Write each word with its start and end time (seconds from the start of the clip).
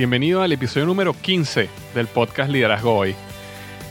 Bienvenido 0.00 0.40
al 0.40 0.50
episodio 0.50 0.86
número 0.86 1.12
15 1.12 1.68
del 1.94 2.06
podcast 2.06 2.50
Liderazgo 2.50 2.96
Hoy. 2.96 3.14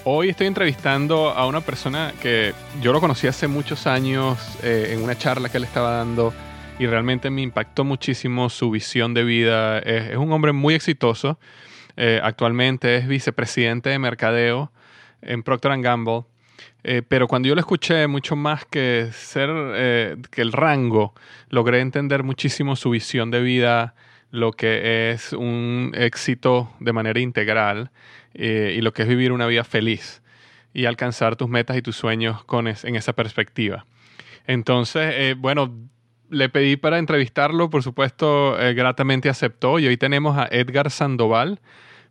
Hoy 0.06 0.29
estoy 0.29 0.47
entrevistando 0.47 1.29
a 1.29 1.45
una 1.45 1.61
persona 1.61 2.13
que 2.19 2.56
yo 2.81 2.91
lo 2.94 3.00
conocí 3.00 3.28
hace 3.28 3.47
muchos 3.47 3.85
años 3.85 4.39
eh, 4.63 4.89
en 4.94 5.03
una 5.03 5.16
charla 5.16 5.50
que 5.50 5.57
él 5.57 5.66
estaba 5.66 5.97
dando 5.97 6.33
y 6.79 6.88
realmente 6.88 7.29
me 7.29 7.44
impactó 7.44 7.83
muchísimo 7.83 8.50
su 8.50 8.72
visión 8.72 9.13
de 9.13 9.23
vida. 9.23 9.78
Es, 9.78 10.17
un 10.17 10.31
hombre 10.31 10.51
muy 10.51 10.73
exitoso. 10.73 11.38
Eh, 11.95 12.19
actualmente 12.23 12.95
es 12.95 13.07
vicepresidente 13.07 13.91
de 13.91 14.00
mercadeo 14.00 14.72
en 15.22 15.44
Procter 15.44 15.79
Gamble. 15.79 16.23
Eh, 16.83 17.03
pero 17.07 17.28
cuando 17.28 17.50
yo 17.50 17.53
lo 17.53 17.62
escuché, 17.62 18.07
mucho 18.07 18.35
más 18.35 18.66
que 18.66 19.09
ser 19.13 20.17
que 20.31 20.41
el 20.41 20.53
rango, 20.53 21.13
logré 21.50 21.81
entender 21.81 22.23
muchísimo 22.23 22.75
su 22.75 22.89
visión 22.89 23.29
de 23.29 23.41
vida, 23.41 23.94
lo 24.31 24.51
que 24.51 25.12
es 25.12 25.34
un 25.34 25.91
éxito 25.95 26.72
de 26.79 26.94
manera 26.94 27.19
integral 27.19 27.91
eh, 28.34 28.75
y 28.78 28.81
lo 28.81 28.94
que 28.94 29.01
es 29.03 29.07
vivir 29.07 29.31
una 29.31 29.47
vida 29.47 29.63
feliz 29.63 30.22
y 30.73 30.85
alcanzar 30.85 31.35
tus 31.35 31.50
metas 31.50 31.78
y 31.78 31.81
tus 31.81 31.95
sueños 31.95 32.44
con 32.44 32.68
es- 32.68 32.85
en 32.85 32.95
esa 32.95 33.13
perspectiva. 33.13 33.85
Entonces, 34.45 35.13
eh, 35.16 35.35
bueno, 35.38 35.73
le 36.29 36.50
pedí 36.50 36.75
para 36.78 37.00
entrevistarlo, 37.00 37.69
por 37.72 37.81
supuesto, 37.81 38.59
eh, 38.62 38.73
gratamente 38.75 39.29
aceptó 39.29 39.79
y 39.79 39.88
hoy 39.88 39.97
tenemos 39.97 40.38
a 40.38 40.47
Edgar 40.51 40.91
Sandoval, 40.91 41.59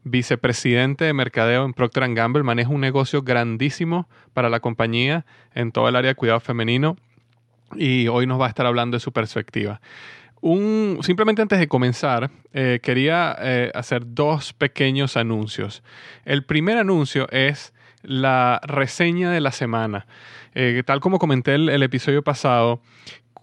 vicepresidente 0.03 1.05
de 1.05 1.13
mercadeo 1.13 1.65
en 1.65 1.73
Procter 1.75 2.13
Gamble, 2.15 2.43
maneja 2.43 2.71
un 2.71 2.81
negocio 2.81 3.23
grandísimo 3.23 4.09
para 4.35 4.49
la 4.49 4.61
compañía 4.61 5.25
en 5.55 5.71
todo 5.73 5.89
el 5.89 5.97
área 5.97 6.11
de 6.11 6.15
cuidado 6.15 6.41
femenino 6.41 6.97
y 7.77 8.09
hoy 8.09 8.27
nos 8.27 8.41
va 8.41 8.47
a 8.47 8.49
estar 8.49 8.67
hablando 8.67 8.97
de 8.97 9.01
su 9.01 9.13
perspectiva. 9.13 9.81
Un, 10.41 10.99
simplemente 11.03 11.43
antes 11.43 11.59
de 11.59 11.69
comenzar, 11.69 12.31
eh, 12.53 12.81
quería 12.83 13.37
eh, 13.41 13.71
hacer 13.75 14.03
dos 14.07 14.53
pequeños 14.53 15.17
anuncios. 15.17 15.83
El 16.25 16.45
primer 16.45 16.79
anuncio 16.79 17.29
es 17.31 17.73
la 18.03 18.61
reseña 18.65 19.31
de 19.31 19.41
la 19.41 19.53
semana. 19.53 20.07
Eh, 20.55 20.83
tal 20.87 21.01
como 21.01 21.19
comenté 21.19 21.55
el, 21.55 21.69
el 21.69 21.83
episodio 21.83 22.23
pasado, 22.23 22.81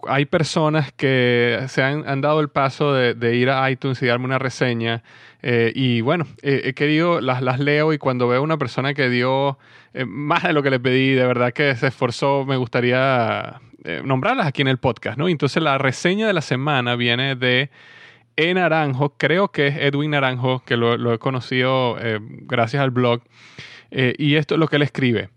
hay 0.08 0.26
personas 0.26 0.92
que 0.92 1.64
se 1.68 1.82
han, 1.82 2.08
han 2.08 2.20
dado 2.20 2.40
el 2.40 2.48
paso 2.48 2.92
de, 2.92 3.36
ir 3.36 3.50
a 3.50 3.70
iTunes 3.70 4.02
y 4.02 4.06
darme 4.06 4.24
una 4.24 4.38
reseña. 4.38 5.02
eh, 5.42 5.72
y 5.74 6.00
bueno, 6.00 6.26
he 6.42 6.72
querido, 6.74 7.20
las, 7.20 7.42
las 7.42 7.60
leo 7.60 7.92
y 7.92 7.98
cuando 7.98 8.28
veo 8.28 8.42
una 8.42 8.56
persona 8.56 8.94
que 8.94 9.08
dio 9.08 9.58
eh, 9.94 10.04
más 10.04 10.42
de 10.42 10.52
lo 10.52 10.62
que 10.62 10.70
le 10.70 10.80
pedí, 10.80 11.12
de 11.12 11.26
verdad 11.26 11.52
que 11.52 11.74
se 11.76 11.88
esforzó, 11.88 12.44
me 12.44 12.56
gustaría 12.56 13.60
eh, 13.84 14.02
nombrarlas 14.04 14.46
aquí 14.46 14.62
en 14.62 14.68
el 14.68 14.78
podcast, 14.78 15.18
¿no? 15.18 15.28
Entonces 15.28 15.62
la 15.62 15.78
reseña 15.78 16.26
de 16.26 16.32
la 16.32 16.42
semana 16.42 16.96
viene 16.96 17.36
de 17.36 17.70
E 18.36 18.52
Naranjo, 18.54 19.14
creo 19.16 19.48
que 19.48 19.68
es 19.68 19.76
Edwin 19.76 20.10
Naranjo, 20.10 20.62
que 20.64 20.76
lo, 20.76 21.12
he 21.12 21.18
conocido 21.18 21.96
gracias 22.20 22.82
al 22.82 22.90
blog. 22.90 23.22
Y 23.90 24.34
esto 24.34 24.54
es 24.56 24.60
lo 24.60 24.68
que 24.68 24.76
él 24.76 24.82
escribe. 24.82 25.30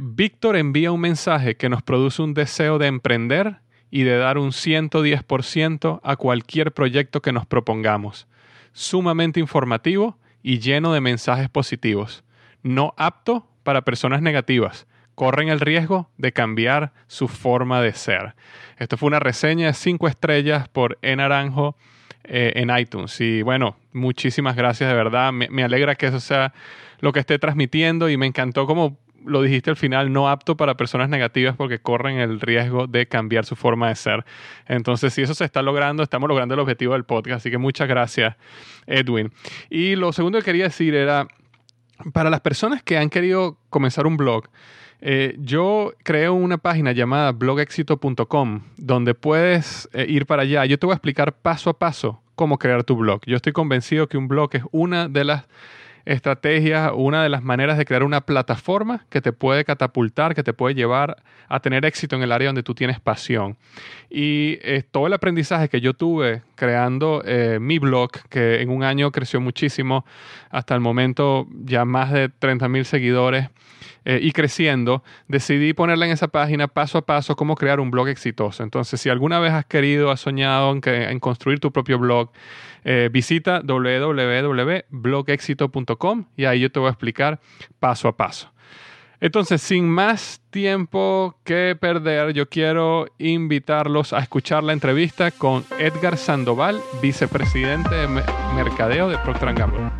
Víctor 0.00 0.56
envía 0.56 0.90
un 0.90 1.00
mensaje 1.00 1.54
que 1.54 1.68
nos 1.68 1.82
produce 1.82 2.20
un 2.20 2.34
deseo 2.34 2.78
de 2.78 2.88
emprender 2.88 3.61
y 3.92 4.04
de 4.04 4.16
dar 4.16 4.38
un 4.38 4.52
110% 4.52 6.00
a 6.02 6.16
cualquier 6.16 6.72
proyecto 6.72 7.20
que 7.20 7.30
nos 7.30 7.44
propongamos. 7.44 8.26
Sumamente 8.72 9.38
informativo 9.38 10.16
y 10.42 10.60
lleno 10.60 10.94
de 10.94 11.02
mensajes 11.02 11.50
positivos. 11.50 12.24
No 12.62 12.94
apto 12.96 13.46
para 13.62 13.82
personas 13.82 14.22
negativas. 14.22 14.86
Corren 15.14 15.50
el 15.50 15.60
riesgo 15.60 16.08
de 16.16 16.32
cambiar 16.32 16.94
su 17.06 17.28
forma 17.28 17.82
de 17.82 17.92
ser. 17.92 18.34
Esto 18.78 18.96
fue 18.96 19.08
una 19.08 19.20
reseña 19.20 19.66
de 19.66 19.74
5 19.74 20.08
estrellas 20.08 20.68
por 20.68 20.98
E 21.02 21.14
Naranjo 21.14 21.76
eh, 22.24 22.54
en 22.56 22.74
iTunes. 22.74 23.20
Y 23.20 23.42
bueno, 23.42 23.76
muchísimas 23.92 24.56
gracias 24.56 24.88
de 24.88 24.96
verdad. 24.96 25.32
Me, 25.32 25.50
me 25.50 25.64
alegra 25.64 25.96
que 25.96 26.06
eso 26.06 26.18
sea 26.18 26.54
lo 27.00 27.12
que 27.12 27.20
esté 27.20 27.38
transmitiendo 27.38 28.08
y 28.08 28.16
me 28.16 28.26
encantó 28.26 28.66
como 28.66 28.96
lo 29.24 29.42
dijiste 29.42 29.70
al 29.70 29.76
final, 29.76 30.12
no 30.12 30.28
apto 30.28 30.56
para 30.56 30.76
personas 30.76 31.08
negativas 31.08 31.56
porque 31.56 31.80
corren 31.80 32.18
el 32.18 32.40
riesgo 32.40 32.86
de 32.86 33.06
cambiar 33.06 33.44
su 33.44 33.56
forma 33.56 33.88
de 33.88 33.96
ser. 33.96 34.24
Entonces, 34.66 35.14
si 35.14 35.22
eso 35.22 35.34
se 35.34 35.44
está 35.44 35.62
logrando, 35.62 36.02
estamos 36.02 36.28
logrando 36.28 36.54
el 36.54 36.60
objetivo 36.60 36.94
del 36.94 37.04
podcast. 37.04 37.38
Así 37.38 37.50
que 37.50 37.58
muchas 37.58 37.88
gracias, 37.88 38.36
Edwin. 38.86 39.32
Y 39.70 39.96
lo 39.96 40.12
segundo 40.12 40.38
que 40.38 40.44
quería 40.44 40.64
decir 40.64 40.94
era, 40.94 41.28
para 42.12 42.30
las 42.30 42.40
personas 42.40 42.82
que 42.82 42.98
han 42.98 43.10
querido 43.10 43.58
comenzar 43.70 44.06
un 44.06 44.16
blog, 44.16 44.48
eh, 45.00 45.34
yo 45.38 45.94
creo 46.04 46.34
una 46.34 46.58
página 46.58 46.92
llamada 46.92 47.32
blogexito.com 47.32 48.62
donde 48.76 49.14
puedes 49.14 49.88
eh, 49.92 50.06
ir 50.08 50.26
para 50.26 50.42
allá. 50.42 50.64
Yo 50.64 50.78
te 50.78 50.86
voy 50.86 50.92
a 50.92 50.96
explicar 50.96 51.32
paso 51.32 51.70
a 51.70 51.78
paso 51.78 52.22
cómo 52.36 52.58
crear 52.58 52.84
tu 52.84 52.96
blog. 52.96 53.20
Yo 53.26 53.36
estoy 53.36 53.52
convencido 53.52 54.08
que 54.08 54.16
un 54.16 54.28
blog 54.28 54.50
es 54.52 54.62
una 54.70 55.08
de 55.08 55.24
las 55.24 55.44
estrategias, 56.04 56.92
una 56.94 57.22
de 57.22 57.28
las 57.28 57.42
maneras 57.42 57.78
de 57.78 57.84
crear 57.84 58.02
una 58.02 58.22
plataforma 58.22 59.04
que 59.08 59.20
te 59.20 59.32
puede 59.32 59.64
catapultar, 59.64 60.34
que 60.34 60.42
te 60.42 60.52
puede 60.52 60.74
llevar 60.74 61.22
a 61.48 61.60
tener 61.60 61.84
éxito 61.84 62.16
en 62.16 62.22
el 62.22 62.32
área 62.32 62.48
donde 62.48 62.62
tú 62.62 62.74
tienes 62.74 63.00
pasión. 63.00 63.56
Y 64.10 64.58
eh, 64.62 64.82
todo 64.90 65.06
el 65.06 65.12
aprendizaje 65.12 65.68
que 65.68 65.80
yo 65.80 65.94
tuve 65.94 66.42
creando 66.54 67.22
eh, 67.24 67.58
mi 67.60 67.78
blog, 67.78 68.10
que 68.28 68.60
en 68.62 68.70
un 68.70 68.82
año 68.82 69.10
creció 69.10 69.40
muchísimo, 69.40 70.04
hasta 70.50 70.74
el 70.74 70.80
momento 70.80 71.46
ya 71.64 71.84
más 71.84 72.12
de 72.12 72.28
30 72.28 72.68
mil 72.68 72.84
seguidores. 72.84 73.48
Eh, 74.04 74.18
y 74.20 74.32
creciendo, 74.32 75.04
decidí 75.28 75.74
ponerla 75.74 76.06
en 76.06 76.12
esa 76.12 76.26
página 76.26 76.66
paso 76.66 76.98
a 76.98 77.02
paso 77.02 77.36
cómo 77.36 77.54
crear 77.54 77.78
un 77.78 77.92
blog 77.92 78.08
exitoso. 78.08 78.64
Entonces, 78.64 79.00
si 79.00 79.08
alguna 79.08 79.38
vez 79.38 79.52
has 79.52 79.64
querido, 79.64 80.10
has 80.10 80.20
soñado 80.20 80.72
en, 80.72 81.20
construir 81.20 81.60
tu 81.60 81.70
propio 81.70 82.00
blog, 82.00 82.30
eh, 82.84 83.08
visita 83.12 83.60
www.blogexito.com 83.60 86.24
y 86.36 86.44
ahí 86.44 86.60
yo 86.60 86.70
te 86.70 86.78
voy 86.80 86.88
a 86.88 86.90
explicar 86.90 87.40
paso 87.78 88.08
a 88.08 88.16
paso. 88.16 88.52
Entonces, 89.20 89.62
sin 89.62 89.88
más 89.88 90.42
tiempo 90.50 91.38
que 91.44 91.76
perder, 91.80 92.32
yo 92.32 92.48
quiero 92.48 93.06
invitarlos 93.18 94.12
a 94.12 94.18
escuchar 94.18 94.64
la 94.64 94.72
entrevista 94.72 95.30
con 95.30 95.64
Edgar 95.78 96.16
Sandoval, 96.16 96.80
vicepresidente 97.00 97.94
de 97.94 98.08
Mercadeo 98.56 99.08
de 99.08 99.18
Procter 99.18 99.54
Gamble. 99.54 99.92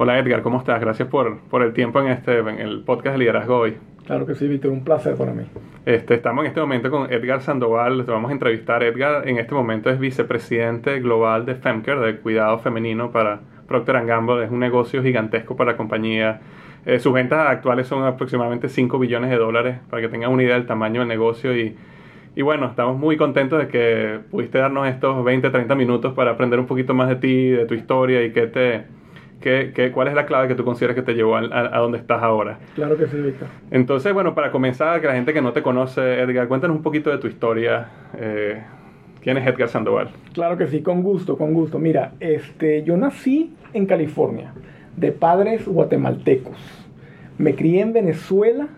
Hola 0.00 0.16
Edgar, 0.16 0.42
¿cómo 0.42 0.58
estás? 0.58 0.80
Gracias 0.80 1.08
por, 1.08 1.40
por 1.40 1.64
el 1.64 1.72
tiempo 1.72 2.00
en, 2.00 2.06
este, 2.06 2.38
el 2.38 2.84
podcast 2.84 3.14
de 3.14 3.18
Liderazgo 3.18 3.58
hoy. 3.58 3.76
Claro 4.08 4.24
que 4.24 4.34
sí, 4.34 4.48
Víctor, 4.48 4.70
un 4.70 4.84
placer 4.84 5.16
para 5.16 5.34
mí. 5.34 5.42
Este, 5.84 6.14
estamos 6.14 6.42
en 6.42 6.48
este 6.48 6.60
momento 6.62 6.90
con 6.90 7.12
Edgar 7.12 7.42
Sandoval, 7.42 8.06
te 8.06 8.10
vamos 8.10 8.30
a 8.30 8.32
entrevistar. 8.32 8.82
Edgar 8.82 9.28
en 9.28 9.36
este 9.36 9.54
momento 9.54 9.90
es 9.90 10.00
vicepresidente 10.00 10.98
global 11.00 11.44
de 11.44 11.56
Femcare, 11.56 12.00
de 12.00 12.16
cuidado 12.16 12.58
femenino 12.58 13.12
para 13.12 13.40
Procter 13.66 14.06
Gamble. 14.06 14.42
Es 14.42 14.50
un 14.50 14.60
negocio 14.60 15.02
gigantesco 15.02 15.56
para 15.56 15.72
la 15.72 15.76
compañía. 15.76 16.40
Eh, 16.86 17.00
sus 17.00 17.12
ventas 17.12 17.50
actuales 17.50 17.86
son 17.86 18.02
aproximadamente 18.02 18.70
5 18.70 18.98
billones 18.98 19.28
de 19.28 19.36
dólares, 19.36 19.76
para 19.90 20.00
que 20.00 20.08
tengan 20.08 20.32
una 20.32 20.42
idea 20.42 20.54
del 20.54 20.64
tamaño 20.64 21.00
del 21.00 21.08
negocio. 21.08 21.54
Y, 21.54 21.76
y 22.34 22.40
bueno, 22.40 22.64
estamos 22.64 22.96
muy 22.96 23.18
contentos 23.18 23.58
de 23.58 23.68
que 23.68 24.20
pudiste 24.30 24.56
darnos 24.56 24.88
estos 24.88 25.22
20, 25.22 25.50
30 25.50 25.74
minutos 25.74 26.14
para 26.14 26.30
aprender 26.30 26.58
un 26.58 26.66
poquito 26.66 26.94
más 26.94 27.10
de 27.10 27.16
ti, 27.16 27.50
de 27.50 27.66
tu 27.66 27.74
historia 27.74 28.24
y 28.24 28.32
qué 28.32 28.46
te 28.46 28.84
¿Qué, 29.40 29.92
cuál 29.94 30.08
es 30.08 30.14
la 30.14 30.26
clave 30.26 30.48
que 30.48 30.54
tú 30.54 30.64
consideras 30.64 30.96
que 30.96 31.02
te 31.02 31.14
llevó 31.14 31.36
a, 31.36 31.40
a, 31.40 31.78
donde 31.78 31.98
estás 31.98 32.22
ahora? 32.22 32.58
Claro 32.74 32.96
que 32.96 33.06
sí, 33.06 33.16
Víctor. 33.16 33.48
Entonces, 33.70 34.12
bueno, 34.12 34.34
para 34.34 34.50
comenzar, 34.50 35.00
que 35.00 35.06
la 35.06 35.14
gente 35.14 35.32
que 35.32 35.40
no 35.40 35.52
te 35.52 35.62
conoce, 35.62 36.20
Edgar, 36.20 36.48
cuéntanos 36.48 36.76
un 36.76 36.82
poquito 36.82 37.10
de 37.10 37.18
tu 37.18 37.28
historia. 37.28 37.88
Eh, 38.18 38.60
¿Quién 39.22 39.36
es 39.36 39.46
Edgar 39.46 39.68
Sandoval? 39.68 40.08
Claro 40.32 40.56
que 40.56 40.66
sí, 40.66 40.82
con 40.82 41.02
gusto, 41.02 41.36
con 41.36 41.54
gusto. 41.54 41.78
Mira, 41.78 42.12
este, 42.18 42.82
yo 42.82 42.96
nací 42.96 43.54
en 43.72 43.86
California, 43.86 44.52
de 44.96 45.12
padres 45.12 45.66
guatemaltecos. 45.66 46.56
Me 47.36 47.54
crié 47.54 47.82
en 47.82 47.92
Venezuela, 47.92 48.68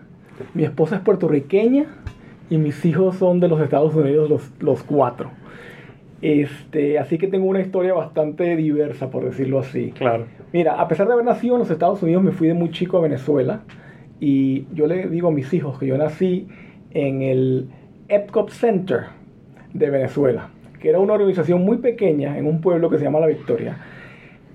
mi 0.53 0.65
esposa 0.65 0.97
es 0.97 1.03
puertorriqueña 1.03 1.87
y 2.51 2.59
mis 2.59 2.85
hijos 2.85 3.17
son 3.17 3.41
de 3.41 3.49
los 3.49 3.61
Estados 3.61 3.95
Unidos, 3.95 4.29
los, 4.29 4.51
los 4.61 4.83
cuatro. 4.83 5.31
Este, 6.23 6.99
así 6.99 7.17
que 7.19 7.29
tengo 7.29 7.47
una 7.47 7.61
historia 7.61 7.95
bastante 7.95 8.57
diversa, 8.57 9.11
por 9.11 9.25
decirlo 9.25 9.61
así. 9.61 9.93
Claro. 9.93 10.27
Mira, 10.53 10.81
a 10.81 10.89
pesar 10.89 11.07
de 11.07 11.15
haber 11.15 11.25
nacido 11.25 11.55
en 11.55 11.61
los 11.61 11.71
Estados 11.71 12.03
Unidos, 12.03 12.23
me 12.23 12.33
fui 12.33 12.49
de 12.49 12.55
muy 12.55 12.71
chico 12.71 12.99
a 12.99 13.01
Venezuela. 13.01 13.63
Y 14.21 14.67
yo 14.75 14.87
le 14.87 15.09
digo 15.09 15.29
a 15.29 15.31
mis 15.33 15.53
hijos 15.55 15.79
que 15.79 15.87
yo 15.87 15.97
nací 15.97 16.47
en 16.91 17.23
el 17.23 17.69
Epcot 18.09 18.51
Center 18.51 19.05
de 19.73 19.89
Venezuela, 19.89 20.51
que 20.79 20.91
era 20.91 20.99
una 20.99 21.15
organización 21.15 21.63
muy 21.63 21.79
pequeña 21.79 22.37
en 22.37 22.47
un 22.47 22.61
pueblo 22.61 22.91
que 22.91 22.99
se 22.99 23.05
llama 23.05 23.21
La 23.21 23.29
Victoria 23.29 23.79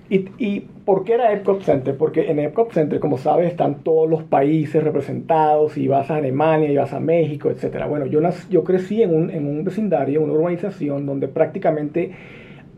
¿Y, 0.08 0.60
por 0.84 1.02
qué 1.02 1.14
era 1.14 1.32
Epcot 1.32 1.62
Center? 1.62 1.96
Porque 1.96 2.30
en 2.30 2.38
Epcot 2.38 2.72
Center, 2.72 3.00
como 3.00 3.18
sabes, 3.18 3.50
están 3.50 3.82
todos 3.82 4.08
los 4.08 4.22
países 4.22 4.82
representados, 4.82 5.76
y 5.76 5.88
vas 5.88 6.10
a 6.10 6.16
Alemania, 6.16 6.70
y 6.70 6.76
vas 6.76 6.92
a 6.92 7.00
México, 7.00 7.50
etc. 7.50 7.86
Bueno, 7.88 8.06
yo, 8.06 8.20
yo 8.48 8.62
crecí 8.62 9.02
en 9.02 9.14
un, 9.14 9.30
en 9.30 9.46
un 9.46 9.64
vecindario, 9.64 10.22
una 10.22 10.32
urbanización, 10.34 11.06
donde 11.06 11.26
prácticamente 11.26 12.12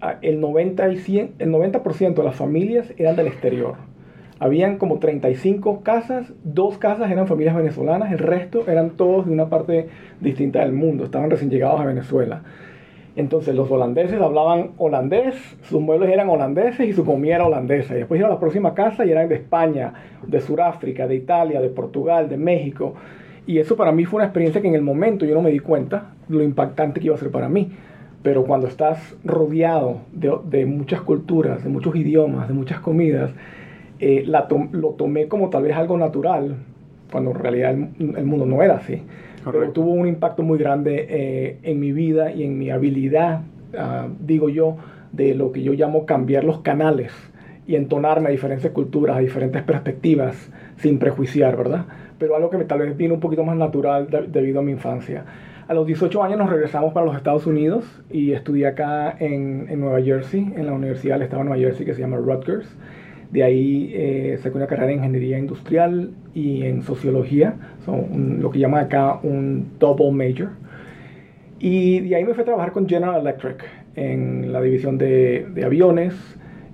ah, 0.00 0.16
el 0.22 0.40
90, 0.40 0.88
y 0.88 1.30
el 1.38 1.50
90 1.50 1.82
de 1.82 2.22
las 2.25 2.34
familias 2.34 2.94
eran 2.96 3.16
del 3.16 3.26
exterior. 3.26 3.75
Habían 4.40 4.78
como 4.78 4.98
35 4.98 5.82
casas, 5.82 6.32
dos 6.44 6.78
casas 6.78 7.10
eran 7.10 7.26
familias 7.26 7.56
venezolanas, 7.56 8.10
el 8.12 8.19
resto 8.19 8.64
eran 8.69 8.90
todos 8.90 9.26
de 9.26 9.32
una 9.32 9.50
parte 9.50 9.88
distinta 10.20 10.60
del 10.60 10.72
mundo, 10.72 11.04
estaban 11.04 11.28
recién 11.28 11.50
llegados 11.50 11.80
a 11.80 11.84
Venezuela. 11.84 12.42
Entonces 13.19 13.53
los 13.53 13.69
holandeses 13.69 14.20
hablaban 14.20 14.70
holandés, 14.79 15.35
sus 15.62 15.81
muebles 15.81 16.09
eran 16.11 16.29
holandeses 16.29 16.88
y 16.88 16.93
su 16.93 17.05
comida 17.05 17.35
era 17.35 17.47
holandesa. 17.47 17.97
Y 17.97 17.99
después 17.99 18.20
iban 18.20 18.31
a 18.31 18.35
la 18.35 18.38
próxima 18.38 18.75
casa 18.75 19.05
y 19.05 19.11
eran 19.11 19.29
de 19.29 19.35
España, 19.35 19.93
de 20.25 20.41
Sudáfrica, 20.41 21.09
de 21.09 21.17
Italia, 21.17 21.61
de 21.61 21.69
Portugal, 21.69 22.29
de 22.29 22.37
México. 22.37 22.94
Y 23.44 23.59
eso 23.59 23.75
para 23.75 23.91
mí 23.91 24.05
fue 24.05 24.19
una 24.19 24.26
experiencia 24.26 24.62
que 24.62 24.69
en 24.69 24.76
el 24.76 24.82
momento 24.82 25.26
yo 25.26 25.35
no 25.35 25.43
me 25.43 25.50
di 25.50 25.59
cuenta 25.59 26.12
lo 26.29 26.44
impactante 26.44 27.00
que 27.00 27.06
iba 27.06 27.17
a 27.17 27.19
ser 27.19 27.32
para 27.32 27.49
mí. 27.49 27.73
Pero 28.23 28.44
cuando 28.44 28.69
estás 28.69 29.17
rodeado 29.25 30.03
de, 30.12 30.64
muchas 30.67 31.00
culturas, 31.00 31.64
de 31.64 31.71
muchos 31.71 31.97
idiomas, 31.97 32.47
de 32.47 32.55
muchas 32.55 32.79
comidas, 32.79 33.32
eh, 33.99 34.26
lo 34.26 34.91
tomé 34.91 35.26
como 35.26 35.50
tal 35.50 35.64
vez 35.64 35.76
algo 35.76 35.99
natural, 35.99 36.55
cuando 37.11 37.32
en 37.32 37.38
realidad 37.41 37.73
el 37.73 38.25
mundo 38.26 38.47
no 38.47 38.62
era 38.62 38.76
así 38.76 39.03
pero 39.44 39.70
tuvo 39.70 39.93
un 39.93 40.06
impacto 40.06 40.43
muy 40.43 40.58
grande 40.58 41.06
eh, 41.08 41.58
en 41.62 41.81
mi 41.81 41.93
vida 41.93 42.32
y 42.32 42.44
en 42.44 42.58
mi 42.58 42.70
habilidad, 42.70 43.43
ah, 43.76 44.08
digo 44.20 44.49
yo, 44.49 44.76
de 45.12 45.35
lo 45.35 45.52
que 45.52 45.62
yo 45.62 45.73
llamo 45.73 46.06
cambiar 46.06 46.44
los 46.44 46.61
canales 46.61 47.12
y 47.67 47.76
entonarme 47.76 48.29
a 48.29 48.31
diferentes 48.31 48.70
culturas, 48.70 49.17
a 49.17 49.20
diferentes 49.20 49.62
perspectivas, 49.62 50.50
sin 50.76 50.99
prejuiciar, 50.99 51.56
¿verdad? 51.56 51.87
Pero 52.19 52.35
algo 52.35 52.50
que 52.50 52.58
me, 52.58 52.64
tal 52.64 52.81
vez 52.81 52.96
vino 52.96 53.14
un 53.14 53.20
poquito 53.20 53.44
más 53.44 53.56
natural 53.56 54.08
debido 54.29 54.61
a 54.61 54.62
mi 54.62 54.73
infancia. 54.73 55.25
A 55.69 55.75
los 55.75 55.87
18 55.87 56.23
años 56.23 56.38
nos 56.38 56.49
regresamos 56.49 56.94
para 56.94 57.05
los 57.05 57.14
Estados 57.14 57.46
Unidos 57.46 57.85
y 58.11 58.32
estudié 58.32 58.69
acá 58.69 59.14
en, 59.19 59.67
en 59.69 59.81
Nueva 59.81 60.00
Jersey, 60.00 60.50
en 60.56 60.64
la 60.64 60.73
Universidad 60.73 61.17
del 61.17 61.25
Estado 61.25 61.43
de 61.43 61.49
Nueva 61.50 61.62
Jersey 61.62 61.85
que 61.85 61.93
se 61.93 62.00
llama 62.00 62.17
Rutgers. 62.17 62.75
De 63.30 63.42
ahí 63.42 63.90
eh, 63.94 64.38
saqué 64.42 64.56
una 64.56 64.66
carrera 64.66 64.92
en 64.92 64.98
ingeniería 64.98 65.38
industrial 65.38 66.12
y 66.34 66.62
en 66.62 66.82
sociología, 66.82 67.54
son 67.84 68.40
lo 68.40 68.50
que 68.50 68.58
llaman 68.58 68.84
acá 68.84 69.19
un 69.22 69.72
double 69.78 70.12
major. 70.12 70.50
Y 71.58 72.00
de 72.00 72.16
ahí 72.16 72.25
me 72.25 72.34
fui 72.34 72.42
a 72.42 72.44
trabajar 72.44 72.72
con 72.72 72.88
General 72.88 73.20
Electric 73.20 73.64
en 73.96 74.52
la 74.52 74.60
división 74.62 74.96
de, 74.96 75.46
de 75.52 75.64
aviones, 75.64 76.14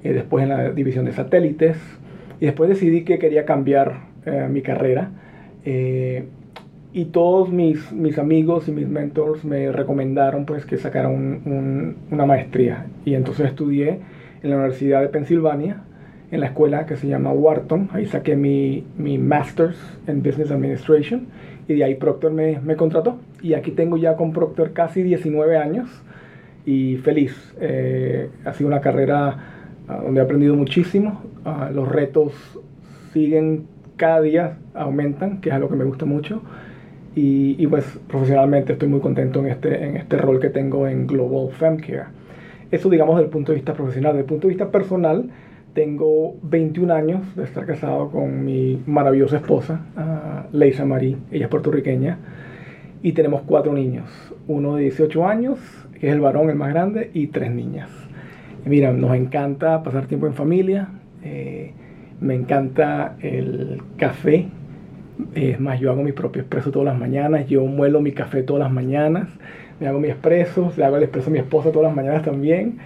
eh, 0.05 0.13
después 0.13 0.43
en 0.43 0.51
la 0.51 0.71
división 0.71 1.07
de 1.07 1.13
satélites, 1.13 1.77
y 2.41 2.47
después 2.47 2.69
decidí 2.69 3.05
que 3.05 3.19
quería 3.19 3.45
cambiar 3.45 4.03
eh, 4.27 4.47
mi 4.51 4.63
carrera. 4.63 5.11
Eh, 5.65 6.25
y 6.93 7.07
todos 7.07 7.51
mis, 7.51 7.91
mis 7.91 8.19
amigos 8.19 8.69
y 8.69 8.73
mis 8.73 8.87
mentors 8.87 9.45
me 9.45 9.73
recomendaron 9.73 10.45
pues 10.45 10.65
que 10.65 10.77
sacara 10.77 11.09
un, 11.09 11.97
una 12.11 12.27
maestría. 12.27 12.87
Y 13.05 13.15
entonces 13.15 13.47
estudié 13.47 13.99
en 14.43 14.51
la 14.51 14.57
Universidad 14.57 15.01
de 15.01 15.09
Pensilvania 15.09 15.83
en 16.31 16.41
la 16.41 16.47
escuela 16.47 16.87
que 16.87 16.97
se 16.97 17.07
llama 17.07 17.33
Wharton. 17.33 17.89
Ahí 17.93 18.07
saqué 18.07 18.37
mi, 18.37 18.85
mi 18.97 19.19
Master's 19.19 19.79
en 20.07 20.23
Business 20.23 20.51
Administration 20.51 21.27
y 21.69 21.75
de 21.75 21.85
ahí 21.85 21.95
Procter 21.95 22.31
me, 22.31 22.61
me, 22.61 22.77
contrató. 22.77 23.19
Y 23.43 23.55
aquí 23.55 23.71
tengo 23.71 23.97
ya 23.97 24.17
con 24.17 24.33
Procter 24.33 24.73
casi 24.73 25.03
19 25.03 25.57
años 25.57 25.89
y 26.67 26.97
feliz. 26.99 27.55
Eh, 27.61 28.29
ha 28.45 28.53
sido 28.53 28.69
una 28.69 28.81
carrera 28.81 29.39
ah, 29.89 30.01
donde 30.03 30.21
he 30.21 30.25
aprendido 30.25 30.55
muchísimo. 30.55 31.23
Ah, 31.45 31.71
los 31.73 31.89
retos 31.89 32.33
siguen 33.13 33.67
cada 33.97 34.21
día, 34.21 34.59
aumentan, 34.75 35.41
que 35.41 35.51
es 35.51 35.55
algo 35.55 35.69
que 35.69 35.77
me 35.77 35.85
gusta 35.85 36.05
mucho. 36.05 36.43
Y, 37.15 37.55
y, 37.63 37.67
pues 37.69 37.85
profesionalmente 38.09 38.73
estoy 38.73 38.89
muy 38.89 38.99
contento 38.99 39.39
en 39.39 39.47
este, 39.47 39.85
en 39.85 39.97
este 39.97 40.17
rol 40.17 40.41
que 40.41 40.51
tengo 40.51 40.89
en 40.89 41.07
Global 41.07 41.55
Femcare. 41.55 42.07
Eso 42.73 42.91
digamos 42.91 43.15
desde 43.15 43.27
el 43.27 43.31
punto 43.31 43.53
de 43.53 43.57
vista 43.57 43.73
profesional. 43.73 44.15
Desde 44.15 44.23
el 44.23 44.27
punto 44.27 44.49
de 44.49 44.55
vista 44.55 44.73
personal, 44.73 45.31
tengo 45.75 46.37
21 46.43 46.95
años 46.95 47.37
de 47.37 47.45
estar 47.45 47.67
casado 47.67 48.11
con 48.11 48.45
mi 48.45 48.81
maravillosa 48.87 49.37
esposa, 49.37 49.81
uh, 49.97 50.57
Leisa 50.57 50.87
Marie, 50.87 51.17
ella 51.31 51.47
es 51.47 51.51
puertorriqueña, 51.51 52.19
y 53.03 53.13
tenemos 53.13 53.43
cuatro 53.43 53.73
niños, 53.73 54.09
uno 54.47 54.77
de 54.77 54.83
18 54.83 55.27
años, 55.27 55.59
que 56.01 56.09
es 56.09 56.15
el 56.15 56.21
varón, 56.21 56.49
el 56.49 56.57
más 56.57 56.73
grande, 56.73 57.11
y 57.13 57.27
tres 57.27 57.51
niñas. 57.51 57.91
mira, 58.65 58.93
nos 58.93 59.15
encanta 59.15 59.83
pasar 59.83 60.07
tiempo 60.07 60.27
en 60.27 60.35
familia, 60.35 60.89
eh, 61.23 61.73
me 62.21 62.35
encanta 62.35 63.17
el 63.21 63.83
café, 63.99 64.47
es 65.35 65.61
más, 65.61 65.81
yo 65.81 65.91
hago 65.91 66.03
mi 66.03 66.13
propio 66.13 66.43
expreso 66.43 66.71
todas 66.71 66.87
las 66.87 66.99
mañanas, 66.99 67.47
yo 67.49 67.67
muelo 67.67 68.01
mi 68.01 68.13
café 68.13 68.43
todas 68.43 68.63
las 68.63 68.73
mañanas, 68.73 69.29
me 69.81 69.89
hago 69.89 69.99
mi 69.99 70.09
expreso, 70.09 70.73
le 70.77 70.85
hago 70.85 70.97
el 70.97 71.03
expreso 71.03 71.31
a 71.31 71.33
mi 71.33 71.39
esposa 71.41 71.73
todas 71.73 71.89
las 71.89 71.97
mañanas 71.97 72.23
también, 72.23 72.79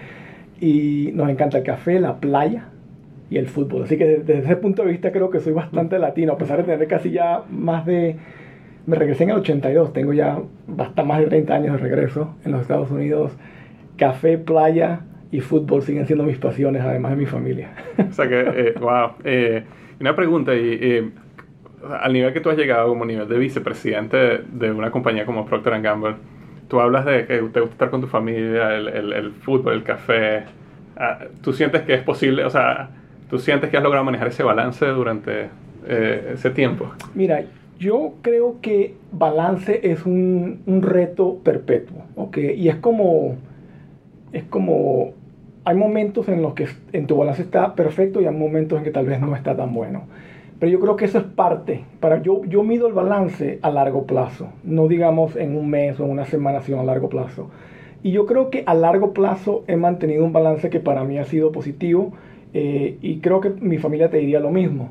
y 0.58 1.10
nos 1.14 1.28
encanta 1.28 1.58
el 1.58 1.64
café, 1.64 2.00
la 2.00 2.16
playa, 2.16 2.64
y 3.30 3.36
el 3.38 3.46
fútbol. 3.46 3.82
Así 3.82 3.96
que 3.96 4.04
desde 4.06 4.38
ese 4.38 4.56
punto 4.56 4.82
de 4.82 4.90
vista 4.90 5.12
creo 5.12 5.30
que 5.30 5.40
soy 5.40 5.52
bastante 5.52 5.98
latino, 5.98 6.32
a 6.32 6.38
pesar 6.38 6.58
de 6.58 6.64
tener 6.64 6.88
casi 6.88 7.10
ya 7.10 7.42
más 7.50 7.84
de... 7.86 8.16
Me 8.86 8.96
regresé 8.96 9.24
en 9.24 9.30
el 9.30 9.36
82, 9.36 9.92
tengo 9.92 10.14
ya 10.14 10.38
bastante 10.66 11.02
más 11.02 11.20
de 11.20 11.26
30 11.26 11.54
años 11.54 11.72
de 11.72 11.78
regreso 11.78 12.36
en 12.44 12.52
los 12.52 12.62
Estados 12.62 12.90
Unidos. 12.90 13.36
Café, 13.98 14.38
playa 14.38 15.00
y 15.30 15.40
fútbol 15.40 15.82
siguen 15.82 16.06
siendo 16.06 16.24
mis 16.24 16.38
pasiones, 16.38 16.82
además 16.82 17.10
de 17.10 17.16
mi 17.18 17.26
familia. 17.26 17.70
O 17.98 18.12
sea 18.12 18.28
que, 18.28 18.40
eh, 18.40 18.74
wow. 18.80 19.10
Eh, 19.24 19.62
una 20.00 20.16
pregunta, 20.16 20.54
y, 20.54 20.78
eh, 20.80 21.10
al 22.00 22.12
nivel 22.14 22.32
que 22.32 22.40
tú 22.40 22.48
has 22.48 22.56
llegado 22.56 22.88
como 22.88 23.04
nivel 23.04 23.28
de 23.28 23.36
vicepresidente 23.36 24.38
de 24.38 24.72
una 24.72 24.90
compañía 24.90 25.26
como 25.26 25.44
Procter 25.44 25.82
Gamble, 25.82 26.14
tú 26.68 26.80
hablas 26.80 27.04
de 27.04 27.26
que 27.26 27.36
te 27.36 27.60
gusta 27.60 27.74
estar 27.74 27.90
con 27.90 28.00
tu 28.00 28.06
familia, 28.06 28.74
el, 28.74 28.88
el, 28.88 29.12
el 29.12 29.32
fútbol, 29.32 29.74
el 29.74 29.82
café. 29.82 30.44
Ah, 30.96 31.18
¿Tú 31.42 31.52
sientes 31.52 31.82
que 31.82 31.92
es 31.92 32.02
posible, 32.02 32.44
o 32.44 32.50
sea, 32.50 32.90
tú 33.28 33.38
sientes 33.38 33.70
que 33.70 33.76
has 33.76 33.82
logrado 33.82 34.04
manejar 34.04 34.28
ese 34.28 34.42
balance 34.42 34.84
durante 34.86 35.48
eh, 35.86 36.32
ese 36.34 36.50
tiempo? 36.50 36.90
Mira, 37.14 37.44
yo 37.78 38.14
creo 38.22 38.56
que 38.60 38.94
balance 39.12 39.80
es 39.90 40.04
un, 40.04 40.62
un 40.66 40.82
reto 40.82 41.38
perpetuo, 41.44 42.02
¿ok? 42.16 42.38
Y 42.56 42.68
es 42.68 42.76
como, 42.76 43.36
es 44.32 44.44
como, 44.44 45.12
hay 45.64 45.76
momentos 45.76 46.28
en 46.28 46.42
los 46.42 46.54
que 46.54 46.68
en 46.92 47.06
tu 47.06 47.16
balance 47.16 47.42
está 47.42 47.74
perfecto 47.74 48.20
y 48.20 48.26
hay 48.26 48.34
momentos 48.34 48.78
en 48.78 48.84
que 48.84 48.90
tal 48.90 49.06
vez 49.06 49.20
no 49.20 49.34
está 49.36 49.56
tan 49.56 49.72
bueno. 49.72 50.04
Pero 50.58 50.72
yo 50.72 50.80
creo 50.80 50.96
que 50.96 51.04
eso 51.04 51.18
es 51.18 51.24
parte. 51.24 51.84
Para, 52.00 52.20
yo, 52.20 52.44
yo 52.46 52.64
mido 52.64 52.88
el 52.88 52.92
balance 52.92 53.60
a 53.62 53.70
largo 53.70 54.06
plazo, 54.06 54.48
no 54.64 54.88
digamos 54.88 55.36
en 55.36 55.56
un 55.56 55.70
mes 55.70 56.00
o 56.00 56.04
en 56.04 56.10
una 56.10 56.24
semana, 56.24 56.62
sino 56.62 56.80
a 56.80 56.84
largo 56.84 57.08
plazo. 57.08 57.48
Y 58.02 58.10
yo 58.10 58.26
creo 58.26 58.50
que 58.50 58.64
a 58.66 58.74
largo 58.74 59.12
plazo 59.12 59.62
he 59.68 59.76
mantenido 59.76 60.24
un 60.24 60.32
balance 60.32 60.70
que 60.70 60.80
para 60.80 61.04
mí 61.04 61.18
ha 61.18 61.24
sido 61.24 61.52
positivo 61.52 62.12
eh, 62.54 62.98
y 63.00 63.18
creo 63.20 63.40
que 63.40 63.50
mi 63.50 63.78
familia 63.78 64.10
te 64.10 64.18
diría 64.18 64.40
lo 64.40 64.50
mismo. 64.50 64.90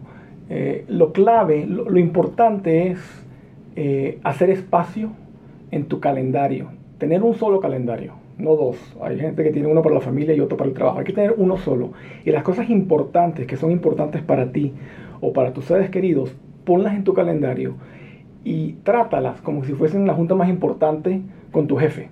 Eh, 0.49 0.85
lo 0.87 1.11
clave, 1.11 1.65
lo, 1.65 1.89
lo 1.89 1.99
importante 1.99 2.89
es 2.89 2.99
eh, 3.75 4.19
hacer 4.23 4.49
espacio 4.49 5.11
en 5.71 5.85
tu 5.85 5.99
calendario, 5.99 6.69
tener 6.97 7.21
un 7.21 7.35
solo 7.35 7.59
calendario, 7.59 8.13
no 8.37 8.55
dos. 8.55 8.77
Hay 9.01 9.19
gente 9.19 9.43
que 9.43 9.51
tiene 9.51 9.67
uno 9.67 9.81
para 9.81 9.95
la 9.95 10.01
familia 10.01 10.33
y 10.33 10.39
otro 10.39 10.57
para 10.57 10.69
el 10.69 10.73
trabajo. 10.73 10.99
Hay 10.99 11.05
que 11.05 11.13
tener 11.13 11.35
uno 11.37 11.57
solo. 11.57 11.91
Y 12.25 12.31
las 12.31 12.43
cosas 12.43 12.69
importantes, 12.69 13.45
que 13.45 13.57
son 13.57 13.71
importantes 13.71 14.21
para 14.21 14.51
ti 14.51 14.73
o 15.21 15.33
para 15.33 15.53
tus 15.53 15.65
seres 15.65 15.89
queridos, 15.89 16.35
ponlas 16.63 16.95
en 16.95 17.03
tu 17.03 17.13
calendario 17.13 17.75
y 18.43 18.73
trátalas 18.83 19.41
como 19.41 19.63
si 19.63 19.73
fuesen 19.73 20.07
la 20.07 20.13
junta 20.13 20.33
más 20.33 20.49
importante 20.49 21.21
con 21.51 21.67
tu 21.67 21.75
jefe. 21.75 22.09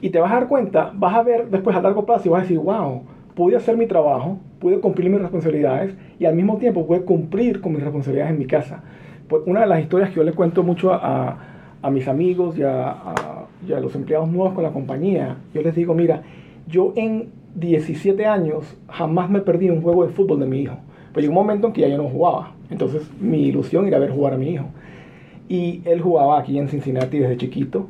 Y 0.00 0.10
te 0.10 0.20
vas 0.20 0.30
a 0.30 0.34
dar 0.34 0.48
cuenta, 0.48 0.92
vas 0.94 1.14
a 1.14 1.22
ver 1.22 1.48
después 1.50 1.74
a 1.74 1.82
largo 1.82 2.04
plazo 2.04 2.28
y 2.28 2.30
vas 2.30 2.40
a 2.40 2.42
decir, 2.42 2.58
wow, 2.58 3.02
pude 3.38 3.54
hacer 3.54 3.76
mi 3.76 3.86
trabajo, 3.86 4.40
pude 4.58 4.80
cumplir 4.80 5.10
mis 5.10 5.20
responsabilidades 5.20 5.94
y 6.18 6.24
al 6.24 6.34
mismo 6.34 6.56
tiempo 6.56 6.84
pude 6.84 7.02
cumplir 7.02 7.60
con 7.60 7.72
mis 7.72 7.84
responsabilidades 7.84 8.32
en 8.32 8.38
mi 8.40 8.46
casa. 8.46 8.82
Pues 9.28 9.44
una 9.46 9.60
de 9.60 9.68
las 9.68 9.80
historias 9.80 10.10
que 10.10 10.16
yo 10.16 10.24
le 10.24 10.32
cuento 10.32 10.64
mucho 10.64 10.92
a, 10.92 11.38
a 11.80 11.90
mis 11.92 12.08
amigos 12.08 12.58
y 12.58 12.64
a, 12.64 12.90
a, 12.90 13.46
y 13.64 13.72
a 13.72 13.78
los 13.78 13.94
empleados 13.94 14.28
nuevos 14.28 14.54
con 14.54 14.64
la 14.64 14.72
compañía, 14.72 15.36
yo 15.54 15.62
les 15.62 15.76
digo, 15.76 15.94
mira, 15.94 16.24
yo 16.66 16.92
en 16.96 17.28
17 17.54 18.26
años 18.26 18.76
jamás 18.88 19.30
me 19.30 19.40
perdí 19.40 19.70
un 19.70 19.82
juego 19.82 20.04
de 20.04 20.12
fútbol 20.12 20.40
de 20.40 20.46
mi 20.46 20.62
hijo. 20.62 20.74
Pero 21.12 21.20
llegó 21.20 21.38
un 21.38 21.46
momento 21.46 21.68
en 21.68 21.74
que 21.74 21.82
ya 21.82 21.88
yo 21.88 21.96
no 21.96 22.08
jugaba. 22.08 22.54
Entonces 22.70 23.08
mi 23.20 23.42
ilusión 23.42 23.86
era 23.86 24.00
ver 24.00 24.10
jugar 24.10 24.34
a 24.34 24.36
mi 24.36 24.50
hijo. 24.50 24.64
Y 25.48 25.80
él 25.84 26.00
jugaba 26.00 26.40
aquí 26.40 26.58
en 26.58 26.66
Cincinnati 26.66 27.20
desde 27.20 27.36
chiquito. 27.36 27.86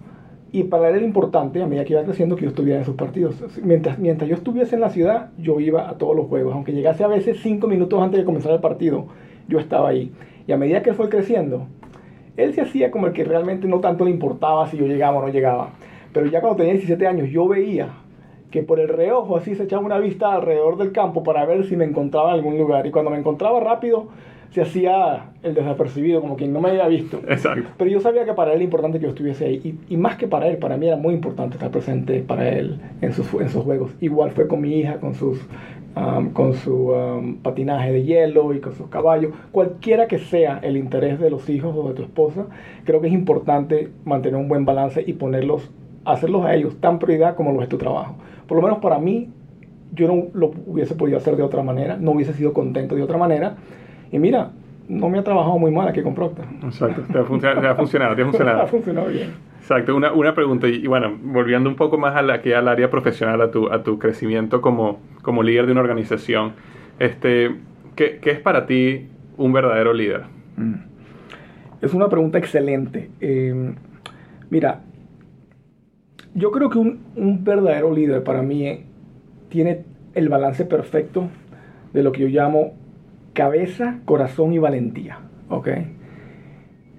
Y 0.50 0.64
para 0.64 0.88
él 0.88 0.97
era 0.97 1.05
importante, 1.05 1.62
a 1.62 1.67
medida 1.67 1.85
que 1.85 1.93
iba 1.93 2.02
creciendo, 2.05 2.35
que 2.37 2.43
yo 2.43 2.49
estuviera 2.49 2.78
en 2.78 2.85
sus 2.87 2.95
partidos. 2.95 3.37
Mientras, 3.62 3.99
mientras 3.99 4.28
yo 4.28 4.37
estuviese 4.37 4.76
en 4.76 4.81
la 4.81 4.90
ciudad, 4.90 5.31
yo 5.38 5.61
iba 5.61 5.88
a 5.88 5.99
todos 5.99 6.17
los 6.17 6.26
juegos. 6.26 6.55
Aunque 6.55 6.73
llegase 6.73 7.05
a 7.05 7.09
veces 7.09 7.38
cinco 7.43 7.67
minutos 7.67 8.00
antes 8.02 8.19
de 8.19 8.25
comenzar 8.25 8.52
el 8.52 8.61
partido, 8.61 9.07
yo 9.47 9.59
estaba 9.59 9.90
ahí. 9.90 10.11
Y 10.47 10.52
a 10.52 10.57
medida 10.57 10.83
que 10.83 10.90
él 10.90 10.97
fue 10.97 11.11
creciendo, 11.11 11.67
él 12.38 12.55
se 12.55 12.62
hacía 12.62 12.90
como 12.90 13.07
el 13.09 13.12
que 13.12 13.25
realmente 13.25 13.69
no 13.69 13.81
tanto 13.81 14.05
le 14.05 14.11
importaba 14.11 14.67
si 14.69 14.78
yo 14.78 14.87
llegaba 14.87 15.19
o 15.19 15.23
no 15.23 15.28
llegaba. 15.28 15.71
Pero 16.12 16.26
ya 16.26 16.40
cuando 16.40 16.57
tenía 16.57 16.73
17 16.73 17.07
años, 17.07 17.28
yo 17.28 17.47
veía 17.47 17.90
que 18.50 18.62
por 18.62 18.81
el 18.81 18.88
reojo 18.88 19.37
así 19.37 19.55
se 19.55 19.64
echaba 19.64 19.85
una 19.85 19.99
vista 19.99 20.33
alrededor 20.33 20.78
del 20.78 20.93
campo 20.93 21.23
para 21.23 21.45
ver 21.45 21.67
si 21.67 21.76
me 21.76 21.85
encontraba 21.85 22.31
en 22.31 22.37
algún 22.37 22.57
lugar. 22.57 22.87
Y 22.87 22.90
cuando 22.90 23.11
me 23.11 23.19
encontraba 23.19 23.61
rápido, 23.61 24.09
se 24.50 24.62
hacía 24.62 25.31
el 25.43 25.55
desapercibido, 25.55 26.21
como 26.21 26.37
quien 26.37 26.52
no 26.52 26.61
me 26.61 26.71
había 26.71 26.88
visto. 26.88 27.21
Exacto. 27.28 27.69
Pero 27.76 27.90
yo 27.90 28.00
sabía 28.00 28.25
que 28.25 28.33
para 28.33 28.52
él 28.52 28.57
era 28.57 28.64
importante 28.64 28.99
que 28.99 29.05
yo 29.05 29.11
estuviese 29.11 29.45
ahí. 29.45 29.61
Y, 29.88 29.95
y 29.95 29.97
más 29.97 30.17
que 30.17 30.26
para 30.26 30.49
él, 30.49 30.57
para 30.57 30.76
mí 30.76 30.87
era 30.87 30.97
muy 30.97 31.14
importante 31.14 31.57
estar 31.57 31.71
presente 31.71 32.21
para 32.21 32.49
él 32.49 32.81
en 33.00 33.12
sus, 33.12 33.33
en 33.35 33.49
sus 33.50 33.62
juegos. 33.62 33.95
Igual 34.00 34.31
fue 34.31 34.49
con 34.49 34.61
mi 34.62 34.78
hija, 34.78 35.00
con, 35.00 35.14
sus, 35.14 35.38
um, 35.97 36.31
con 36.31 36.55
su 36.55 36.90
um, 36.93 37.37
patinaje 37.37 37.93
de 37.93 38.05
hielo 38.05 38.55
y 38.55 38.61
con 38.61 38.75
sus 38.75 38.88
caballos. 38.88 39.33
Cualquiera 39.52 40.07
que 40.07 40.19
sea 40.19 40.59
el 40.62 40.76
interés 40.78 41.21
de 41.21 41.28
los 41.28 41.49
hijos 41.50 41.76
o 41.76 41.88
de 41.88 41.95
tu 41.95 42.02
esposa, 42.02 42.47
creo 42.85 43.00
que 43.02 43.09
es 43.09 43.12
importante 43.12 43.90
mantener 44.05 44.40
un 44.40 44.49
buen 44.49 44.64
balance 44.64 45.05
y 45.07 45.12
ponerlos, 45.12 45.71
hacerlos 46.07 46.47
a 46.47 46.55
ellos 46.55 46.76
tan 46.81 46.99
prioridad 46.99 47.37
como 47.37 47.52
lo 47.52 47.62
es 47.62 47.69
tu 47.69 47.76
trabajo. 47.76 48.17
Por 48.47 48.57
lo 48.57 48.62
menos 48.62 48.78
para 48.78 48.99
mí, 48.99 49.28
yo 49.95 50.09
no 50.09 50.28
lo 50.33 50.52
hubiese 50.67 50.95
podido 50.95 51.19
hacer 51.19 51.37
de 51.37 51.43
otra 51.43 51.62
manera, 51.62 51.99
no 51.99 52.12
hubiese 52.12 52.33
sido 52.33 52.55
contento 52.55 52.95
de 52.95 53.02
otra 53.02 53.19
manera. 53.19 53.57
Y 54.11 54.19
mira, 54.19 54.50
no 54.88 55.09
me 55.09 55.19
ha 55.19 55.25
trabajado 55.25 55.59
muy 55.59 55.71
mal 55.71 55.88
aquí 55.88 56.03
con 56.03 56.15
Procter. 56.15 56.47
Exacto, 56.65 57.03
te 57.12 57.19
ha, 57.19 57.25
funcionado, 57.25 57.61
te 57.61 57.67
ha 57.69 57.75
funcionado, 57.75 58.17
te 58.17 58.23
ha 58.23 58.25
funcionado. 58.27 58.62
ha 58.62 58.67
funcionado 58.67 59.09
bien. 59.09 59.35
Exacto, 59.61 59.95
una, 59.95 60.12
una 60.12 60.35
pregunta, 60.35 60.67
y, 60.67 60.77
y, 60.77 60.87
bueno, 60.87 61.15
volviendo 61.23 61.69
un 61.69 61.77
poco 61.77 61.99
más 61.99 62.17
a 62.17 62.23
la, 62.23 62.35
aquí 62.35 62.53
al 62.53 62.69
área 62.69 62.88
profesional, 62.91 63.41
a 63.43 63.50
tu, 63.50 63.71
a 63.71 63.83
tu 63.83 63.99
crecimiento 63.99 64.62
como, 64.62 64.99
como 65.21 65.43
líder 65.43 65.67
de 65.67 65.73
una 65.73 65.83
organización, 65.83 66.53
este, 66.99 67.55
¿qué, 67.95 68.19
¿qué, 68.23 68.31
es 68.31 68.41
para 68.41 68.67
ti 68.67 69.09
un 69.37 69.53
verdadero 69.53 69.93
líder? 69.93 70.23
Mm. 70.57 70.75
Es 71.83 71.93
una 71.93 72.09
pregunta 72.09 72.38
excelente. 72.38 73.11
Eh, 73.21 73.75
mira, 74.49 74.81
yo 76.35 76.50
creo 76.50 76.71
que 76.71 76.79
un, 76.79 77.00
un, 77.15 77.45
verdadero 77.45 77.95
líder 77.95 78.25
para 78.25 78.43
mí 78.43 78.85
tiene 79.49 79.85
el 80.15 80.29
balance 80.29 80.65
perfecto 80.65 81.29
de 81.93 82.03
lo 82.03 82.11
que 82.12 82.23
yo 82.23 82.29
llamo 82.29 82.73
cabeza, 83.38 84.00
corazón 84.04 84.52
y 84.52 84.59
valentía. 84.59 85.21
¿Ok? 85.49 85.68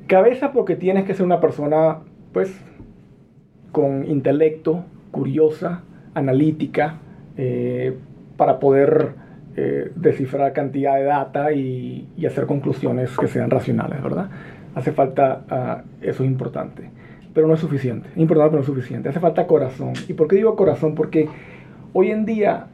Cabeza 0.08 0.53
porque 0.53 0.77
tienes 0.77 1.03
que 1.03 1.13
ser 1.13 1.25
una 1.25 1.41
persona, 1.41 1.98
pues, 2.31 2.50
con 3.74 4.05
intelecto, 4.10 4.86
curiosa, 5.12 5.84
analítica, 6.13 7.00
eh, 7.36 7.93
para 8.38 8.58
poder 8.58 9.15
eh, 9.58 9.91
descifrar 9.98 10.53
cantidad 10.53 10.96
de 10.96 11.03
data 11.03 11.51
y, 11.51 12.08
hacer 12.25 12.46
conclusiones 12.46 13.17
que 13.17 13.27
sean 13.27 13.50
racionales, 13.50 14.01
¿verdad? 14.01 14.29
Hace 14.75 14.93
falta, 14.93 15.43
uh, 15.51 16.05
eso 16.05 16.24
es 16.24 16.29
importante, 16.29 16.89
pero 17.34 17.48
no 17.48 17.55
es 17.55 17.60
suficiente. 17.60 18.08
Importante, 18.15 18.51
pero 18.51 18.60
no 18.60 18.62
es 18.62 18.65
suficiente. 18.65 19.10
Hace 19.10 19.19
falta 19.19 19.46
corazón. 19.46 19.91
¿Y 20.08 20.13
por 20.13 20.29
qué 20.29 20.38
digo 20.38 20.55
corazón? 20.55 20.96
Porque 20.96 21.27
hoy 21.91 22.12
en 22.12 22.24
día 22.24 22.67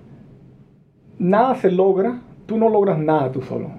nada 1.18 1.56
se 1.56 1.72
logra, 1.72 2.20
tú 2.46 2.58
no 2.58 2.70
logras 2.70 3.00
nada 3.00 3.32
tú 3.32 3.42
solo. 3.42 3.70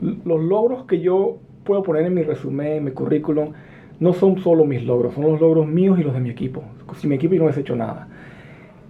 Los 0.00 0.40
logros 0.40 0.84
que 0.84 1.00
yo 1.00 1.38
puedo 1.64 1.82
poner 1.82 2.06
en 2.06 2.14
mi 2.14 2.22
resumen, 2.22 2.66
en 2.68 2.84
mi 2.84 2.90
currículum, 2.92 3.52
no 3.98 4.12
son 4.14 4.38
solo 4.38 4.64
mis 4.64 4.82
logros, 4.82 5.14
son 5.14 5.24
los 5.24 5.40
logros 5.40 5.66
míos 5.66 5.98
y 5.98 6.02
los 6.02 6.14
de 6.14 6.20
mi 6.20 6.30
equipo. 6.30 6.62
Sin 6.96 7.10
mi 7.10 7.16
equipo 7.16 7.34
yo 7.34 7.40
no 7.40 7.44
hubiese 7.44 7.60
hecho 7.60 7.76
nada. 7.76 8.08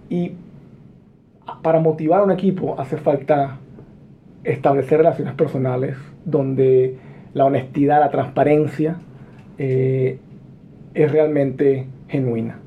Y 0.09 0.33
para 1.61 1.79
motivar 1.79 2.21
a 2.21 2.23
un 2.23 2.31
equipo 2.31 2.79
hace 2.79 2.97
falta 2.97 3.57
establecer 4.43 4.97
relaciones 4.99 5.33
personales 5.35 5.97
donde 6.25 6.97
la 7.33 7.45
honestidad, 7.45 7.99
la 7.99 8.09
transparencia 8.09 8.97
eh, 9.57 10.19
es 10.93 11.11
realmente 11.11 11.87
genuina. 12.07 12.59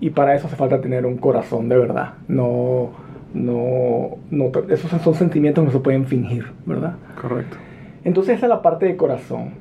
Y 0.00 0.10
para 0.10 0.34
eso 0.34 0.48
hace 0.48 0.56
falta 0.56 0.80
tener 0.80 1.06
un 1.06 1.16
corazón 1.16 1.68
de 1.68 1.78
verdad. 1.78 2.14
No, 2.26 2.90
no, 3.34 4.18
no, 4.30 4.52
esos 4.68 4.90
son 5.02 5.14
sentimientos 5.14 5.62
que 5.62 5.66
no 5.66 5.72
se 5.72 5.80
pueden 5.80 6.06
fingir, 6.06 6.46
¿verdad? 6.66 6.96
Correcto. 7.20 7.56
Entonces 8.04 8.36
esa 8.36 8.46
es 8.46 8.50
la 8.50 8.62
parte 8.62 8.86
de 8.86 8.96
corazón. 8.96 9.54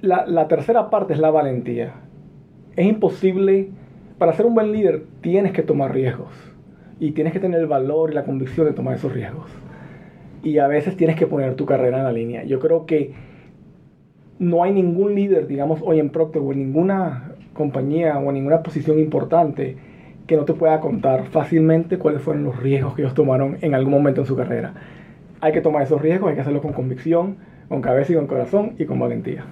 La, 0.00 0.26
la 0.26 0.48
tercera 0.48 0.90
parte 0.90 1.12
es 1.12 1.18
la 1.18 1.30
valentía. 1.30 1.94
Es 2.76 2.86
imposible, 2.86 3.70
para 4.18 4.32
ser 4.32 4.46
un 4.46 4.54
buen 4.54 4.72
líder 4.72 5.04
tienes 5.20 5.52
que 5.52 5.62
tomar 5.62 5.92
riesgos 5.92 6.32
y 7.00 7.12
tienes 7.12 7.32
que 7.32 7.40
tener 7.40 7.60
el 7.60 7.66
valor 7.66 8.10
y 8.10 8.14
la 8.14 8.24
convicción 8.24 8.66
de 8.66 8.72
tomar 8.72 8.94
esos 8.94 9.12
riesgos. 9.12 9.50
Y 10.42 10.58
a 10.58 10.68
veces 10.68 10.96
tienes 10.96 11.16
que 11.16 11.26
poner 11.26 11.56
tu 11.56 11.66
carrera 11.66 11.98
en 11.98 12.04
la 12.04 12.12
línea. 12.12 12.44
Yo 12.44 12.60
creo 12.60 12.86
que 12.86 13.12
no 14.38 14.62
hay 14.62 14.72
ningún 14.72 15.14
líder, 15.14 15.48
digamos, 15.48 15.80
hoy 15.82 15.98
en 15.98 16.10
Procter 16.10 16.40
o 16.42 16.52
en 16.52 16.58
ninguna 16.58 17.32
compañía 17.54 18.18
o 18.18 18.28
en 18.28 18.34
ninguna 18.34 18.62
posición 18.62 19.00
importante 19.00 19.76
que 20.28 20.36
no 20.36 20.44
te 20.44 20.52
pueda 20.52 20.78
contar 20.78 21.24
fácilmente 21.24 21.98
cuáles 21.98 22.20
fueron 22.20 22.44
los 22.44 22.62
riesgos 22.62 22.94
que 22.94 23.02
ellos 23.02 23.14
tomaron 23.14 23.56
en 23.62 23.74
algún 23.74 23.94
momento 23.94 24.20
en 24.20 24.26
su 24.26 24.36
carrera. 24.36 24.74
Hay 25.40 25.52
que 25.52 25.62
tomar 25.62 25.82
esos 25.82 26.02
riesgos, 26.02 26.28
hay 26.28 26.34
que 26.34 26.42
hacerlo 26.42 26.60
con 26.60 26.74
convicción, 26.74 27.38
con 27.68 27.80
cabeza 27.80 28.12
y 28.12 28.16
con 28.16 28.26
corazón 28.26 28.74
y 28.78 28.84
con 28.84 29.00
valentía. 29.00 29.46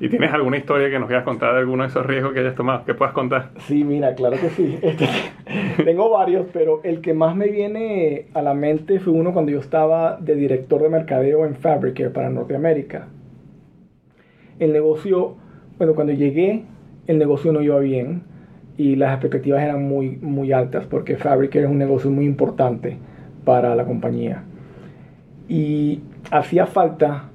¿Y 0.00 0.08
tienes 0.08 0.32
alguna 0.32 0.56
historia 0.56 0.88
que 0.88 0.98
nos 0.98 1.08
quieras 1.08 1.24
contar 1.24 1.52
de 1.52 1.60
alguno 1.60 1.82
de 1.82 1.90
esos 1.90 2.06
riesgos 2.06 2.32
que 2.32 2.40
hayas 2.40 2.54
tomado? 2.54 2.86
¿Qué 2.86 2.94
puedas 2.94 3.12
contar? 3.12 3.50
Sí, 3.58 3.84
mira, 3.84 4.14
claro 4.14 4.36
que 4.40 4.48
sí. 4.48 4.78
Este, 4.82 5.06
tengo 5.84 6.08
varios, 6.08 6.46
pero 6.54 6.80
el 6.84 7.02
que 7.02 7.12
más 7.12 7.36
me 7.36 7.48
viene 7.48 8.26
a 8.32 8.40
la 8.40 8.54
mente 8.54 9.00
fue 9.00 9.12
uno 9.12 9.34
cuando 9.34 9.52
yo 9.52 9.60
estaba 9.60 10.16
de 10.16 10.36
director 10.36 10.80
de 10.80 10.88
mercadeo 10.88 11.44
en 11.44 11.54
Fabricare 11.54 12.10
para 12.10 12.30
Norteamérica. 12.30 13.08
El 14.58 14.72
negocio, 14.72 15.36
bueno, 15.76 15.94
cuando 15.94 16.14
llegué, 16.14 16.64
el 17.06 17.18
negocio 17.18 17.52
no 17.52 17.60
iba 17.60 17.78
bien. 17.78 18.33
Y 18.76 18.96
las 18.96 19.12
expectativas 19.12 19.62
eran 19.62 19.86
muy, 19.86 20.16
muy 20.16 20.52
altas 20.52 20.86
porque 20.86 21.16
Fabric 21.16 21.54
era 21.54 21.68
un 21.68 21.78
negocio 21.78 22.10
muy 22.10 22.24
importante 22.24 22.96
para 23.44 23.74
la 23.74 23.84
compañía. 23.84 24.42
Y 25.48 26.00
hacía 26.30 26.66
falta 26.66 27.30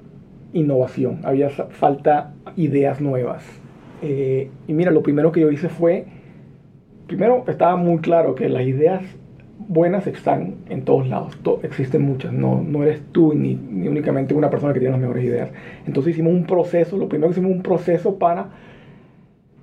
innovación, 0.52 1.20
había 1.24 1.48
falta 1.50 2.32
ideas 2.56 3.00
nuevas. 3.00 3.44
Eh, 4.02 4.50
y 4.66 4.72
mira, 4.72 4.90
lo 4.90 5.02
primero 5.02 5.32
que 5.32 5.40
yo 5.40 5.50
hice 5.50 5.68
fue, 5.68 6.06
primero 7.06 7.44
estaba 7.46 7.76
muy 7.76 7.98
claro 7.98 8.34
que 8.34 8.48
las 8.48 8.62
ideas 8.62 9.02
buenas 9.68 10.06
están 10.06 10.56
en 10.68 10.82
todos 10.84 11.06
lados, 11.06 11.38
existen 11.62 12.02
muchas, 12.02 12.32
no, 12.32 12.62
no 12.62 12.82
eres 12.82 13.02
tú 13.12 13.34
ni, 13.34 13.54
ni, 13.54 13.88
únicamente 13.88 14.34
una 14.34 14.50
persona 14.50 14.72
que 14.72 14.80
tiene 14.80 14.92
las 14.92 15.00
mejores 15.00 15.24
ideas. 15.24 15.50
Entonces 15.86 16.14
hicimos 16.14 16.32
un 16.32 16.44
proceso, 16.44 16.96
lo 16.96 17.08
primero 17.08 17.28
que 17.28 17.38
hicimos 17.38 17.56
un 17.56 17.62
proceso 17.62 18.18
para 18.18 18.48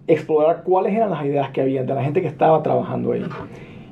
explorar 0.08 0.64
cuáles 0.64 0.94
eran 0.94 1.12
las 1.12 1.26
ideas 1.26 1.52
que 1.52 1.62
había 1.62 1.84
de 1.84 1.94
la 1.94 2.04
gente 2.04 2.22
que 2.22 2.28
estaba 2.28 2.64
trabajando 2.64 3.12
ahí. 3.12 3.26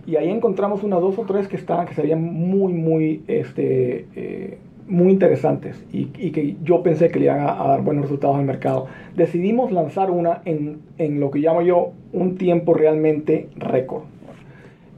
Y 0.08 0.16
ahí 0.16 0.30
encontramos 0.30 0.84
unas 0.84 1.02
dos 1.02 1.18
o 1.20 1.24
tres 1.24 1.48
que 1.48 1.58
estaban, 1.58 1.86
que 1.86 1.94
serían 1.94 2.24
muy, 2.24 2.74
muy, 2.74 3.24
este, 3.28 4.08
eh, 4.16 4.58
muy 4.88 5.12
interesantes 5.12 5.84
y, 5.92 6.06
que 6.06 6.58
yo 6.64 6.84
pensé 6.84 7.10
que 7.10 7.20
le 7.20 7.26
iban 7.26 7.40
a, 7.42 7.62
a, 7.62 7.68
dar 7.68 7.82
buenos 7.82 8.04
resultados 8.04 8.38
al 8.38 8.46
mercado. 8.46 8.88
Decidimos 9.16 9.72
lanzar 9.72 10.12
una 10.12 10.42
en, 10.46 10.80
en 10.98 11.20
lo 11.20 11.32
que 11.32 11.40
llamo 11.40 11.62
yo 11.64 11.92
un 12.14 12.38
tiempo 12.38 12.74
realmente 12.74 13.50
récord. 13.58 14.04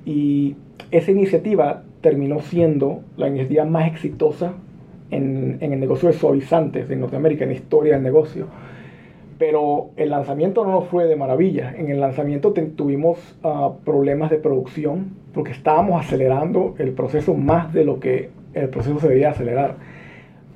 Y 0.06 0.56
esa 0.92 1.12
iniciativa 1.12 1.84
terminó 2.02 2.40
siendo 2.42 3.02
la 3.16 3.28
iniciativa 3.28 3.66
más 3.66 3.88
exitosa 3.88 4.54
en, 5.10 5.58
en 5.62 5.74
el 5.74 5.80
negocio 5.80 6.10
de 6.10 6.16
suavizantes 6.16 6.90
en 6.90 7.00
Norteamérica, 7.00 7.46
en 7.46 7.52
la 7.52 7.56
historia 7.56 7.94
del 7.94 8.04
negocio 8.04 8.48
pero 9.38 9.92
el 9.98 10.10
lanzamiento 10.10 10.66
no 10.66 10.82
fue 10.82 11.06
de 11.06 11.16
maravilla. 11.16 11.74
En 11.78 11.90
el 11.90 12.00
lanzamiento 12.00 12.54
tuvimos 12.54 13.18
uh, 13.44 13.74
problemas 13.84 14.32
de 14.32 14.38
producción 14.38 15.16
porque 15.34 15.52
estábamos 15.52 16.04
acelerando 16.04 16.76
el 16.80 16.92
proceso 16.92 17.36
más 17.36 17.74
de 17.74 17.86
lo 17.86 18.00
que 18.00 18.30
el 18.54 18.70
proceso 18.70 19.00
se 19.00 19.10
debía 19.10 19.30
acelerar. 19.30 19.76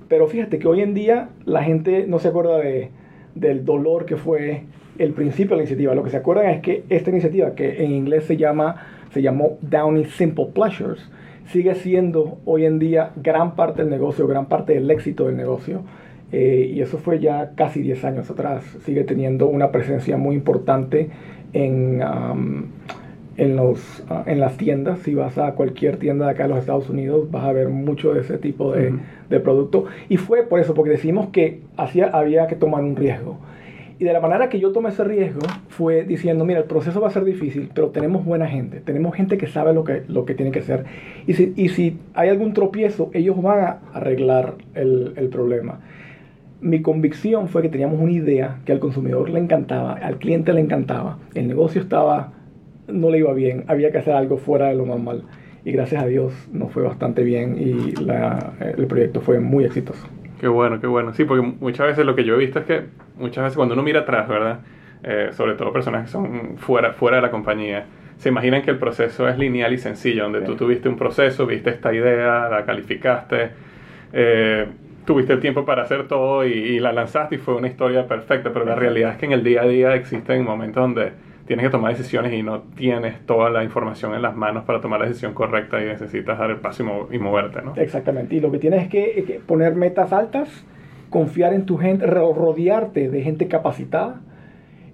Pero 0.08 0.28
fíjate 0.28 0.60
que 0.60 0.68
hoy 0.68 0.82
en 0.82 0.94
día 0.94 1.30
la 1.46 1.64
gente 1.64 2.06
no 2.08 2.20
se 2.20 2.30
acuerda 2.30 2.58
de, 2.58 2.90
del 3.36 3.64
dolor 3.64 4.06
que 4.06 4.18
fue 4.18 4.64
el 4.98 5.14
principio 5.14 5.52
de 5.52 5.58
la 5.58 5.62
iniciativa. 5.64 5.96
Lo 5.96 6.04
que 6.04 6.10
se 6.10 6.18
acuerdan 6.18 6.50
es 6.50 6.62
que 6.62 6.84
esta 6.90 7.12
iniciativa, 7.12 7.54
que 7.56 7.84
en 7.84 7.92
inglés 7.92 8.26
se, 8.26 8.38
llama, 8.38 8.76
se 9.12 9.22
llamó 9.22 9.58
Downey 9.62 10.06
Simple 10.06 10.48
Pleasures, 10.54 11.10
sigue 11.46 11.76
siendo 11.76 12.40
hoy 12.46 12.66
en 12.66 12.80
día 12.80 13.12
gran 13.16 13.56
parte 13.56 13.84
del 13.84 13.92
negocio, 13.92 14.28
gran 14.28 14.48
parte 14.48 14.74
del 14.74 14.90
éxito 14.90 15.28
del 15.28 15.38
negocio. 15.38 15.84
Eh, 16.32 16.72
y 16.74 16.82
eso 16.82 16.98
fue 16.98 17.20
ya 17.20 17.52
casi 17.56 17.82
10 17.82 18.06
años 18.06 18.30
atrás. 18.30 18.64
Sigue 18.86 19.04
teniendo 19.04 19.48
una 19.48 19.72
presencia 19.72 20.18
muy 20.18 20.36
importante 20.36 21.10
en, 21.54 22.02
um, 22.02 22.64
en, 23.38 23.56
los, 23.56 24.04
uh, 24.10 24.30
en 24.30 24.40
las 24.40 24.58
tiendas. 24.58 25.00
Si 25.00 25.14
vas 25.14 25.38
a 25.38 25.54
cualquier 25.54 25.98
tienda 25.98 26.26
de 26.26 26.32
acá 26.32 26.44
de 26.44 26.50
los 26.50 26.60
Estados 26.60 26.90
Unidos, 26.90 27.30
vas 27.32 27.44
a 27.44 27.52
ver 27.52 27.70
mucho 27.70 28.14
de 28.14 28.22
ese 28.22 28.38
tipo 28.38 28.72
de, 28.72 28.92
uh 28.92 28.94
-huh. 28.94 29.00
de 29.30 29.40
producto. 29.40 29.86
Y 30.08 30.18
fue 30.18 30.44
por 30.44 30.60
eso, 30.60 30.74
porque 30.74 30.92
decimos 30.92 31.30
que 31.30 31.62
hacía, 31.76 32.08
había 32.08 32.48
que 32.48 32.56
tomar 32.56 32.84
un 32.84 32.96
riesgo. 32.96 33.38
Y 34.00 34.04
de 34.06 34.14
la 34.14 34.20
manera 34.20 34.50
que 34.50 34.60
yo 34.60 34.72
tomé 34.72 34.90
ese 34.90 35.04
riesgo 35.04 35.42
fue 35.68 36.04
diciendo, 36.06 36.44
mira, 36.44 36.60
el 36.60 36.66
proceso 36.66 37.00
va 37.00 37.10
a 37.10 37.12
ser 37.12 37.24
difícil, 37.24 37.70
pero 37.72 37.90
tenemos 37.90 38.26
buena 38.26 38.48
gente, 38.48 38.80
tenemos 38.80 39.14
gente 39.14 39.38
que 39.38 39.46
sabe 39.46 39.76
lo 39.76 39.84
que, 39.84 40.02
lo 40.08 40.26
que 40.26 40.34
tiene 40.34 40.52
que 40.52 40.58
hacer. 40.58 40.86
Y 41.28 41.34
si, 41.34 41.54
y 41.56 41.70
si 41.70 42.00
hay 42.16 42.30
algún 42.30 42.54
tropiezo, 42.54 43.12
ellos 43.14 43.40
van 43.40 43.60
a 43.60 43.80
arreglar 43.94 44.56
el, 44.74 45.14
el 45.18 45.30
problema 45.30 45.82
mi 46.62 46.82
convicción 46.82 47.48
fue 47.50 47.64
que 47.64 47.70
teníamos 47.70 48.00
una 48.00 48.12
idea 48.12 48.60
que 48.66 48.72
al 48.72 48.80
consumidor 48.80 49.30
le 49.30 49.40
encantaba, 49.40 49.94
al 49.94 50.18
cliente 50.18 50.54
le 50.54 50.62
encantaba, 50.62 51.18
el 51.34 51.48
negocio 51.48 51.82
estaba, 51.82 52.34
no 52.88 53.10
le 53.10 53.20
iba 53.20 53.34
bien, 53.34 53.66
había 53.68 53.92
que 53.92 53.98
hacer 53.98 54.14
algo 54.14 54.38
fuera 54.38 54.68
de 54.68 54.76
lo 54.76 54.86
normal. 54.86 55.24
Y 55.64 55.72
gracias 55.72 56.04
a 56.04 56.08
Dios 56.08 56.34
nos 56.52 56.72
fue 56.72 56.84
bastante 56.84 57.24
bien 57.24 57.56
y 57.60 57.92
la, 58.04 58.54
el 58.78 58.88
proyecto 58.88 59.22
fue 59.22 59.40
muy 59.40 59.66
exitoso. 59.66 60.08
Qué 60.40 60.48
bueno, 60.48 60.80
qué 60.80 60.88
bueno. 60.88 61.14
Sí, 61.14 61.24
porque 61.24 61.46
muchas 61.60 61.88
veces 61.88 62.06
lo 62.06 62.16
que 62.16 62.24
yo 62.24 62.34
he 62.34 62.38
visto 62.38 62.60
es 62.60 62.66
que 62.66 62.82
muchas 63.18 63.44
veces 63.44 63.58
cuando 63.58 63.74
uno 63.76 63.84
mira 63.84 64.02
atrás, 64.02 64.28
¿verdad? 64.28 64.60
Eh, 65.04 65.30
sobre 65.32 65.54
todo 65.54 65.72
personas 65.72 66.06
que 66.06 66.12
son 66.12 66.58
fuera, 66.58 66.94
fuera 66.94 67.18
de 67.18 67.22
la 67.22 67.32
compañía, 67.32 67.86
se 68.18 68.30
imaginan 68.30 68.64
que 68.64 68.72
el 68.72 68.78
proceso 68.78 69.28
es 69.28 69.38
lineal 69.38 69.74
y 69.74 69.78
sencillo, 69.78 70.24
donde 70.24 70.40
sí. 70.40 70.46
tú 70.46 70.56
tuviste 70.56 70.90
un 70.90 70.96
proceso, 70.96 71.46
viste 71.46 71.70
esta 71.70 71.94
idea, 71.94 72.50
la 72.50 72.66
calificaste. 72.66 73.50
Eh, 74.14 74.68
tuviste 75.06 75.34
el 75.34 75.40
tiempo 75.40 75.66
para 75.66 75.84
hacer 75.84 76.08
todo 76.08 76.46
y, 76.46 76.52
y, 76.52 76.80
la 76.80 76.92
lanzaste 76.92 77.36
y 77.36 77.38
fue 77.38 77.56
una 77.56 77.68
historia 77.68 78.08
perfecta, 78.08 78.52
pero 78.54 78.66
la 78.66 78.76
realidad 78.76 79.12
es 79.12 79.18
que 79.18 79.26
en 79.26 79.32
el 79.32 79.44
día 79.44 79.62
a 79.64 79.68
día 79.68 79.96
existen 79.96 80.44
momentos 80.44 80.82
donde 80.82 81.12
tienes 81.46 81.66
que 81.66 81.70
tomar 81.72 81.96
decisiones 81.96 82.34
y 82.34 82.44
no 82.44 82.62
tienes 82.76 83.26
toda 83.26 83.50
la 83.50 83.64
información 83.64 84.14
en 84.14 84.22
las 84.22 84.36
manos 84.36 84.64
para 84.64 84.80
tomar 84.80 85.02
la 85.02 85.08
decisión 85.08 85.34
correcta 85.34 85.82
y 85.82 85.86
necesitas 85.86 86.38
dar 86.38 86.50
el 86.50 86.58
paso 86.58 86.84
y, 86.84 86.86
mo 86.86 87.08
y 87.12 87.18
moverte, 87.18 87.62
¿no? 87.62 87.74
Exactamente, 87.76 88.36
y 88.36 88.40
lo 88.40 88.52
que 88.52 88.60
tienes 88.60 88.84
es 88.84 88.90
que, 88.90 89.24
que, 89.26 89.34
poner 89.46 89.76
metas 89.76 90.14
altas, 90.14 90.64
confiar 91.10 91.54
en 91.54 91.66
tu 91.66 91.78
gente, 91.78 92.06
rodearte 92.06 93.10
de 93.10 93.22
gente 93.22 93.48
capacitada 93.48 94.22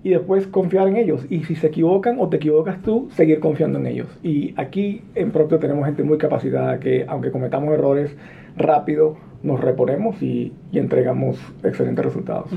y 0.08 0.12
después 0.12 0.48
confiar 0.48 0.88
en 0.88 0.96
ellos. 0.96 1.26
Y 1.30 1.44
si 1.44 1.56
se 1.56 1.68
equivocan 1.68 2.16
o 2.18 2.30
te 2.30 2.38
equivocas 2.38 2.82
tú, 2.82 3.10
seguir 3.12 3.42
confiando 3.42 3.78
en 3.78 3.88
ellos. 3.88 4.08
Y 4.24 4.54
aquí 4.56 5.02
en 5.16 5.32
Propio 5.32 5.60
tenemos 5.60 5.86
gente 5.86 6.02
muy 6.02 6.18
capacitada 6.18 6.80
que 6.80 7.04
aunque 7.10 7.30
cometamos 7.30 7.74
errores 7.74 8.16
rápido, 8.56 9.18
nos 9.44 9.60
reponemos 9.60 10.24
y, 10.24 10.54
y 10.72 10.80
entregamos 10.80 11.38
excelentes 11.62 12.06
resultados. 12.06 12.50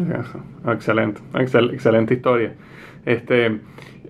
Excelente, 0.65 1.21
excel, 1.35 1.71
excelente 1.75 2.15
historia. 2.15 2.53
Este, 3.05 3.59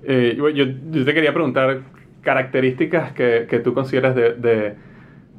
eh, 0.04 0.34
yo, 0.36 0.50
yo, 0.50 0.66
te 1.02 1.14
quería 1.14 1.32
preguntar 1.32 1.80
características 2.20 3.12
que, 3.12 3.46
que 3.48 3.58
tú 3.60 3.72
consideras 3.72 4.14
de, 4.14 4.34
de, 4.34 4.74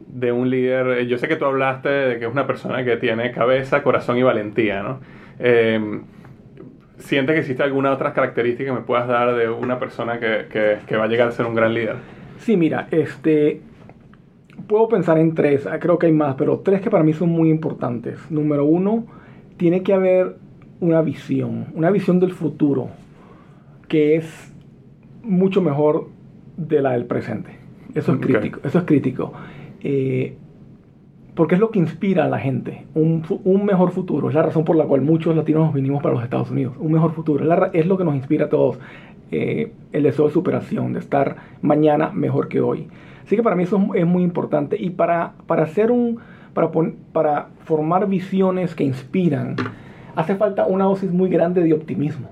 de, 0.07 0.31
un 0.31 0.49
líder. 0.49 1.05
Yo 1.05 1.19
sé 1.19 1.27
que 1.27 1.35
tú 1.35 1.45
hablaste 1.45 1.89
de 1.89 2.17
que 2.17 2.25
es 2.25 2.31
una 2.31 2.47
persona 2.47 2.83
que 2.83 2.97
tiene 2.97 3.31
cabeza, 3.31 3.83
corazón 3.83 4.17
y 4.17 4.23
valentía, 4.23 4.81
¿no? 4.81 4.99
Eh, 5.37 6.01
¿Sientes 7.01 7.33
que 7.33 7.39
existe 7.41 7.63
alguna 7.63 7.91
otra 7.91 8.13
característica 8.13 8.71
que 8.71 8.79
me 8.79 8.85
puedas 8.85 9.07
dar 9.07 9.35
de 9.35 9.49
una 9.49 9.79
persona 9.79 10.19
que, 10.19 10.45
que, 10.51 10.77
que 10.87 10.97
va 10.97 11.05
a 11.05 11.07
llegar 11.07 11.27
a 11.27 11.31
ser 11.31 11.45
un 11.45 11.55
gran 11.55 11.73
líder? 11.73 11.95
Sí, 12.37 12.57
mira, 12.57 12.87
este, 12.91 13.61
puedo 14.67 14.87
pensar 14.87 15.17
en 15.17 15.35
tres, 15.35 15.67
ah, 15.67 15.79
creo 15.79 15.99
que 15.99 16.07
hay 16.07 16.13
más, 16.13 16.35
pero 16.35 16.59
tres 16.59 16.81
que 16.81 16.89
para 16.89 17.03
mí 17.03 17.13
son 17.13 17.29
muy 17.29 17.49
importantes. 17.49 18.19
Número 18.29 18.65
uno, 18.65 19.05
tiene 19.57 19.83
que 19.83 19.93
haber 19.93 20.37
una 20.79 21.01
visión, 21.01 21.67
una 21.73 21.91
visión 21.91 22.19
del 22.19 22.31
futuro 22.31 22.89
que 23.87 24.15
es 24.15 24.53
mucho 25.23 25.61
mejor 25.61 26.09
de 26.57 26.81
la 26.81 26.91
del 26.91 27.05
presente. 27.05 27.51
Eso 27.93 28.13
es 28.13 28.17
okay. 28.17 28.35
crítico, 28.35 28.59
eso 28.63 28.79
es 28.79 28.85
crítico. 28.85 29.33
Eh, 29.81 30.37
porque 31.41 31.55
es 31.55 31.59
lo 31.59 31.71
que 31.71 31.79
inspira 31.79 32.25
a 32.25 32.29
la 32.29 32.37
gente, 32.37 32.85
un, 32.93 33.23
un, 33.45 33.65
mejor 33.65 33.89
futuro. 33.89 34.29
Es 34.29 34.35
la 34.35 34.43
razón 34.43 34.63
por 34.63 34.75
la 34.75 34.85
cual 34.85 35.01
muchos 35.01 35.35
latinos 35.35 35.65
nos 35.65 35.73
vinimos 35.73 36.03
para 36.03 36.13
los 36.13 36.23
Estados 36.23 36.51
Unidos. 36.51 36.75
Un 36.77 36.91
mejor 36.91 37.13
futuro. 37.13 37.43
Es, 37.43 37.47
la, 37.47 37.71
es 37.73 37.87
lo 37.87 37.97
que 37.97 38.03
nos 38.03 38.13
inspira 38.13 38.45
a 38.45 38.49
todos. 38.49 38.77
Eh, 39.31 39.71
el 39.91 40.03
deseo 40.03 40.27
de 40.27 40.33
superación, 40.33 40.93
de 40.93 40.99
estar 40.99 41.37
mañana 41.63 42.11
mejor 42.11 42.47
que 42.47 42.61
hoy. 42.61 42.89
Así 43.25 43.35
que 43.35 43.41
para 43.41 43.55
mí 43.55 43.63
eso 43.63 43.83
es 43.95 44.05
muy 44.05 44.21
importante. 44.21 44.79
Y 44.79 44.91
para, 44.91 45.33
para 45.47 45.63
hacer 45.63 45.89
un. 45.89 46.19
Para, 46.53 46.69
para 47.11 47.47
formar 47.63 48.07
visiones 48.07 48.75
que 48.75 48.83
inspiran, 48.83 49.55
hace 50.15 50.35
falta 50.35 50.67
una 50.67 50.85
dosis 50.85 51.11
muy 51.11 51.31
grande 51.31 51.63
de 51.63 51.73
optimismo. 51.73 52.29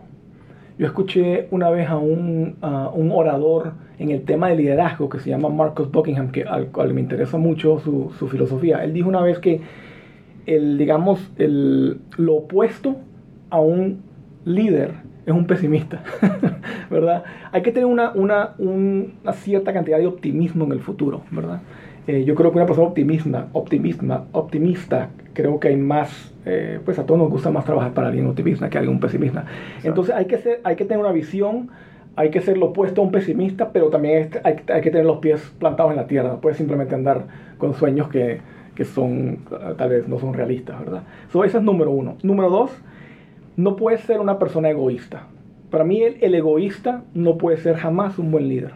Yo 0.77 0.85
escuché 0.85 1.47
una 1.49 1.71
vez 1.71 1.89
a 1.89 1.97
un, 1.97 2.57
uh, 2.61 2.95
un 2.95 3.09
orador 3.11 3.73
en 3.99 4.11
el 4.11 4.23
tema 4.23 4.47
de 4.49 4.55
liderazgo 4.55 5.09
que 5.09 5.19
se 5.19 5.29
llama 5.29 5.49
Marcus 5.49 5.91
Buckingham, 5.91 6.31
que, 6.31 6.43
al 6.43 6.67
cual 6.67 6.93
me 6.93 7.01
interesa 7.01 7.37
mucho 7.37 7.79
su, 7.79 8.11
su 8.17 8.27
filosofía. 8.29 8.83
Él 8.83 8.93
dijo 8.93 9.09
una 9.09 9.21
vez 9.21 9.39
que 9.39 9.61
el, 10.45 10.77
digamos, 10.77 11.31
el, 11.37 11.99
lo 12.17 12.35
opuesto 12.35 12.95
a 13.49 13.59
un 13.59 14.01
líder 14.45 14.93
es 15.25 15.33
un 15.33 15.45
pesimista, 15.45 16.01
¿verdad? 16.89 17.23
Hay 17.51 17.61
que 17.61 17.71
tener 17.71 17.85
una, 17.85 18.11
una, 18.11 18.55
una, 18.57 19.33
cierta 19.33 19.73
cantidad 19.73 19.99
de 19.99 20.07
optimismo 20.07 20.65
en 20.65 20.71
el 20.71 20.79
futuro, 20.79 21.21
¿verdad? 21.29 21.61
Eh, 22.07 22.23
yo 22.23 22.33
creo 22.33 22.51
que 22.51 22.57
una 22.57 22.65
persona 22.65 22.87
optimista, 22.87 23.49
optimista, 23.53 24.23
optimista 24.31 25.09
creo 25.33 25.59
que 25.59 25.67
hay 25.67 25.75
más, 25.75 26.33
eh, 26.45 26.79
pues 26.83 26.97
a 26.97 27.05
todos 27.05 27.19
nos 27.19 27.29
gusta 27.29 27.51
más 27.51 27.65
trabajar 27.65 27.93
para 27.93 28.07
alguien 28.07 28.25
optimista 28.25 28.69
que 28.69 28.77
alguien 28.77 28.99
pesimista. 28.99 29.45
Entonces 29.83 30.15
hay 30.15 30.25
que, 30.25 30.37
ser, 30.37 30.61
hay 30.63 30.75
que 30.75 30.85
tener 30.85 30.99
una 30.99 31.11
visión, 31.11 31.69
hay 32.15 32.31
que 32.31 32.41
ser 32.41 32.57
lo 32.57 32.67
opuesto 32.67 33.01
a 33.01 33.03
un 33.05 33.11
pesimista, 33.11 33.71
pero 33.71 33.89
también 33.89 34.29
hay, 34.43 34.55
hay, 34.67 34.81
que 34.81 34.91
tener 34.91 35.05
los 35.05 35.19
pies 35.19 35.41
plantados 35.59 35.91
en 35.91 35.97
la 35.97 36.07
tierra, 36.07 36.29
no 36.29 36.41
puedes 36.41 36.57
simplemente 36.57 36.95
andar 36.95 37.27
con 37.57 37.73
sueños 37.73 38.09
que, 38.09 38.41
que 38.75 38.85
son, 38.85 39.39
tal 39.77 39.89
vez 39.89 40.07
no 40.07 40.19
son 40.19 40.33
realistas, 40.33 40.79
¿verdad? 40.79 41.03
So, 41.33 41.43
ese 41.43 41.57
es 41.57 41.63
número 41.63 41.91
uno. 41.91 42.15
Número 42.23 42.49
dos, 42.49 42.71
no 43.57 43.75
puedes 43.75 43.99
ser 43.99 44.21
una 44.21 44.39
persona 44.39 44.69
egoísta. 44.69 45.27
Para 45.69 45.83
mí 45.83 46.01
el, 46.01 46.17
el, 46.21 46.33
egoísta 46.33 47.03
no 47.13 47.37
puede 47.37 47.57
ser 47.57 47.75
jamás 47.75 48.17
un 48.17 48.31
buen 48.31 48.47
líder. 48.47 48.71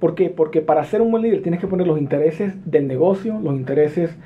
¿Por 0.00 0.16
qué? 0.16 0.30
Porque 0.30 0.62
para 0.62 0.82
ser 0.84 1.00
un 1.00 1.12
buen 1.12 1.22
líder 1.22 1.42
tienes 1.42 1.60
que 1.60 1.68
poner 1.68 1.86
los 1.86 1.98
intereses 1.98 2.54
del 2.68 2.88
negocio, 2.88 3.38
los 3.40 3.54
intereses 3.54 4.16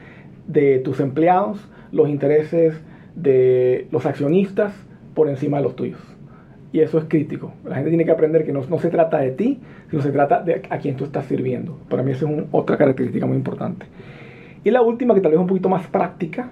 de 0.47 0.79
tus 0.79 1.01
empleados, 1.01 1.69
los 1.93 2.09
intereses 2.09 2.81
de 3.15 3.89
los 3.91 4.07
accionistas 4.07 4.73
por 5.15 5.29
encima 5.29 5.59
de 5.59 5.65
los 5.65 5.77
tuyos. 5.77 6.01
Y 6.73 6.81
eso 6.81 6.99
es 6.99 7.05
crítico. 7.09 7.53
La 7.65 7.75
gente 7.75 7.91
tiene 7.91 8.05
que 8.05 8.13
aprender 8.13 8.45
que 8.45 8.53
no, 8.53 8.65
no 8.65 8.79
se 8.79 8.91
trata 8.91 9.19
de 9.19 9.33
ti, 9.33 9.59
sino 9.91 10.03
se 10.03 10.13
trata 10.13 10.43
de 10.43 10.63
a 10.71 10.79
quien 10.79 10.97
tú 10.97 11.05
estás 11.05 11.27
sirviendo. 11.27 11.79
Para 11.89 12.03
mí 12.03 12.13
esa 12.13 12.31
es 12.31 12.45
otra 12.53 12.77
característica 12.77 13.27
muy 13.27 13.37
importante. 13.37 13.87
Y 14.63 14.71
la 14.71 14.83
última, 14.83 15.15
que 15.15 15.21
tal 15.21 15.33
vez 15.33 15.39
es 15.39 15.43
un 15.43 15.49
poquito 15.49 15.69
más 15.69 15.87
práctica, 15.89 16.51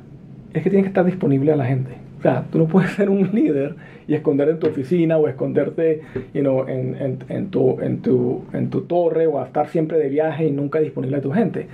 es 0.52 0.62
que 0.62 0.70
tienes 0.70 0.84
que 0.84 0.88
estar 0.88 1.04
disponible 1.04 1.52
a 1.52 1.56
la 1.56 1.66
gente. 1.66 1.92
O 2.18 2.22
sea, 2.22 2.44
tú 2.50 2.58
no 2.58 2.66
puedes 2.66 2.90
ser 2.96 3.10
un 3.10 3.30
líder 3.32 3.76
y 4.08 4.14
esconder 4.14 4.48
en 4.48 4.58
tu 4.58 4.66
oficina 4.66 5.18
o 5.18 5.28
esconderte 5.28 6.00
you 6.34 6.40
know, 6.40 6.66
en, 6.66 6.96
en, 6.96 7.18
en, 7.28 7.50
tu, 7.50 7.80
en, 7.80 7.98
tu, 7.98 8.44
en 8.52 8.70
tu 8.70 8.82
torre 8.82 9.26
o 9.26 9.42
estar 9.44 9.68
siempre 9.68 9.98
de 9.98 10.08
viaje 10.08 10.46
y 10.46 10.50
nunca 10.50 10.80
disponible 10.80 11.18
a 11.18 11.20
tu 11.20 11.30
gente. 11.30 11.66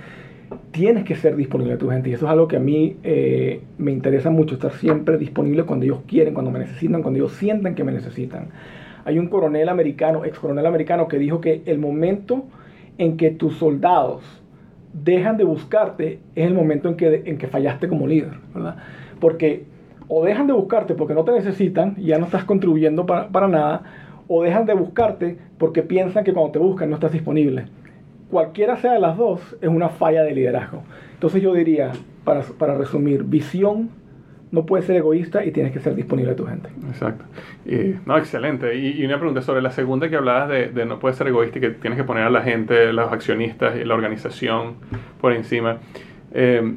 Tienes 0.71 1.03
que 1.03 1.15
ser 1.15 1.35
disponible 1.35 1.73
a 1.73 1.77
tu 1.77 1.89
gente 1.89 2.09
y 2.09 2.13
eso 2.13 2.25
es 2.25 2.31
algo 2.31 2.47
que 2.47 2.57
a 2.57 2.59
mí 2.59 2.97
eh, 3.03 3.61
me 3.77 3.91
interesa 3.91 4.29
mucho, 4.29 4.55
estar 4.55 4.73
siempre 4.73 5.17
disponible 5.17 5.63
cuando 5.63 5.85
ellos 5.85 5.99
quieren, 6.07 6.33
cuando 6.33 6.51
me 6.51 6.59
necesitan, 6.59 7.01
cuando 7.01 7.19
ellos 7.19 7.33
sienten 7.33 7.75
que 7.75 7.83
me 7.83 7.91
necesitan. 7.91 8.49
Hay 9.05 9.19
un 9.19 9.27
coronel 9.27 9.69
americano, 9.69 10.25
ex 10.25 10.39
coronel 10.39 10.65
americano, 10.65 11.07
que 11.07 11.19
dijo 11.19 11.39
que 11.39 11.61
el 11.65 11.77
momento 11.77 12.45
en 12.97 13.17
que 13.17 13.31
tus 13.31 13.55
soldados 13.57 14.23
dejan 14.93 15.37
de 15.37 15.43
buscarte 15.43 16.19
es 16.35 16.47
el 16.47 16.53
momento 16.53 16.89
en 16.89 16.95
que, 16.95 17.23
en 17.25 17.37
que 17.37 17.47
fallaste 17.47 17.87
como 17.87 18.07
líder, 18.07 18.31
¿verdad? 18.53 18.77
Porque 19.19 19.65
o 20.07 20.23
dejan 20.23 20.47
de 20.47 20.53
buscarte 20.53 20.93
porque 20.93 21.13
no 21.13 21.23
te 21.23 21.31
necesitan 21.31 21.95
ya 21.97 22.17
no 22.17 22.25
estás 22.25 22.43
contribuyendo 22.43 23.05
para, 23.05 23.27
para, 23.29 23.47
nada, 23.47 23.83
o 24.27 24.43
dejan 24.43 24.65
de 24.65 24.73
buscarte 24.73 25.37
porque 25.57 25.81
piensan 25.81 26.23
que 26.23 26.33
cuando 26.33 26.51
te 26.51 26.59
buscan 26.59 26.89
no 26.89 26.95
estás 26.95 27.11
disponible. 27.11 27.65
Cualquiera 28.29 28.77
sea 28.77 28.93
de 28.93 28.99
las 28.99 29.17
dos 29.17 29.55
es 29.61 29.69
una 29.69 29.89
falla 29.89 30.23
de 30.23 30.33
liderazgo. 30.33 30.83
Entonces 31.13 31.41
yo 31.41 31.53
diría, 31.53 31.91
para, 32.23 32.41
para 32.41 32.75
resumir, 32.75 33.23
visión, 33.23 33.89
no 34.51 34.65
puedes 34.65 34.85
ser 34.85 34.95
egoísta 34.95 35.43
y 35.45 35.51
tienes 35.51 35.73
que 35.73 35.79
ser 35.79 35.95
disponible 35.95 36.31
a 36.31 36.35
tu 36.35 36.45
gente. 36.45 36.69
Exacto. 36.87 37.25
Y, 37.65 37.95
no, 38.05 38.17
excelente. 38.17 38.75
Y, 38.75 39.01
y, 39.01 39.05
una 39.05 39.17
pregunta 39.17 39.41
sobre 39.41 39.61
la 39.61 39.71
segunda 39.71 40.09
que 40.09 40.15
hablabas 40.15 40.49
de, 40.49 40.85
no 40.85 40.99
puedes 40.99 41.17
ser 41.17 41.27
egoísta 41.27 41.57
y 41.57 41.61
que 41.61 41.69
tienes 41.71 41.97
que 41.97 42.05
poner 42.05 42.23
a 42.23 42.29
la 42.29 42.41
gente, 42.41 42.93
los 42.93 43.11
accionistas 43.11 43.75
y 43.77 43.83
la 43.83 43.93
organización 43.93 44.75
por 45.19 45.33
encima. 45.33 45.79
Eh, 46.33 46.75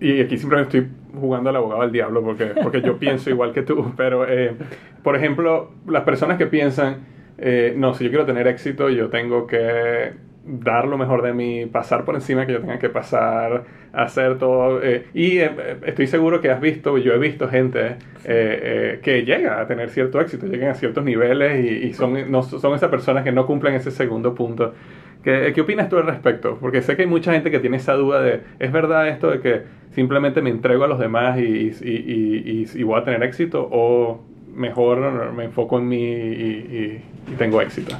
y 0.00 0.20
aquí 0.20 0.36
simplemente 0.36 0.78
estoy 0.78 0.92
jugando 1.18 1.50
al 1.50 1.56
abogado 1.56 1.82
del 1.82 1.92
diablo 1.92 2.22
porque, 2.22 2.46
porque 2.62 2.80
yo 2.80 2.98
pienso 2.98 3.30
igual 3.30 3.52
que 3.52 3.62
tú, 3.62 3.92
pero 3.96 4.28
eh, 4.28 4.54
por 5.02 5.16
ejemplo, 5.16 5.70
las 5.86 6.02
personas 6.02 6.38
que 6.38 6.46
piensan, 6.46 6.98
eh, 7.38 7.72
no, 7.76 7.94
si 7.94 8.04
yo 8.04 8.10
quiero 8.10 8.26
tener 8.26 8.48
éxito, 8.48 8.90
yo 8.90 9.08
tengo 9.08 9.46
que 9.46 10.12
dar 10.44 10.88
lo 10.88 10.98
mejor 10.98 11.22
de 11.22 11.32
mí, 11.32 11.66
pasar 11.66 12.04
por 12.04 12.14
encima 12.14 12.46
que 12.46 12.52
yo 12.52 12.60
tenga 12.60 12.78
que 12.78 12.88
pasar, 12.88 13.64
hacer 13.92 14.38
todo. 14.38 14.82
Eh, 14.82 15.06
y 15.14 15.38
eh, 15.38 15.50
estoy 15.86 16.06
seguro 16.06 16.40
que 16.40 16.50
has 16.50 16.60
visto, 16.60 16.98
yo 16.98 17.12
he 17.12 17.18
visto 17.18 17.48
gente 17.48 17.96
que 18.24 19.22
llega 19.24 19.60
a 19.60 19.66
tener 19.66 19.90
cierto 19.90 20.20
éxito, 20.20 20.46
llegan 20.46 20.70
a 20.70 20.74
ciertos 20.74 21.04
niveles 21.04 21.64
y, 21.64 21.86
y, 21.88 21.92
son, 21.92 22.30
no, 22.30 22.42
son 22.42 22.74
esas 22.74 22.90
personas 22.90 23.24
que 23.24 23.32
no 23.32 23.46
cumplen 23.46 23.74
ese 23.74 23.90
segundo 23.90 24.34
punto. 24.34 24.74
¿Qué, 25.22 25.52
¿Qué 25.54 25.60
opinas 25.60 25.88
tú 25.88 25.96
al 25.96 26.06
respecto? 26.06 26.58
Porque 26.60 26.82
sé 26.82 26.96
que 26.96 27.02
hay 27.02 27.08
mucha 27.08 27.32
gente 27.32 27.50
que 27.50 27.58
tiene 27.58 27.76
esa 27.76 27.94
duda 27.94 28.20
de, 28.20 28.40
¿es 28.58 28.72
verdad 28.72 29.08
esto 29.08 29.30
de 29.30 29.40
que 29.40 29.62
simplemente 29.92 30.42
me 30.42 30.50
entrego 30.50 30.84
a 30.84 30.88
los 30.88 30.98
demás 30.98 31.38
y, 31.38 31.72
y, 31.82 32.66
y 32.74 32.82
voy 32.82 33.00
a 33.00 33.04
tener 33.04 33.22
éxito? 33.22 33.68
¿O 33.70 34.22
mejor 34.54 35.32
me 35.32 35.44
enfoco 35.44 35.78
en 35.78 35.88
mí 35.88 36.02
y 36.02 37.00
tengo 37.36 37.60
éxito? 37.60 37.96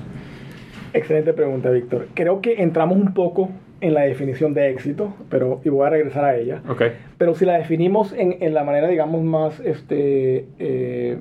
Excelente 0.93 1.33
pregunta, 1.33 1.71
Víctor. 1.71 2.09
Creo 2.15 2.41
que 2.41 2.63
entramos 2.63 2.97
un 2.97 3.13
poco 3.13 3.51
en 3.81 3.95
la 3.95 4.03
definición 4.03 4.55
de 4.55 4.71
éxito, 4.71 5.15
pero 5.29 5.61
y 5.65 5.69
voy 5.69 5.87
a 5.87 5.91
regresar 5.91 6.25
a 6.25 6.37
ella. 6.37 6.63
Okay. 6.69 6.93
Pero 7.17 7.35
si 7.35 7.45
la 7.45 7.59
definimos 7.59 8.13
en, 8.13 8.37
en 8.41 8.55
la 8.55 8.65
manera, 8.65 8.89
digamos, 8.89 9.23
más, 9.23 9.61
este, 9.61 10.47
eh, 10.59 11.19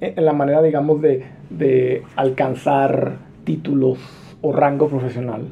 en 0.00 0.24
la 0.24 0.32
manera, 0.32 0.62
digamos, 0.62 1.00
de, 1.00 1.24
de, 1.50 2.02
alcanzar 2.16 3.16
títulos 3.44 3.98
o 4.42 4.52
rango 4.52 4.88
profesional, 4.88 5.48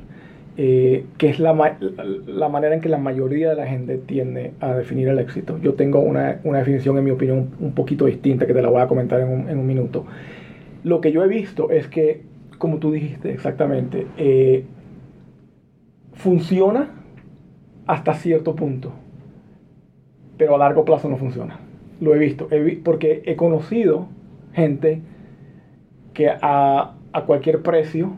eh, 0.59 1.05
que 1.19 1.29
es 1.29 1.39
la, 1.39 1.79
la, 2.27 2.49
manera 2.49 2.75
en 2.75 2.81
que 2.81 2.89
la 2.89 2.99
mayoría 2.99 3.51
de 3.51 3.57
la 3.57 3.67
gente 3.67 3.99
tiende 3.99 4.53
a 4.61 4.75
definir 4.75 5.09
el 5.09 5.19
éxito. 5.19 5.59
Yo 5.63 5.75
tengo 5.75 6.01
una, 6.01 6.41
una 6.45 6.59
definición, 6.59 6.99
en 6.99 7.05
mi 7.05 7.11
opinión, 7.11 7.51
un 7.61 7.73
poquito 7.73 8.07
distinta, 8.07 8.47
que 8.47 8.55
te 8.55 8.63
la 8.63 8.69
voy 8.69 8.83
a 8.83 8.87
comentar 8.87 9.21
en 9.21 9.29
un, 9.29 9.49
en 9.49 9.59
un 9.59 9.67
minuto. 9.67 10.07
Lo 10.87 11.01
que 11.01 11.11
yo 11.11 11.25
he 11.25 11.27
visto 11.27 11.73
es 11.73 11.89
que 11.89 12.23
como 12.59 12.79
tú 12.79 12.93
dijiste 12.93 13.33
exactamente, 13.33 14.07
eh, 14.17 14.65
funciona 16.13 16.91
hasta 17.89 18.15
cierto 18.15 18.55
punto, 18.55 18.93
pero 20.39 20.55
a 20.55 20.59
largo 20.59 20.85
plazo 20.85 21.09
no 21.09 21.17
funciona. 21.17 21.59
Lo 22.01 22.15
he 22.15 22.21
visto, 22.21 22.47
he 22.53 22.61
vi 22.61 22.77
porque 22.77 23.25
he 23.27 23.35
conocido 23.35 24.07
gente 24.53 25.03
que 26.15 26.29
a, 26.31 26.95
a, 27.13 27.25
cualquier 27.25 27.63
precio 27.63 28.13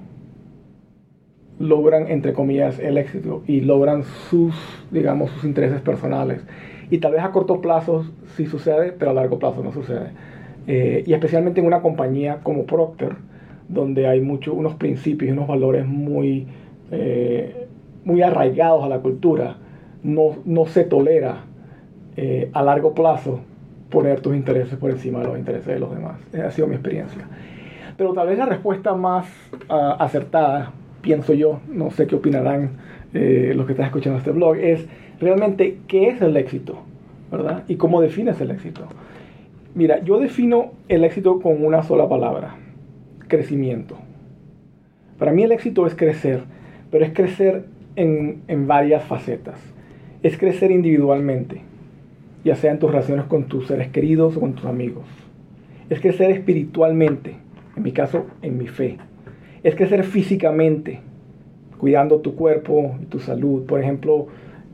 logran, 1.59 2.09
entre 2.09 2.35
comillas, 2.35 2.79
el 2.81 2.99
éxito 2.99 3.45
y 3.47 3.63
logran 3.63 4.05
sus, 4.05 4.55
digamos, 4.91 5.31
sus 5.31 5.45
intereses 5.45 5.81
personales. 5.81 6.45
Y 6.91 6.99
tal 6.99 7.13
vez 7.13 7.23
a 7.23 7.33
corto 7.33 7.63
plazo 7.63 8.05
sí 8.37 8.45
sucede, 8.45 8.93
pero 8.93 9.13
a 9.13 9.15
largo 9.15 9.39
plazo 9.39 9.63
no 9.63 9.73
sucede. 9.73 10.11
Eh, 10.69 11.03
y 11.07 11.15
especialmente 11.15 11.61
en 11.61 11.67
una 11.67 11.81
compañía 11.81 12.41
como 12.43 12.65
Procter, 12.67 13.17
donde 13.69 14.07
hay 14.07 14.21
mucho, 14.21 14.55
unos 14.55 14.75
principios 14.75 15.31
y 15.31 15.33
unos 15.33 15.49
valores 15.49 15.87
muy, 15.87 16.47
eh, 16.93 17.67
muy 18.05 18.23
arraigados 18.23 18.85
a 18.85 18.89
la 18.89 19.01
cultura, 19.01 19.57
no, 20.03 20.37
no 20.45 20.67
se 20.67 20.85
tolera 20.85 21.45
eh, 22.17 22.51
a 22.53 22.63
largo 22.63 22.95
plazo 22.95 23.41
poner 23.91 24.21
tus 24.21 24.37
intereses 24.37 24.77
por 24.79 24.91
encima 24.91 25.21
de 25.21 25.27
los 25.27 25.39
intereses 25.39 25.67
de 25.67 25.79
los 25.81 25.95
demás. 25.95 26.21
Esa 26.33 26.49
ha 26.49 26.51
sido 26.51 26.69
mi 26.69 26.75
experiencia. 26.75 27.27
Pero 27.97 28.13
tal 28.13 28.29
vez 28.29 28.39
la 28.39 28.47
respuesta 28.47 28.95
más 28.95 29.27
uh, 29.69 29.75
acertada, 29.99 30.73
pienso 31.01 31.35
yo, 31.35 31.61
no 31.69 31.91
sé 31.91 32.07
qué 32.07 32.15
opinarán 32.15 32.71
eh, 33.13 33.53
los 33.57 33.67
que 33.67 33.73
están 33.73 33.87
escuchando 33.87 34.19
este 34.19 34.31
blog, 34.31 34.57
es 34.57 34.87
realmente 35.21 35.79
qué 35.89 36.09
es 36.09 36.21
el 36.23 36.37
éxito, 36.37 36.79
¿verdad? 37.31 37.65
Y 37.67 37.77
cómo 37.77 38.01
defines 38.01 38.41
el 38.41 38.51
éxito. 38.51 38.83
Mira, 39.79 40.03
yo 40.03 40.19
defino 40.19 40.73
el 40.89 41.05
éxito 41.05 41.39
con 41.39 41.65
una 41.65 41.85
sola 41.85 42.09
palabra, 42.09 42.57
crecimiento. 43.29 43.97
Para 45.21 45.31
mí 45.31 45.45
el 45.45 45.53
éxito 45.53 45.87
es 45.87 45.95
crecer, 45.95 46.43
pero 46.91 47.05
es 47.05 47.13
crecer 47.13 47.67
en, 47.95 48.43
en, 48.49 48.67
varias 48.67 49.05
facetas. 49.05 49.55
Es 50.25 50.37
crecer 50.37 50.73
individualmente, 50.73 51.61
ya 52.45 52.57
sea 52.57 52.73
en 52.73 52.81
tus 52.81 52.91
relaciones 52.91 53.27
con 53.27 53.45
tus 53.45 53.69
seres 53.69 53.87
queridos 53.87 54.37
o 54.37 54.41
con 54.41 54.55
tus 54.55 54.65
amigos. 54.65 55.07
Es 55.91 56.01
crecer 56.01 56.33
espiritualmente, 56.33 57.37
en 57.77 57.83
mi 57.85 57.93
caso, 57.93 58.27
en 58.43 58.59
mi 58.59 58.67
fe. 58.67 58.97
Es 59.63 59.77
crecer 59.77 60.03
físicamente, 60.03 61.03
cuidando 61.79 62.19
tu 62.19 62.35
cuerpo 62.35 62.97
y 63.01 63.05
tu 63.05 63.21
salud. 63.21 63.65
Por 63.65 63.81
ejemplo, 63.81 64.27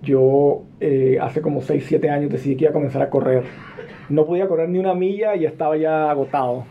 yo 0.05 0.62
eh, 0.81 1.19
hace 1.21 1.40
como 1.40 1.61
6, 1.61 1.85
7 1.87 2.11
años 2.11 2.31
decidí 2.31 2.57
que 2.57 2.64
iba 2.64 2.71
a 2.71 2.75
comenzar 2.75 3.03
a 3.03 3.11
correr. 3.11 3.43
No 4.09 4.27
podía 4.27 4.47
correr 4.47 4.69
ni 4.69 4.79
una 4.79 4.95
milla 4.95 5.35
y 5.35 5.47
estaba 5.47 5.77
ya 5.77 6.11
agotado 6.11 6.64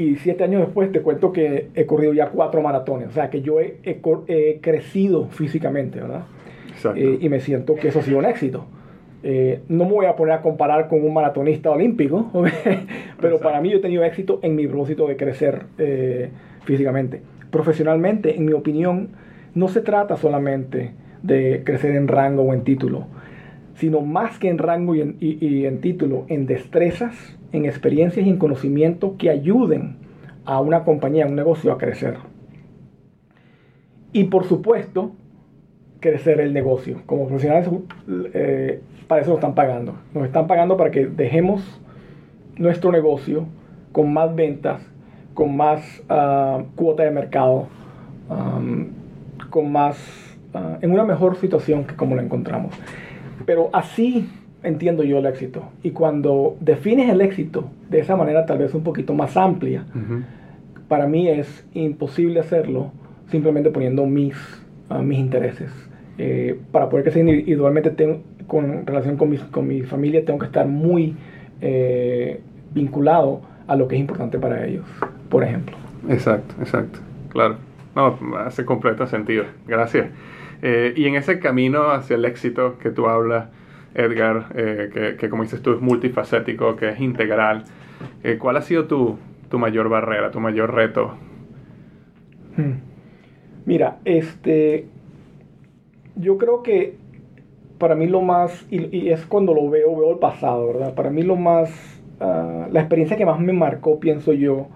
y 0.00 0.16
siete 0.16 0.44
años 0.44 0.62
después 0.62 0.90
te 0.92 1.02
cuento 1.02 1.30
que 1.30 1.68
he 1.74 1.84
corrido 1.84 2.14
ya 2.14 2.30
cuatro 2.30 2.62
maratones. 2.62 3.08
O 3.08 3.12
sea, 3.12 3.28
que 3.28 3.42
yo 3.42 3.60
he, 3.60 3.76
he, 3.84 4.00
he 4.28 4.60
crecido 4.60 5.26
físicamente, 5.26 6.00
¿verdad? 6.00 6.22
Eh, 6.96 7.18
y 7.20 7.28
me 7.28 7.40
siento 7.40 7.74
que 7.74 7.88
eso 7.88 7.98
ha 7.98 8.02
sido 8.02 8.18
un 8.18 8.24
éxito. 8.24 8.64
Eh, 9.22 9.60
no 9.68 9.84
me 9.84 9.92
voy 9.92 10.06
a 10.06 10.16
poner 10.16 10.34
a 10.34 10.40
comparar 10.40 10.88
con 10.88 11.04
un 11.04 11.12
maratonista 11.12 11.70
olímpico, 11.70 12.30
pero 12.32 12.46
Exacto. 12.46 13.40
para 13.40 13.60
mí 13.60 13.70
yo 13.70 13.76
he 13.76 13.80
tenido 13.80 14.02
éxito 14.02 14.40
en 14.42 14.56
mi 14.56 14.66
propósito 14.66 15.06
de 15.06 15.16
crecer 15.16 15.64
eh, 15.76 16.30
físicamente. 16.64 17.20
Profesionalmente, 17.50 18.36
en 18.36 18.46
mi 18.46 18.54
opinión, 18.54 19.10
no 19.54 19.68
se 19.68 19.82
trata 19.82 20.16
solamente 20.16 20.92
de 21.22 21.62
crecer 21.64 21.96
en 21.96 22.08
rango 22.08 22.42
o 22.42 22.54
en 22.54 22.64
título, 22.64 23.06
sino 23.74 24.00
más 24.00 24.38
que 24.38 24.48
en 24.48 24.58
rango 24.58 24.94
y 24.94 25.00
en, 25.00 25.16
y, 25.20 25.64
en 25.64 25.80
título, 25.80 26.24
en 26.28 26.46
destrezas, 26.46 27.14
en 27.52 27.64
experiencias 27.64 28.26
y 28.26 28.30
en 28.30 28.38
conocimiento 28.38 29.16
que 29.16 29.30
ayuden 29.30 29.96
a 30.44 30.60
una 30.60 30.84
compañía, 30.84 31.24
a 31.24 31.28
un 31.28 31.36
negocio 31.36 31.72
a 31.72 31.78
crecer. 31.78 32.16
Y 34.12 34.24
por 34.24 34.44
supuesto, 34.44 35.12
crecer 36.00 36.40
el 36.40 36.52
negocio. 36.52 37.02
Como 37.06 37.28
profesionales, 37.28 37.68
eh, 38.34 38.80
para 39.06 39.22
eso 39.22 39.30
nos 39.30 39.38
están 39.38 39.54
pagando. 39.54 39.94
Nos 40.14 40.24
están 40.24 40.46
pagando 40.46 40.76
para 40.76 40.90
que 40.90 41.06
dejemos 41.06 41.80
nuestro 42.56 42.92
negocio 42.92 43.46
con 43.92 44.12
más 44.12 44.34
ventas, 44.34 44.82
con 45.34 45.56
más 45.56 46.02
uh, 46.10 46.64
cuota 46.76 47.04
de 47.04 47.10
mercado, 47.10 47.68
con 49.50 49.72
más, 49.72 50.29
uh, 50.54 50.78
en 50.80 50.92
una 50.92 51.04
mejor 51.04 51.36
situación 51.36 51.84
que 51.84 51.94
como 51.94 52.16
la 52.16 52.22
encontramos. 52.22 52.74
Pero 53.46 53.70
así 53.72 54.28
entiendo 54.62 55.02
yo 55.02 55.18
el 55.18 55.26
éxito. 55.26 55.64
Y 55.82 55.90
cuando 55.90 56.56
defines 56.60 57.10
el 57.10 57.20
éxito 57.20 57.70
de 57.88 58.00
esa 58.00 58.16
manera 58.16 58.46
tal 58.46 58.58
vez 58.58 58.74
un 58.74 58.82
poquito 58.82 59.14
más 59.14 59.36
amplia, 59.36 59.84
uh 59.94 59.98
-huh. 59.98 60.22
para 60.88 61.06
mí 61.06 61.28
es 61.28 61.64
imposible 61.74 62.40
hacerlo 62.40 62.92
simplemente 63.28 63.70
poniendo 63.70 64.06
mis, 64.06 64.36
uh, 64.90 65.02
mis 65.02 65.18
intereses. 65.18 65.70
Eh, 66.18 66.58
para 66.70 66.90
poder 66.90 67.04
crecer 67.04 67.26
individualmente 67.26 67.90
tengo, 67.90 68.20
con 68.46 68.84
relación 68.86 69.16
con 69.16 69.30
mi, 69.30 69.38
con 69.38 69.66
mi 69.66 69.82
familia 69.82 70.22
tengo 70.22 70.38
que 70.38 70.46
estar 70.46 70.66
muy 70.66 71.16
eh, 71.62 72.40
vinculado 72.74 73.40
a 73.66 73.74
lo 73.74 73.88
que 73.88 73.94
es 73.94 74.00
importante 74.02 74.38
para 74.38 74.66
ellos, 74.66 74.84
por 75.30 75.44
ejemplo. 75.44 75.76
Exacto, 76.10 76.54
exacto, 76.60 76.98
claro. 77.30 77.56
No, 77.94 78.18
hace 78.38 78.64
completo 78.64 79.06
sentido. 79.06 79.44
Gracias. 79.66 80.10
Eh, 80.62 80.92
y 80.96 81.06
en 81.06 81.14
ese 81.14 81.38
camino 81.38 81.90
hacia 81.90 82.16
el 82.16 82.24
éxito 82.24 82.78
que 82.78 82.90
tú 82.90 83.06
hablas, 83.06 83.48
Edgar, 83.94 84.46
eh, 84.54 84.90
que, 84.92 85.16
que, 85.16 85.28
como 85.28 85.42
dices 85.42 85.62
tú 85.62 85.72
es 85.72 85.80
multifacético, 85.80 86.76
que 86.76 86.90
es 86.90 87.00
integral, 87.00 87.64
eh, 88.22 88.38
¿cuál 88.38 88.56
ha 88.56 88.62
sido 88.62 88.86
tu, 88.86 89.18
tu, 89.48 89.58
mayor 89.58 89.88
barrera, 89.88 90.30
tu 90.30 90.40
mayor 90.40 90.74
reto? 90.74 91.14
Hmm. 92.56 92.74
Mira, 93.66 93.98
este, 94.04 94.86
yo 96.16 96.38
creo 96.38 96.62
que 96.62 96.96
para 97.78 97.94
mí 97.94 98.06
lo 98.06 98.20
más, 98.20 98.66
y, 98.70 99.08
es 99.08 99.24
cuando 99.24 99.54
lo 99.54 99.68
veo, 99.70 99.96
veo 99.96 100.12
el 100.12 100.18
pasado, 100.18 100.66
¿verdad? 100.66 100.94
Para 100.94 101.10
mí 101.10 101.22
lo 101.22 101.36
más, 101.36 101.70
uh, 102.20 102.70
la 102.70 102.80
experiencia 102.80 103.16
que 103.16 103.24
más 103.24 103.40
me 103.40 103.54
marcó, 103.54 103.98
pienso 103.98 104.34
yo, 104.34 104.68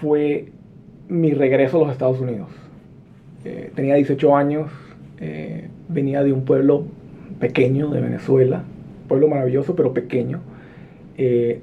fue 0.00 0.52
mi 1.08 1.32
regreso 1.32 1.78
a 1.78 1.80
los 1.80 1.92
Estados 1.92 2.20
Unidos. 2.20 2.48
Eh, 3.44 3.70
tenía 3.74 3.94
18 3.94 4.36
años, 4.36 4.70
eh, 5.20 5.68
venía 5.88 6.22
de 6.22 6.32
un 6.32 6.44
pueblo 6.44 6.84
pequeño 7.38 7.90
de 7.90 8.00
Venezuela, 8.00 8.64
pueblo 9.08 9.28
maravilloso 9.28 9.76
pero 9.76 9.92
pequeño. 9.92 10.40
Eh, 11.16 11.60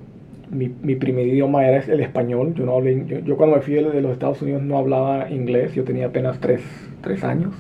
mi, 0.49 0.71
mi, 0.82 0.95
primer 0.95 1.27
idioma 1.27 1.65
era 1.65 1.84
el 1.84 1.99
español, 1.99 2.53
yo, 2.53 2.65
no 2.65 2.75
hablé, 2.75 3.06
yo, 3.08 3.19
yo, 3.19 3.38
cuando 3.38 3.56
me 3.56 3.62
fui 3.62 3.73
de 3.73 4.01
los 4.01 4.12
Estados 4.12 4.41
Unidos 4.41 4.62
no 4.62 4.77
hablaba 4.77 5.29
inglés, 5.32 5.73
yo 5.73 5.84
tenía 5.84 6.08
apenas 6.08 6.39
3, 6.39 6.62
3 7.01 7.23
años, 7.23 7.53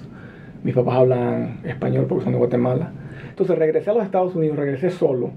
mis 0.63 0.75
papás 0.75 0.95
hablan 0.95 1.59
español 1.63 2.05
porque 2.07 2.23
son 2.23 2.33
de 2.33 2.39
Guatemala. 2.39 2.91
Entonces 3.29 3.57
regresé 3.57 3.89
a 3.89 3.93
los 3.93 4.03
Estados 4.03 4.35
Unidos, 4.35 4.57
regresé 4.57 4.91
solo, 4.91 5.31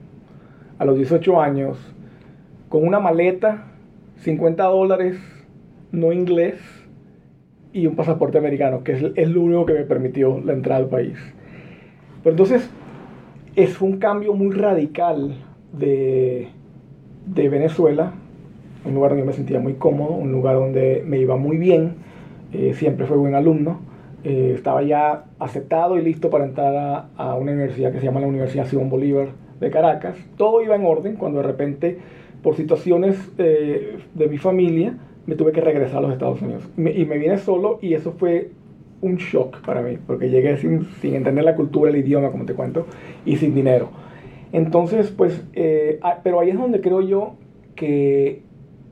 a 0.79 0.85
los 0.85 0.97
18 0.97 1.41
años, 1.41 1.79
con 2.69 2.87
una 2.87 3.01
maleta, 3.01 3.65
50 4.19 4.63
dólares, 4.65 5.17
no 5.97 6.13
inglés, 6.13 6.55
y 7.73 7.87
un 7.87 7.97
pasaporte 7.97 8.39
americano, 8.39 8.85
que 8.85 8.93
es, 8.93 9.05
es, 9.17 9.29
lo 9.29 9.43
único 9.43 9.67
que 9.67 9.75
me 9.75 9.85
permitió 9.85 10.41
la 10.45 10.53
entrada 10.53 10.81
al 10.81 10.89
país. 10.89 11.19
Pero 12.23 12.33
entonces, 12.33 12.71
es 13.55 13.81
un 13.81 13.99
cambio 13.99 14.35
muy 14.35 14.55
radical 14.55 15.35
de, 15.73 16.49
de 17.27 17.49
Venezuela, 17.49 18.13
un 18.85 18.95
lugar 18.95 19.11
donde 19.11 19.27
me 19.27 19.33
sentía 19.33 19.59
muy 19.59 19.75
cómodo, 19.75 20.15
un 20.15 20.33
lugar 20.33 20.57
donde 20.57 21.03
me 21.07 21.19
iba 21.19 21.37
muy 21.37 21.57
bien, 21.57 21.95
eh, 22.53 22.73
siempre 22.75 23.07
fui 23.07 23.17
buen 23.17 23.35
alumno, 23.35 23.81
eh, 24.25 24.53
estaba 24.55 24.83
ya 24.83 25.25
aceptado 25.39 25.99
y 25.99 26.03
listo 26.03 26.31
para 26.31 26.45
entrar 26.45 26.75
a, 26.77 27.09
a, 27.17 27.35
una 27.35 27.53
universidad 27.53 27.93
que 27.93 28.01
se 28.01 28.07
llama 28.07 28.21
la 28.21 28.27
Universidad 28.27 28.67
Simón 28.67 28.89
Bolívar 28.89 29.29
de 29.61 29.71
Caracas. 29.71 30.17
Todo 30.37 30.63
iba 30.63 30.77
en 30.77 30.85
orden 30.85 31.17
cuando 31.17 31.41
de 31.41 31.47
repente, 31.47 31.99
por 32.43 32.57
situaciones 32.57 33.17
eh, 33.39 33.99
de 34.15 34.29
mi 34.29 34.39
familia, 34.39 34.95
me 35.27 35.35
tuve 35.35 35.53
que 35.53 35.61
regresar 35.61 35.99
a 35.99 36.01
los 36.03 36.13
Estados 36.13 36.41
Unidos. 36.41 36.69
Y 36.77 37.05
me 37.05 37.19
vine 37.19 37.39
solo 37.39 37.79
y 37.83 37.95
eso 37.95 38.13
fue 38.13 38.51
un 39.01 39.17
shock 39.17 39.61
para 39.65 39.83
mí, 39.83 39.99
porque 40.07 40.31
llegué 40.31 40.57
sin, 40.57 40.85
sin, 41.01 41.15
entender 41.15 41.45
la 41.45 41.55
cultura, 41.55 41.91
el 41.91 41.97
idioma, 41.97 42.31
como 42.31 42.47
te 42.47 42.55
cuento, 42.55 42.87
y 43.25 43.37
sin 43.37 43.55
dinero. 43.55 43.91
Entonces, 44.53 45.11
pues, 45.11 45.45
eh, 45.53 46.01
pero 46.23 46.41
ahí 46.41 46.51
es 46.51 46.59
donde 46.59 46.81
creo 46.81 47.03
yo 47.03 47.35
que 47.75 48.43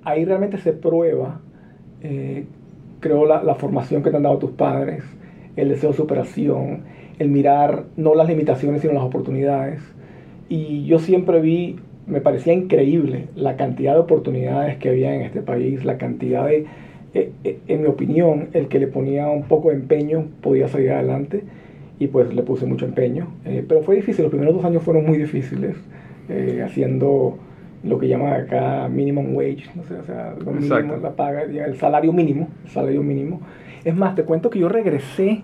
ahí 0.02 0.24
realmente 0.24 0.58
se 0.58 0.72
prueba, 0.72 1.40
eh, 2.02 2.44
creo, 3.00 3.24
la, 3.24 3.42
la, 3.42 3.54
formación 3.54 4.02
que 4.02 4.10
te 4.10 4.16
han 4.16 4.24
dado 4.24 4.38
tus 4.38 4.50
padres, 4.50 5.04
el 5.56 5.68
deseo 5.70 5.90
de 5.90 5.96
superación, 5.96 6.82
el 7.18 7.30
mirar 7.30 7.84
no 7.96 8.14
las 8.14 8.28
limitaciones, 8.28 8.82
sino 8.82 8.92
las 8.92 9.04
oportunidades. 9.04 9.80
Y 10.48 10.84
yo 10.84 10.98
siempre 10.98 11.40
vi 11.40 11.76
me 12.06 12.20
parecía 12.20 12.52
increíble 12.52 13.26
la 13.34 13.56
cantidad 13.56 13.94
de 13.94 14.00
oportunidades 14.00 14.76
que 14.78 14.90
había 14.90 15.14
en 15.14 15.22
este 15.22 15.42
país, 15.42 15.84
la 15.84 15.98
cantidad 15.98 16.46
de, 16.46 16.66
eh, 17.14 17.32
eh, 17.44 17.58
en 17.68 17.82
mi 17.82 17.88
opinión, 17.88 18.48
el 18.52 18.68
que 18.68 18.78
le 18.78 18.86
ponía 18.86 19.28
un 19.28 19.44
poco 19.44 19.70
de 19.70 19.76
empeño 19.76 20.26
podía 20.42 20.68
salir 20.68 20.92
adelante 20.92 21.44
y 21.98 22.08
pues 22.08 22.34
le 22.34 22.42
puse 22.42 22.66
mucho 22.66 22.84
empeño. 22.84 23.28
Eh, 23.44 23.64
pero 23.66 23.82
fue 23.82 23.96
difícil, 23.96 24.24
los 24.24 24.30
primeros 24.30 24.54
dos 24.54 24.64
años 24.64 24.82
fueron 24.82 25.06
muy 25.06 25.18
difíciles, 25.18 25.76
eh, 26.28 26.62
haciendo 26.64 27.38
lo 27.82 27.98
que 27.98 28.08
llaman 28.08 28.32
acá 28.32 28.88
minimum 28.88 29.34
wage, 29.34 29.64
no 29.74 29.84
sé, 29.84 29.94
o 29.94 30.04
sea, 30.04 30.34
lo 30.42 30.52
mínimo, 30.52 30.96
la 30.96 31.10
paga, 31.14 31.42
el 31.42 31.76
salario 31.76 32.12
mínimo, 32.12 32.48
el 32.64 32.70
salario 32.70 33.02
mínimo. 33.02 33.40
Es 33.84 33.94
más, 33.94 34.14
te 34.14 34.24
cuento 34.24 34.48
que 34.48 34.58
yo 34.58 34.68
regresé 34.68 35.42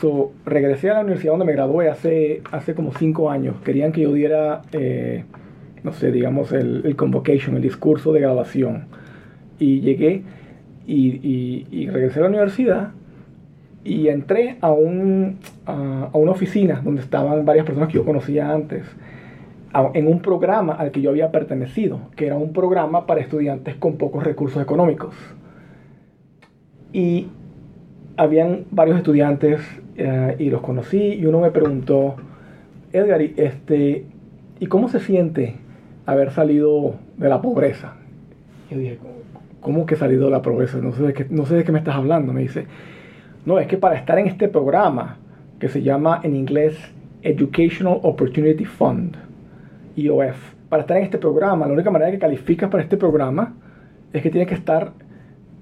So, 0.00 0.32
regresé 0.44 0.90
a 0.90 0.94
la 0.94 1.00
universidad 1.00 1.32
donde 1.32 1.46
me 1.46 1.52
gradué 1.52 1.88
hace, 1.88 2.42
hace 2.52 2.74
como 2.74 2.92
cinco 2.92 3.30
años. 3.30 3.56
Querían 3.64 3.92
que 3.92 4.02
yo 4.02 4.12
diera 4.12 4.60
eh, 4.72 5.24
no 5.82 5.92
sé, 5.92 6.10
digamos, 6.10 6.52
el, 6.52 6.82
el, 6.84 6.96
convocation, 6.96 7.56
el 7.56 7.62
discurso 7.62 8.12
de 8.12 8.20
graduación. 8.20 8.86
Y 9.58 9.80
llegué 9.80 10.22
y, 10.86 11.20
y, 11.22 11.66
y, 11.70 11.88
regresé 11.88 12.18
a 12.18 12.22
la 12.22 12.28
universidad 12.28 12.90
y 13.84 14.08
entré 14.08 14.56
a, 14.60 14.70
un, 14.72 15.38
a, 15.64 16.10
a, 16.12 16.18
una 16.18 16.32
oficina 16.32 16.80
donde 16.84 17.02
estaban 17.02 17.44
varias 17.44 17.64
personas 17.64 17.88
que 17.88 17.94
yo 17.94 18.04
conocía 18.04 18.52
antes, 18.52 18.84
a, 19.72 19.90
en 19.94 20.08
un 20.08 20.20
programa 20.20 20.74
al 20.74 20.90
que 20.90 21.00
yo 21.00 21.10
había 21.10 21.30
pertenecido, 21.30 22.00
que 22.16 22.26
era 22.26 22.36
un 22.36 22.52
programa 22.52 23.06
para 23.06 23.20
estudiantes 23.20 23.76
con 23.76 23.96
pocos 23.96 24.24
recursos 24.24 24.62
económicos. 24.62 25.14
Y 26.92 27.28
habían 28.16 28.64
varios 28.70 28.96
estudiantes 28.96 29.60
eh, 29.96 30.36
y 30.38 30.50
los 30.50 30.60
conocí 30.62 31.14
y 31.14 31.26
uno 31.26 31.40
me 31.40 31.50
preguntó, 31.50 32.16
Edgar, 32.92 33.20
este, 33.20 34.06
¿y 34.58 34.66
cómo 34.66 34.88
se 34.88 35.00
siente 35.00 35.56
haber 36.06 36.30
salido 36.30 36.94
de 37.16 37.28
la 37.28 37.42
pobreza. 37.42 37.94
Yo 38.70 38.78
dije, 38.78 38.98
¿cómo 39.60 39.84
que 39.84 39.96
salido 39.96 40.26
de 40.26 40.30
la 40.30 40.42
pobreza? 40.42 40.78
No 40.78 40.92
sé, 40.92 41.02
de 41.02 41.12
qué, 41.12 41.26
no 41.28 41.44
sé 41.44 41.56
de 41.56 41.64
qué 41.64 41.72
me 41.72 41.78
estás 41.78 41.96
hablando. 41.96 42.32
Me 42.32 42.42
dice, 42.42 42.66
no, 43.44 43.58
es 43.58 43.66
que 43.66 43.76
para 43.76 43.96
estar 43.96 44.18
en 44.18 44.28
este 44.28 44.48
programa, 44.48 45.18
que 45.58 45.68
se 45.68 45.82
llama 45.82 46.20
en 46.22 46.36
inglés 46.36 46.78
Educational 47.22 47.98
Opportunity 48.02 48.64
Fund, 48.64 49.16
EOF, 49.96 50.36
para 50.68 50.82
estar 50.82 50.96
en 50.96 51.04
este 51.04 51.18
programa, 51.18 51.66
la 51.66 51.72
única 51.72 51.90
manera 51.90 52.10
que 52.10 52.18
calificas 52.18 52.70
para 52.70 52.82
este 52.82 52.96
programa 52.96 53.54
es 54.12 54.22
que 54.22 54.30
tienes 54.30 54.48
que 54.48 54.54
estar 54.54 54.92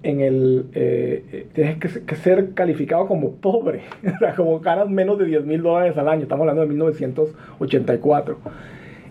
en 0.02 0.20
el, 0.20 0.66
eh, 0.74 1.46
tienes 1.54 1.78
que, 1.78 2.04
que, 2.04 2.16
ser 2.16 2.52
calificado 2.52 3.06
como 3.06 3.32
pobre, 3.32 3.82
o 4.14 4.18
sea, 4.18 4.34
como 4.34 4.60
ganas 4.60 4.88
menos 4.90 5.18
de 5.18 5.24
10 5.24 5.46
mil 5.46 5.62
dólares 5.62 5.96
al 5.96 6.08
año, 6.08 6.22
estamos 6.22 6.42
hablando 6.42 6.62
de 6.62 6.68
1984. 6.68 8.38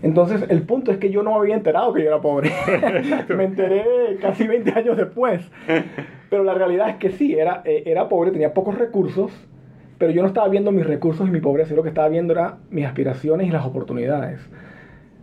Entonces, 0.04 0.44
el 0.50 0.60
punto 0.64 0.92
es 0.92 0.98
que 0.98 1.10
yo 1.10 1.22
no 1.22 1.30
me 1.30 1.38
había 1.38 1.54
enterado 1.54 1.94
que 1.94 2.02
yo 2.02 2.08
era 2.08 2.20
pobre. 2.20 2.52
me 3.34 3.44
enteré 3.44 4.18
casi 4.20 4.46
20 4.46 4.70
años 4.72 4.98
después. 4.98 5.50
Pero 6.28 6.44
la 6.44 6.52
realidad 6.52 6.90
es 6.90 6.96
que 6.96 7.10
sí, 7.10 7.34
era, 7.34 7.62
eh, 7.64 7.84
era 7.86 8.06
pobre, 8.06 8.30
tenía 8.30 8.52
pocos 8.52 8.76
recursos, 8.76 9.32
pero 9.96 10.12
yo 10.12 10.20
no 10.20 10.28
estaba 10.28 10.46
viendo 10.48 10.72
mis 10.72 10.86
recursos 10.86 11.26
y 11.26 11.30
mi 11.30 11.40
pobreza, 11.40 11.74
lo 11.74 11.82
que 11.82 11.88
estaba 11.88 12.08
viendo 12.10 12.34
era 12.34 12.58
mis 12.68 12.84
aspiraciones 12.84 13.48
y 13.48 13.50
las 13.50 13.64
oportunidades. 13.64 14.46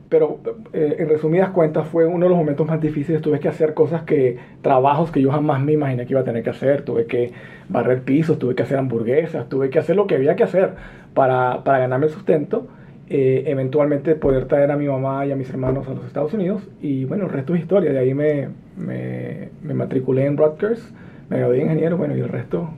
Pero 0.10 0.40
eh, 0.74 0.96
en 0.98 1.10
resumidas 1.10 1.52
cuentas 1.52 1.88
fue 1.88 2.08
uno 2.08 2.26
de 2.26 2.30
los 2.30 2.38
momentos 2.40 2.66
más 2.66 2.82
difíciles. 2.82 3.22
Tuve 3.22 3.40
que 3.40 3.50
hacer 3.50 3.76
cosas 3.76 4.02
que, 4.02 4.40
trabajos 4.64 5.12
que 5.12 5.22
yo 5.22 5.32
jamás 5.32 5.62
me 5.62 5.74
imaginé 5.74 6.08
que 6.08 6.14
iba 6.14 6.22
a 6.22 6.26
tener 6.26 6.44
que 6.44 6.50
hacer. 6.50 6.82
Tuve 6.82 7.06
que 7.06 7.32
barrer 7.70 8.02
pisos, 8.02 8.40
tuve 8.40 8.56
que 8.56 8.64
hacer 8.64 8.80
hamburguesas, 8.80 9.48
tuve 9.48 9.70
que 9.70 9.78
hacer 9.78 9.96
lo 9.96 10.08
que 10.08 10.16
había 10.16 10.36
que 10.36 10.44
hacer 10.44 10.74
para, 11.14 11.64
para 11.64 11.78
ganarme 11.78 12.08
el 12.08 12.12
sustento 12.12 12.68
eh, 13.14 13.44
eventualmente 13.48 14.16
poder 14.16 14.46
traer 14.46 14.72
a 14.72 14.78
mi 14.78 14.88
mamá 14.88 15.26
y 15.26 15.34
a 15.34 15.36
mis 15.36 15.50
hermanos 15.50 15.86
a 15.86 15.94
los 15.94 16.06
Estados 16.06 16.34
Unidos. 16.34 16.66
Y 16.80 17.04
bueno, 17.04 17.26
el 17.26 17.30
resto 17.30 17.54
es 17.54 17.60
historia. 17.60 17.92
De 17.92 18.00
ahí 18.00 18.14
me, 18.14 18.48
me, 18.78 19.50
me 19.62 19.74
matriculé 19.74 20.26
en 20.26 20.38
Rutgers, 20.38 20.94
me 21.30 21.40
gradué 21.40 21.58
de 21.58 21.64
ingeniero, 21.64 21.98
bueno, 21.98 22.16
y 22.16 22.22
el 22.22 22.30
resto, 22.30 22.70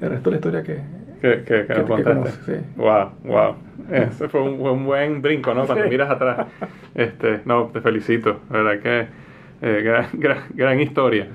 el 0.00 0.10
resto 0.10 0.30
de 0.30 0.34
la 0.34 0.36
historia 0.36 0.62
que, 0.62 0.78
que, 1.20 1.42
que, 1.42 1.66
que, 1.66 1.74
que 1.74 2.02
conoces, 2.04 2.40
sí. 2.46 2.52
Wow, 2.76 3.10
wow. 3.24 3.56
Ese 3.90 4.28
fue 4.28 4.42
un, 4.42 4.60
un, 4.60 4.84
buen 4.84 5.20
brinco, 5.20 5.52
¿no? 5.52 5.66
Cuando 5.66 5.82
sí. 5.82 5.90
miras 5.90 6.10
atrás. 6.10 6.46
Este, 6.94 7.40
no, 7.44 7.66
te 7.72 7.80
felicito. 7.80 8.38
La 8.52 8.62
verdad 8.62 8.82
que 8.82 9.68
eh, 9.68 9.82
gran, 9.82 10.06
gran, 10.12 10.38
gran, 10.54 10.80
historia. 10.80 11.26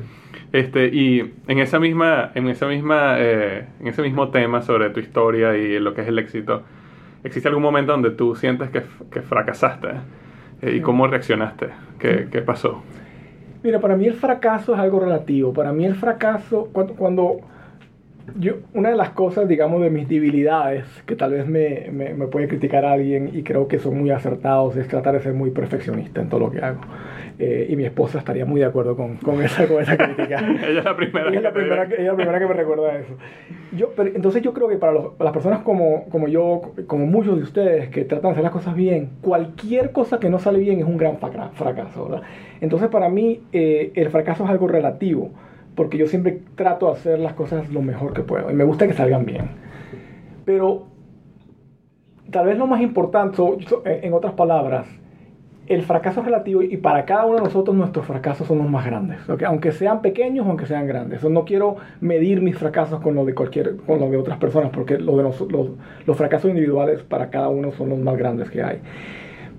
Este, 0.53 0.87
y 0.87 1.33
en 1.49 1.59
esa 1.59 1.81
misma, 1.81 2.31
en 2.33 2.47
esa 2.47 2.65
misma, 2.65 3.15
eh, 3.19 3.65
en 3.81 3.87
ese 3.87 4.01
mismo 4.01 4.29
tema 4.29 4.61
sobre 4.61 4.89
tu 4.91 5.01
historia 5.01 5.57
y 5.57 5.79
lo 5.79 5.93
que 5.93 6.01
es 6.01 6.07
el 6.07 6.17
éxito, 6.17 6.63
¿Existe 7.23 7.47
algún 7.49 7.63
momento 7.63 7.91
donde 7.91 8.11
tú 8.11 8.35
sientes 8.35 8.69
que, 8.69 8.83
que 9.11 9.21
fracasaste? 9.21 9.89
Eh, 10.61 10.75
¿Y 10.77 10.81
cómo 10.81 11.07
reaccionaste? 11.07 11.69
¿Qué, 11.99 12.27
¿Qué, 12.31 12.41
pasó? 12.41 12.81
Mira, 13.63 13.79
para 13.79 13.95
mí 13.95 14.05
el 14.05 14.13
fracaso 14.13 14.73
es 14.73 14.79
algo 14.79 14.99
relativo. 14.99 15.53
Para 15.53 15.71
mí 15.73 15.85
el 15.85 15.95
fracaso, 15.95 16.69
cuando, 16.71 16.93
cuando 16.93 17.39
yo, 18.35 18.55
una 18.73 18.89
de 18.89 18.95
las 18.95 19.11
cosas, 19.11 19.47
digamos, 19.47 19.81
de 19.81 19.89
mis 19.89 20.07
debilidades, 20.07 20.85
que 21.05 21.15
tal 21.15 21.31
vez 21.31 21.47
me, 21.47 21.89
me, 21.91 22.13
me, 22.13 22.27
puede 22.27 22.47
criticar 22.47 22.85
alguien 22.85 23.31
y 23.33 23.43
creo 23.43 23.67
que 23.67 23.79
son 23.79 23.97
muy 23.97 24.11
acertados, 24.11 24.75
es 24.75 24.87
tratar 24.87 25.13
de 25.13 25.21
ser 25.21 25.33
muy 25.33 25.51
perfeccionista 25.51 26.21
en 26.21 26.29
todo 26.29 26.41
lo 26.41 26.51
que 26.51 26.59
hago. 26.59 26.81
Eh, 27.39 27.67
y 27.69 27.75
mi 27.75 27.85
esposa 27.85 28.17
estaría 28.17 28.45
muy 28.45 28.59
de 28.61 28.65
acuerdo 28.65 28.95
con, 28.95 29.17
con, 29.17 29.41
esa, 29.43 29.67
con 29.67 29.81
esa 29.81 29.95
crítica. 29.95 30.39
ella 30.67 30.79
es 30.79 30.83
la 30.83 30.95
primera, 30.95 31.29
ella 31.29 31.37
es 31.37 31.43
la 31.43 31.53
primera, 31.53 31.87
que, 31.87 31.93
ella 31.95 32.03
es 32.03 32.07
la 32.09 32.15
primera 32.15 32.39
que 32.39 32.47
me 32.47 32.53
recuerda 32.53 32.97
eso. 32.97 33.13
Yo, 33.73 33.91
pero, 33.95 34.09
entonces 34.15 34.41
yo 34.41 34.53
creo 34.53 34.67
que 34.67 34.77
para, 34.77 34.93
los, 34.93 35.13
para 35.13 35.25
las 35.25 35.33
personas 35.33 35.59
como, 35.59 36.05
como 36.09 36.27
yo, 36.27 36.73
como 36.87 37.05
muchos 37.05 37.37
de 37.37 37.43
ustedes 37.43 37.89
que 37.89 38.05
tratan 38.05 38.29
de 38.29 38.31
hacer 38.31 38.43
las 38.43 38.53
cosas 38.53 38.75
bien, 38.75 39.11
cualquier 39.21 39.91
cosa 39.91 40.19
que 40.19 40.29
no 40.29 40.39
sale 40.39 40.59
bien 40.59 40.79
es 40.79 40.85
un 40.85 40.97
gran 40.97 41.17
fracaso, 41.17 42.09
¿verdad? 42.09 42.23
Entonces 42.59 42.89
para 42.89 43.07
mí 43.09 43.41
eh, 43.51 43.91
el 43.95 44.09
fracaso 44.09 44.43
es 44.43 44.49
algo 44.49 44.67
relativo 44.67 45.31
porque 45.77 45.99
yo 45.99 46.07
siempre 46.07 46.41
trato 46.55 46.87
de 46.87 46.93
hacer 46.93 47.19
las 47.19 47.33
cosas 47.33 47.69
lo 47.69 47.83
mejor 47.83 48.11
que 48.11 48.23
puedo 48.23 48.49
y 48.49 48.53
me 48.55 48.63
gusta 48.63 48.87
que 48.87 48.93
salgan 48.93 49.25
bien. 49.25 49.51
Pero 50.43 50.87
tal 52.31 52.47
vez 52.47 52.57
lo 52.57 52.65
más 52.65 52.81
importante, 52.81 53.39
en 53.85 54.13
otras 54.13 54.33
palabras, 54.33 54.87
el 55.67 55.83
fracaso 55.83 56.21
es 56.21 56.25
relativo 56.25 56.63
y 56.63 56.77
para 56.77 57.05
cada 57.05 57.25
uno 57.25 57.35
de 57.35 57.43
nosotros 57.43 57.75
nuestros 57.75 58.07
fracasos 58.07 58.47
son 58.47 58.57
los 58.57 58.67
más 58.67 58.87
grandes, 58.87 59.19
aunque 59.45 59.71
sean 59.71 60.01
pequeños 60.01 60.47
o 60.47 60.49
aunque 60.49 60.65
sean 60.65 60.87
grandes. 60.87 61.23
no 61.23 61.45
quiero 61.45 61.75
medir 62.01 62.41
mis 62.41 62.57
fracasos 62.57 62.99
con 62.99 63.13
los 63.13 63.27
de 63.27 63.35
cualquier, 63.35 63.77
con 63.77 63.99
los 63.99 64.09
de 64.09 64.17
otras 64.17 64.39
personas, 64.39 64.71
porque 64.71 64.97
los, 64.97 65.15
de 65.15 65.23
los, 65.23 65.71
los 66.07 66.17
fracasos 66.17 66.49
individuales 66.49 67.03
para 67.03 67.29
cada 67.29 67.49
uno 67.49 67.71
son 67.73 67.89
los 67.89 67.99
más 67.99 68.17
grandes 68.17 68.49
que 68.49 68.63
hay. 68.63 68.79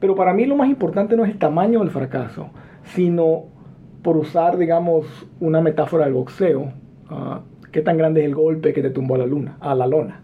Pero 0.01 0.17
para 0.17 0.33
mí 0.33 0.47
lo 0.47 0.57
más 0.57 0.69
importante 0.69 1.17
no 1.17 1.25
es 1.25 1.31
el 1.31 1.39
tamaño 1.39 1.79
del 1.79 1.91
fracaso, 1.91 2.51
sino 2.83 3.57
por 4.03 4.17
usar, 4.17 4.57
digamos, 4.59 5.07
una 5.41 5.61
metáfora 5.61 6.05
del 6.05 6.15
boxeo, 6.15 6.73
uh, 7.11 7.39
qué 7.73 7.83
tan 7.83 7.99
grande 7.99 8.21
es 8.21 8.27
el 8.27 8.35
golpe 8.35 8.73
que 8.73 8.83
te 8.83 8.91
tumbó 8.91 9.17
a 9.17 9.19
la 9.19 9.27
luna, 9.27 9.57
a 9.61 9.75
la 9.75 9.87
lona. 9.87 10.23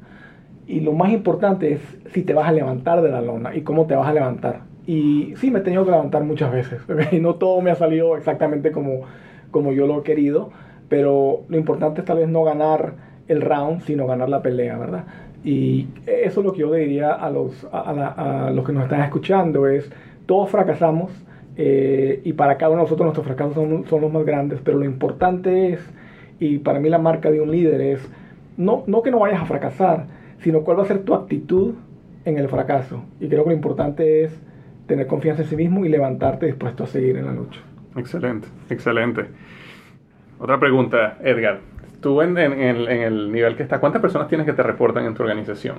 Y 0.66 0.80
lo 0.80 0.92
más 0.92 1.12
importante 1.12 1.72
es 1.72 1.80
si 2.12 2.22
te 2.22 2.32
vas 2.32 2.48
a 2.48 2.52
levantar 2.52 3.02
de 3.02 3.10
la 3.10 3.20
lona 3.20 3.54
y 3.54 3.62
cómo 3.62 3.86
te 3.86 3.94
vas 3.94 4.08
a 4.08 4.12
levantar. 4.12 4.60
Y 4.86 5.34
sí, 5.36 5.50
me 5.50 5.58
he 5.58 5.62
tenido 5.62 5.84
que 5.84 5.90
levantar 5.90 6.24
muchas 6.24 6.52
veces. 6.52 6.80
y 7.12 7.20
No 7.20 7.34
todo 7.34 7.60
me 7.60 7.70
ha 7.70 7.74
salido 7.74 8.16
exactamente 8.16 8.72
como, 8.72 9.02
como 9.50 9.72
yo 9.72 9.86
lo 9.86 10.00
he 10.00 10.02
querido, 10.02 10.50
pero 10.88 11.42
lo 11.48 11.58
importante 11.58 12.00
es 12.00 12.06
tal 12.06 12.18
vez 12.18 12.28
no 12.28 12.44
ganar 12.44 12.94
el 13.28 13.40
round, 13.40 13.82
sino 13.82 14.06
ganar 14.06 14.28
la 14.28 14.42
pelea, 14.42 14.78
¿verdad? 14.78 15.04
Y 15.44 15.88
eso 16.06 16.40
es 16.40 16.46
lo 16.46 16.52
que 16.52 16.60
yo 16.60 16.72
diría 16.72 17.12
a 17.12 17.30
los, 17.30 17.66
a, 17.70 18.46
a 18.46 18.50
los 18.50 18.64
que 18.64 18.72
nos 18.72 18.84
están 18.84 19.02
escuchando, 19.02 19.66
es 19.66 19.90
todos 20.26 20.50
fracasamos, 20.50 21.12
eh, 21.56 22.20
y 22.24 22.32
para 22.32 22.56
cada 22.56 22.70
uno 22.70 22.78
de 22.78 22.84
nosotros 22.84 23.06
nuestros 23.06 23.26
fracasos 23.26 23.54
son, 23.54 23.84
son, 23.86 24.00
los 24.00 24.12
más 24.12 24.24
grandes, 24.24 24.60
pero 24.64 24.78
lo 24.78 24.84
importante 24.84 25.72
es, 25.72 25.80
y 26.40 26.58
para 26.58 26.80
mí 26.80 26.88
la 26.88 26.98
marca 26.98 27.30
de 27.30 27.40
un 27.40 27.50
líder 27.50 27.80
es, 27.80 28.10
no, 28.56 28.84
no 28.86 29.02
que 29.02 29.10
no 29.10 29.20
vayas 29.20 29.40
a 29.40 29.46
fracasar, 29.46 30.06
sino 30.38 30.62
cuál 30.62 30.78
va 30.78 30.82
a 30.82 30.86
ser 30.86 31.00
tu 31.00 31.14
actitud 31.14 31.74
en 32.24 32.38
el 32.38 32.48
fracaso. 32.48 33.04
Y 33.20 33.28
creo 33.28 33.44
que 33.44 33.50
lo 33.50 33.56
importante 33.56 34.24
es 34.24 34.40
tener 34.86 35.06
confianza 35.06 35.42
en 35.42 35.48
sí 35.48 35.56
mismo 35.56 35.84
y 35.84 35.88
levantarte 35.88 36.46
dispuesto 36.46 36.84
a 36.84 36.86
seguir 36.86 37.16
en 37.16 37.26
la 37.26 37.32
lucha. 37.32 37.60
Excelente, 37.96 38.48
excelente. 38.68 39.26
Otra 40.38 40.58
pregunta, 40.58 41.18
Edgar. 41.22 41.60
Tú 42.00 42.20
en, 42.20 42.36
en, 42.36 42.52
en 42.52 43.00
el 43.02 43.32
nivel 43.32 43.56
que 43.56 43.62
está, 43.62 43.80
¿cuántas 43.80 44.02
personas 44.02 44.28
tienes 44.28 44.46
que 44.46 44.52
te 44.52 44.62
reportan 44.62 45.06
en 45.06 45.14
tu 45.14 45.22
organización? 45.22 45.78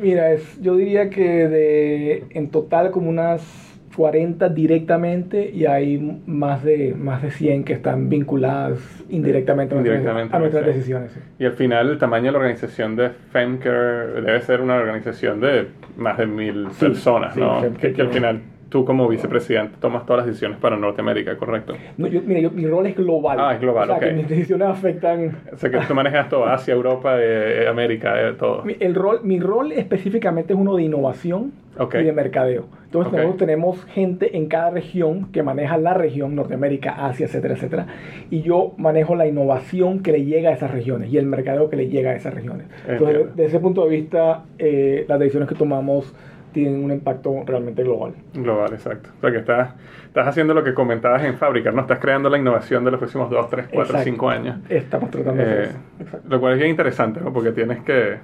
Mira, 0.00 0.32
es, 0.32 0.60
yo 0.60 0.76
diría 0.76 1.10
que 1.10 1.48
de, 1.48 2.24
en 2.30 2.50
total 2.50 2.90
como 2.90 3.08
unas 3.10 3.67
40 3.98 4.50
directamente 4.50 5.50
y 5.52 5.66
hay 5.66 5.98
más 6.24 6.62
de, 6.62 6.94
más 6.96 7.20
de 7.20 7.32
100 7.32 7.64
que 7.64 7.72
están 7.72 8.08
vinculadas 8.08 8.78
indirectamente, 9.08 9.74
a 9.74 10.38
nuestras, 10.38 10.64
decisiones. 10.64 11.18
Y 11.36 11.44
al 11.44 11.54
final 11.54 11.90
el 11.90 11.98
tamaño 11.98 12.26
de 12.26 12.30
la 12.30 12.38
organización 12.38 12.94
de 12.94 13.10
Femcare 13.32 14.22
debe 14.22 14.40
ser 14.42 14.60
una 14.60 14.76
organización 14.76 15.40
de 15.40 15.66
más 15.96 16.16
de 16.16 16.26
mil 16.26 16.68
personas, 16.78 17.36
¿no? 17.36 17.60
que, 17.80 17.92
que, 17.92 18.00
al 18.00 18.10
final 18.10 18.40
tú 18.68 18.84
como 18.84 19.08
vicepresidente 19.08 19.76
tomas 19.80 20.04
todas 20.04 20.18
las 20.18 20.26
decisiones 20.26 20.58
para 20.58 20.76
Norteamérica, 20.76 21.36
¿correcto? 21.36 21.74
No, 21.96 22.06
yo, 22.06 22.20
mira, 22.24 22.48
mi 22.50 22.66
rol 22.66 22.86
es 22.86 22.96
global. 22.96 23.38
Ah, 23.40 23.54
es 23.54 23.60
global, 23.60 23.90
o 23.90 23.98
sea, 23.98 24.08
que 24.08 24.14
mis 24.14 24.28
decisiones 24.28 24.68
afectan... 24.68 25.36
O 25.52 25.56
sea, 25.56 25.70
que 25.70 25.78
tú 25.78 25.94
manejas 25.94 26.28
todo, 26.28 26.46
Asia, 26.46 26.74
Europa, 26.74 27.16
eh, 27.18 27.66
América, 27.68 28.20
eh, 28.20 28.34
todo. 28.34 28.62
Mi, 28.64 28.76
el 28.80 28.94
rol, 28.94 29.20
mi 29.22 29.40
rol 29.40 29.72
específicamente 29.72 30.52
es 30.52 30.58
uno 30.58 30.76
de 30.76 30.82
innovación 30.82 31.52
y 31.94 32.02
de 32.02 32.12
mercadeo. 32.12 32.66
Entonces 32.86 33.12
nosotros 33.12 33.36
tenemos 33.36 33.84
gente 33.86 34.36
en 34.36 34.46
cada 34.46 34.70
región 34.70 35.30
que 35.30 35.42
maneja 35.42 35.76
la 35.76 35.94
región, 35.94 36.34
Norteamérica, 36.34 37.06
Asia, 37.06 37.26
etcétera, 37.26 37.54
etcétera. 37.54 37.86
Y 38.30 38.42
yo 38.42 38.72
manejo 38.78 39.14
la 39.14 39.26
innovación 39.26 40.02
que 40.02 40.12
le 40.12 40.24
llega 40.24 40.50
a 40.50 40.52
esas 40.54 40.70
regiones 40.70 41.12
y 41.12 41.18
el 41.18 41.26
mercadeo 41.26 41.68
que 41.70 41.76
le 41.76 41.88
llega 41.88 42.10
a 42.10 42.14
esas 42.14 42.34
regiones. 42.34 42.66
Entonces, 42.86 43.26
desde 43.36 43.44
ese 43.44 43.60
punto 43.60 43.84
de 43.84 43.90
vista, 43.90 44.44
eh, 44.58 45.04
las 45.06 45.18
decisiones 45.18 45.48
que 45.48 45.54
tomamos 45.54 46.14
tienen 46.58 46.84
un 46.84 46.90
impacto 46.90 47.42
realmente 47.46 47.82
global. 47.84 48.14
Global, 48.34 48.72
exacto. 48.72 49.10
O 49.16 49.20
sea 49.20 49.30
que 49.30 49.38
estás, 49.38 49.74
estás 50.06 50.26
haciendo 50.26 50.54
lo 50.54 50.64
que 50.64 50.74
comentabas 50.74 51.22
en 51.22 51.36
fábrica, 51.36 51.70
¿no? 51.70 51.82
Estás 51.82 52.00
creando 52.00 52.28
la 52.28 52.38
innovación 52.38 52.84
de 52.84 52.90
los 52.90 52.98
próximos 52.98 53.30
2, 53.30 53.50
3, 53.50 53.66
4, 53.72 53.98
5 54.02 54.30
años. 54.30 54.58
Estamos 54.68 55.10
tratando 55.10 55.42
de 55.42 55.64
eh, 55.64 55.68
eso. 56.00 56.18
Lo 56.28 56.40
cual 56.40 56.54
es 56.54 56.58
bien 56.58 56.70
interesante, 56.70 57.20
¿no? 57.20 57.32
Porque 57.32 57.52
tienes 57.52 57.78
que... 57.84 58.18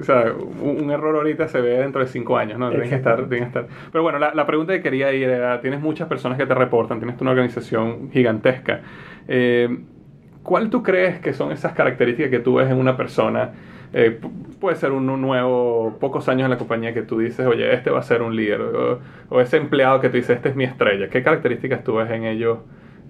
o 0.00 0.02
sea, 0.02 0.32
un, 0.32 0.90
error 0.90 1.14
ahorita 1.14 1.46
se 1.46 1.60
ve 1.60 1.78
dentro 1.78 2.00
de 2.00 2.08
5 2.08 2.36
años, 2.36 2.58
¿no? 2.58 2.70
Tienes 2.70 2.88
que, 2.88 2.96
estar, 2.96 3.16
tienes 3.28 3.52
que 3.52 3.60
estar... 3.60 3.66
Pero 3.92 4.02
bueno, 4.02 4.18
la, 4.18 4.34
la, 4.34 4.46
pregunta 4.46 4.72
que 4.72 4.82
quería 4.82 5.12
ir 5.12 5.28
era, 5.28 5.60
tienes 5.60 5.80
muchas 5.80 6.08
personas 6.08 6.36
que 6.36 6.46
te 6.46 6.54
reportan, 6.54 6.98
tienes 6.98 7.20
una 7.20 7.30
organización 7.30 8.10
gigantesca. 8.10 8.80
Eh, 9.28 9.78
¿Cuál 10.42 10.70
tú 10.70 10.82
crees 10.82 11.20
que 11.20 11.32
son 11.32 11.52
esas 11.52 11.72
características 11.72 12.30
que 12.30 12.40
tú 12.40 12.56
ves 12.56 12.68
en 12.68 12.78
una 12.78 12.96
persona 12.96 13.52
eh, 13.96 14.18
puede 14.58 14.74
ser 14.74 14.90
un 14.90 15.06
nuevo, 15.06 15.96
pocos 16.00 16.28
años 16.28 16.46
en 16.46 16.50
la 16.50 16.58
compañía 16.58 16.92
que 16.92 17.02
tú 17.02 17.20
dices, 17.20 17.46
oye, 17.46 17.72
este 17.72 17.90
va 17.90 18.00
a 18.00 18.02
ser 18.02 18.22
un 18.22 18.34
líder, 18.34 18.60
o, 19.30 19.40
ese 19.40 19.56
empleado 19.56 20.00
que 20.00 20.08
tú 20.08 20.16
dices, 20.16 20.36
este 20.36 20.48
es 20.48 20.56
mi 20.56 20.64
estrella. 20.64 21.08
¿Qué 21.08 21.22
características 21.22 21.84
tú 21.84 21.94
ves 21.94 22.10
en 22.10 22.24
ellos? 22.24 22.58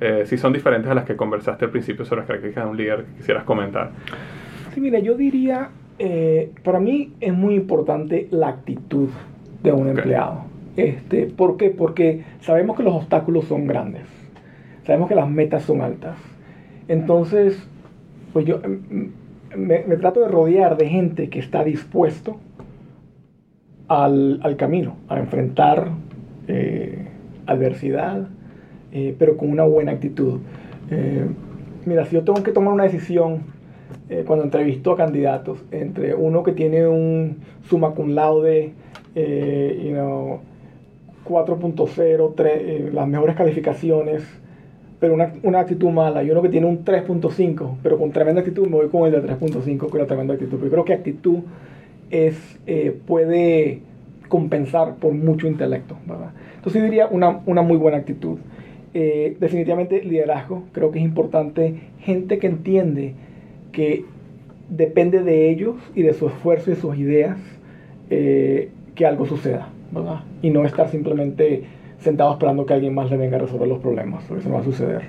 Eh, 0.00 0.24
si 0.26 0.36
son 0.36 0.52
diferentes 0.52 0.90
a 0.90 0.94
las 0.94 1.04
que 1.04 1.16
conversaste 1.16 1.64
al 1.64 1.70
principio 1.70 2.04
sobre 2.04 2.20
las 2.20 2.26
características 2.26 2.64
de 2.64 2.70
un 2.70 2.76
líder 2.76 3.04
que 3.04 3.16
quisieras 3.16 3.44
comentar. 3.44 3.92
Sí, 4.74 4.80
mira, 4.80 4.98
yo 4.98 5.14
diría, 5.14 5.70
eh, 5.98 6.50
para 6.62 6.80
mí 6.80 7.14
es 7.18 7.32
muy 7.32 7.54
importante 7.54 8.28
la 8.30 8.48
actitud 8.48 9.08
de 9.62 9.72
un 9.72 9.88
empleado. 9.88 10.44
Este, 10.76 11.26
¿Por 11.26 11.56
qué? 11.56 11.70
Porque 11.70 12.24
sabemos 12.40 12.76
que 12.76 12.82
los 12.82 12.94
obstáculos 12.94 13.46
son 13.46 13.66
grandes, 13.66 14.02
sabemos 14.84 15.08
que 15.08 15.14
las 15.14 15.30
metas 15.30 15.62
son 15.62 15.80
altas. 15.80 16.18
Entonces, 16.88 17.66
pues 18.34 18.44
yo 18.44 18.60
me, 19.56 19.78
trato 19.96 20.20
de 20.20 20.28
rodear 20.28 20.76
de 20.76 20.88
gente 20.88 21.28
que 21.28 21.38
está 21.38 21.64
dispuesto 21.64 22.36
al, 23.88 24.54
camino, 24.56 24.96
a 25.08 25.18
enfrentar 25.18 25.88
eh, 26.48 27.06
adversidad, 27.46 28.28
eh, 28.92 29.14
pero 29.18 29.36
con 29.36 29.50
una 29.50 29.64
buena 29.64 29.92
actitud. 29.92 30.40
Eh, 30.90 31.26
mira, 31.84 32.04
si 32.06 32.14
yo 32.14 32.24
tengo 32.24 32.42
que 32.42 32.52
tomar 32.52 32.72
una 32.72 32.84
decisión 32.84 33.54
cuando 34.26 34.44
entrevisto 34.44 34.92
a 34.92 34.96
candidatos 34.98 35.64
entre 35.70 36.14
uno 36.14 36.42
que 36.42 36.52
tiene 36.52 36.86
un 36.86 37.38
summa 37.68 37.92
cum 37.92 38.10
laude, 38.10 38.74
you 39.14 39.92
know, 39.92 40.40
4.0, 41.24 42.92
las 42.92 43.08
mejores 43.08 43.34
calificaciones, 43.34 44.22
pero 45.04 45.12
una, 45.12 45.34
una, 45.42 45.60
actitud 45.60 45.90
mala. 45.90 46.22
Yo 46.22 46.32
uno 46.32 46.40
que 46.40 46.48
tiene 46.48 46.66
un 46.66 46.82
3.5, 46.82 47.76
pero 47.82 47.98
con 47.98 48.10
tremenda 48.10 48.40
actitud, 48.40 48.66
me 48.66 48.76
voy 48.76 48.88
con 48.88 49.04
el 49.04 49.12
de 49.12 49.28
3.5 49.28 49.90
con 49.90 50.00
la 50.00 50.06
tremenda 50.06 50.32
actitud. 50.32 50.58
Yo 50.62 50.70
creo 50.70 50.82
que 50.82 50.94
actitud 50.94 51.40
es, 52.10 52.58
eh, 52.66 52.98
puede 53.06 53.80
compensar 54.28 54.94
por 54.94 55.12
mucho 55.12 55.46
intelecto. 55.46 55.98
¿verdad? 56.06 56.30
Entonces 56.56 56.80
yo 56.80 56.86
diría 56.86 57.06
una, 57.08 57.42
una 57.44 57.60
muy 57.60 57.76
buena 57.76 57.98
actitud. 57.98 58.38
Eh, 58.94 59.36
definitivamente 59.38 60.02
liderazgo, 60.02 60.62
creo 60.72 60.90
que 60.90 61.00
es 61.00 61.04
importante 61.04 61.74
gente 61.98 62.38
que 62.38 62.46
entiende 62.46 63.12
que 63.72 64.06
depende 64.70 65.22
de 65.22 65.50
ellos 65.50 65.76
y 65.94 66.00
de 66.00 66.14
su 66.14 66.28
esfuerzo 66.28 66.70
y 66.70 66.76
sus 66.76 66.96
ideas 66.96 67.36
eh, 68.08 68.70
que 68.94 69.04
algo 69.04 69.26
suceda, 69.26 69.68
¿verdad? 69.92 70.20
Y 70.40 70.48
no 70.48 70.64
estar 70.64 70.88
simplemente 70.88 71.64
sentado 72.04 72.32
esperando 72.32 72.66
que 72.66 72.74
alguien 72.74 72.94
más 72.94 73.10
le 73.10 73.16
venga 73.16 73.36
a 73.36 73.40
resolver 73.40 73.66
los 73.66 73.78
problemas, 73.78 74.24
porque 74.24 74.40
eso 74.40 74.48
no 74.48 74.56
va 74.56 74.60
a 74.60 74.64
suceder. 74.64 75.02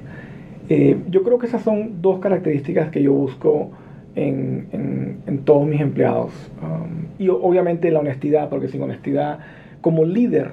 Eh, 0.69 0.97
yo 1.09 1.23
creo 1.23 1.37
que 1.37 1.45
esas 1.45 1.61
son 1.61 2.01
dos 2.01 2.19
características 2.19 2.89
que 2.89 3.03
yo 3.03 3.13
busco 3.13 3.71
en, 4.15 5.19
en, 5.27 5.37
todos 5.39 5.67
mis 5.67 5.81
empleados. 5.81 6.31
Um, 6.61 7.05
y 7.19 7.29
obviamente 7.29 7.91
la 7.91 7.99
honestidad, 7.99 8.49
porque 8.49 8.67
sin 8.67 8.81
honestidad, 8.81 9.39
como 9.81 10.05
líder, 10.05 10.51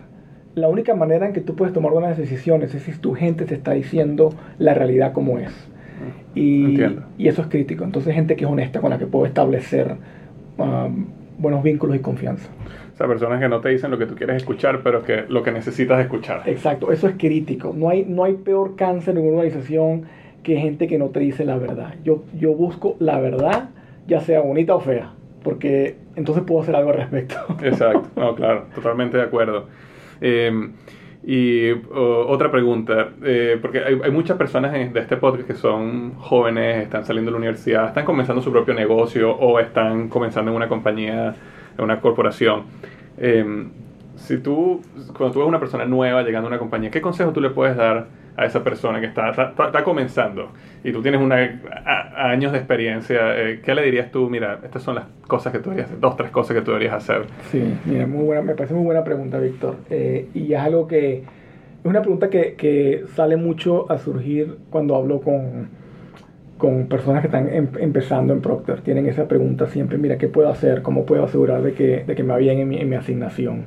la 0.55 0.69
única 0.69 0.95
manera 0.95 1.27
en 1.27 1.33
que 1.33 1.41
tú 1.41 1.55
puedes 1.57 1.73
tomar 1.73 1.93
buenas 1.93 2.19
decisiones 2.19 2.75
es 2.75 2.83
si 2.83 2.93
tu 2.93 3.15
gente 3.15 3.47
te 3.47 3.55
está 3.55 3.73
diciendo 3.73 4.35
la 4.59 4.75
realidad 4.75 5.13
como 5.13 5.39
es. 5.39 5.53
Y, 6.35 6.79
y 7.17 7.29
eso 7.29 7.43
es 7.43 7.49
crítico. 7.49 7.85
Entonces, 7.85 8.15
gente 8.15 8.35
que 8.37 8.45
es 8.45 8.51
honesta 8.51 8.81
con 8.81 8.91
la 8.91 8.99
que 8.99 9.07
puedo 9.07 9.25
establecer 9.25 9.97
um, 10.59 11.07
buenos 11.39 11.63
vínculos 11.63 11.97
y 11.97 12.01
confianza. 12.01 12.49
O 13.03 13.05
sea, 13.05 13.09
personas 13.09 13.41
que 13.41 13.49
no 13.49 13.61
te 13.61 13.71
dicen 13.71 13.91
lo 13.91 13.99
que 13.99 14.07
tú 14.07 14.15
quieres 14.15 14.37
escuchar, 14.37 14.83
pero 14.85 15.03
que 15.03 15.25
lo 15.29 15.43
que 15.43 15.51
necesitas 15.51 15.99
escuchar. 16.01 16.43
Exacto, 16.47 16.93
eso 16.93 17.09
es 17.09 17.17
crítico. 17.17 17.75
No 17.77 17.89
hay, 17.89 18.05
no 18.05 18.23
hay 18.23 18.35
peor 18.35 18.77
cáncer 18.77 19.17
en 19.17 19.25
una 19.25 19.39
organización 19.39 20.05
que 20.45 20.57
gente 20.57 20.87
que 20.87 20.99
no 20.99 21.07
te 21.07 21.19
dice 21.19 21.45
la 21.45 21.57
verdad. 21.57 21.97
Yo, 22.05 22.23
yo 22.39 22.55
busco 22.55 22.95
la 23.01 23.19
verdad, 23.19 23.71
ya 24.07 24.21
sea 24.21 24.41
bonita 24.41 24.77
o 24.77 24.81
fea, 24.81 25.15
porque 25.43 25.97
entonces 26.15 26.45
puedo 26.45 26.63
hacer 26.63 26.77
algo 26.77 26.91
al 26.91 26.99
respecto. 26.99 27.35
Exacto, 27.63 28.09
no, 28.15 28.37
claro, 28.37 28.67
totalmente 28.73 29.17
de 29.17 29.25
acuerdo. 29.25 29.67
Eh, 30.21 30.71
y 31.25 31.73
otra 31.73 32.53
pregunta, 32.53 33.11
eh, 33.25 33.59
porque 33.61 33.81
hay, 33.81 34.01
hay, 34.05 34.11
muchas 34.13 34.37
personas 34.37 34.73
de 34.73 35.01
este 35.01 35.17
podcast 35.17 35.47
que 35.47 35.55
son 35.55 36.15
jóvenes, 36.19 36.85
están 36.85 37.05
saliendo 37.05 37.31
de 37.31 37.33
la 37.33 37.39
universidad, 37.39 37.89
están 37.89 38.05
comenzando 38.05 38.41
su 38.43 38.53
propio 38.53 38.75
negocio 38.75 39.33
o 39.33 39.59
están 39.59 40.09
comenzando 40.09 40.53
en 40.53 40.57
una 40.57 40.69
compañía, 40.69 41.35
en 41.77 41.85
una 41.85 42.01
corporación. 42.01 42.63
Eh, 43.19 43.67
si 44.17 44.39
tú, 44.39 44.81
cuando 45.17 45.33
tú 45.33 45.41
ves 45.41 45.49
una 45.49 45.61
persona 45.61 45.85
nueva 45.85 46.23
llegando 46.23 46.49
a 46.49 46.51
una 46.51 46.59
compañía, 46.59 46.91
¿qué 46.91 47.01
consejo 47.01 47.33
tú 47.33 47.41
le 47.41 47.51
puedes 47.51 47.77
dar 47.77 48.07
a 48.37 48.47
esa 48.47 48.65
persona 48.65 48.99
que 49.01 49.07
está, 49.07 49.31
está, 49.31 49.85
comenzando 49.85 50.49
y 50.83 50.91
tú 50.91 51.03
tienes 51.03 51.21
una, 51.21 51.61
años 52.17 52.53
de 52.53 52.59
experiencia? 52.59 53.39
Eh, 53.39 53.61
¿Qué 53.63 53.75
le 53.75 53.83
dirías 53.83 54.11
tú? 54.11 54.29
Mira, 54.31 54.61
estas 54.63 54.83
son 54.83 54.97
las 54.97 55.05
cosas 55.27 55.53
que 55.53 55.59
tú 55.59 55.71
deberías 55.71 55.89
hacer, 55.89 56.01
dos, 56.01 56.17
tres 56.17 56.31
cosas 56.31 56.57
que 56.57 56.63
tú 56.63 56.71
deberías 56.71 56.95
hacer. 56.95 57.27
Sí, 57.51 57.75
mira, 57.85 58.07
muy 58.07 58.25
buena, 58.25 58.43
me 58.43 58.55
parece 58.55 58.75
muy 58.75 58.85
buena 58.85 59.03
pregunta, 59.03 59.39
Víctor. 59.39 59.77
Eh, 59.91 60.29
y 60.35 60.53
es 60.53 60.61
algo 60.61 60.87
que, 60.87 61.19
es 61.19 61.85
una 61.85 62.01
pregunta 62.01 62.31
que, 62.31 62.55
que, 62.55 63.05
sale 63.15 63.37
mucho 63.37 63.91
a 63.91 63.99
surgir 63.99 64.59
cuando 64.71 64.95
hablo 64.95 65.21
con, 65.21 65.69
con 66.63 66.87
personas 66.87 67.23
que 67.23 67.27
están 67.27 67.53
em, 67.53 67.67
empezando 67.81 68.33
en 68.33 68.41
Procter. 68.41 68.83
Tienen 68.83 69.07
esa 69.07 69.27
pregunta 69.27 69.67
siempre, 69.67 69.99
mira, 69.99 70.17
¿qué 70.17 70.29
puedo 70.29 70.49
hacer? 70.49 70.83
¿Cómo 70.83 71.05
puedo 71.05 71.25
asegurar 71.25 71.61
de 71.61 71.73
que, 71.73 72.05
de 72.05 72.15
que 72.15 72.23
me 72.23 72.29
va 72.29 72.37
bien 72.37 72.61
en 72.61 72.69
mi, 72.69 72.79
en 72.79 72.89
mi 72.89 72.95
asignación? 72.95 73.65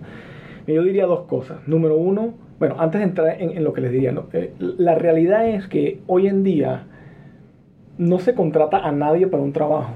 Yo 0.66 0.82
diría 0.82 1.06
dos 1.06 1.24
cosas. 1.24 1.58
Número 1.68 1.98
uno, 1.98 2.36
bueno, 2.58 2.78
antes 2.80 3.00
de 3.02 3.08
entrar 3.08 3.36
en, 3.38 3.62
lo 3.66 3.74
que 3.74 3.82
les 3.82 3.92
diría, 3.92 4.16
eh, 4.32 4.54
la 4.60 4.96
realidad 4.96 5.46
es 5.46 5.68
que 5.68 6.00
hoy 6.08 6.28
en 6.28 6.44
día 6.44 6.84
no 7.98 8.18
se 8.20 8.34
contrata 8.34 8.78
a 8.78 8.94
nadie 8.94 9.28
para 9.28 9.44
un 9.44 9.52
trabajo 9.52 9.92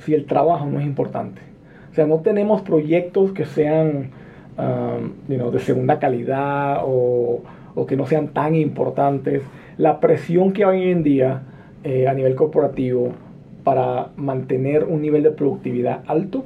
si 0.00 0.12
el 0.12 0.26
trabajo 0.26 0.66
no 0.66 0.78
es 0.78 0.84
importante. 0.84 1.40
O 1.90 1.94
sea, 1.94 2.06
no 2.06 2.20
tenemos 2.20 2.60
proyectos 2.60 3.32
que 3.32 3.46
sean 3.46 4.10
um, 4.58 5.26
de 5.26 5.58
segunda 5.60 5.98
calidad 5.98 6.82
o, 6.84 7.40
que 7.88 7.96
no 7.96 8.04
sean 8.04 8.28
tan 8.28 8.54
importantes. 8.54 9.42
La 9.78 10.00
presión 10.00 10.52
que 10.52 10.66
hay 10.66 10.82
hoy 10.82 10.90
en 10.90 11.02
día 11.02 11.42
eh, 11.88 12.08
a 12.08 12.14
nivel 12.14 12.34
corporativo 12.34 13.12
para 13.62 14.08
mantener 14.16 14.82
un 14.82 15.02
nivel 15.02 15.22
de 15.22 15.30
productividad 15.30 16.02
alto 16.08 16.42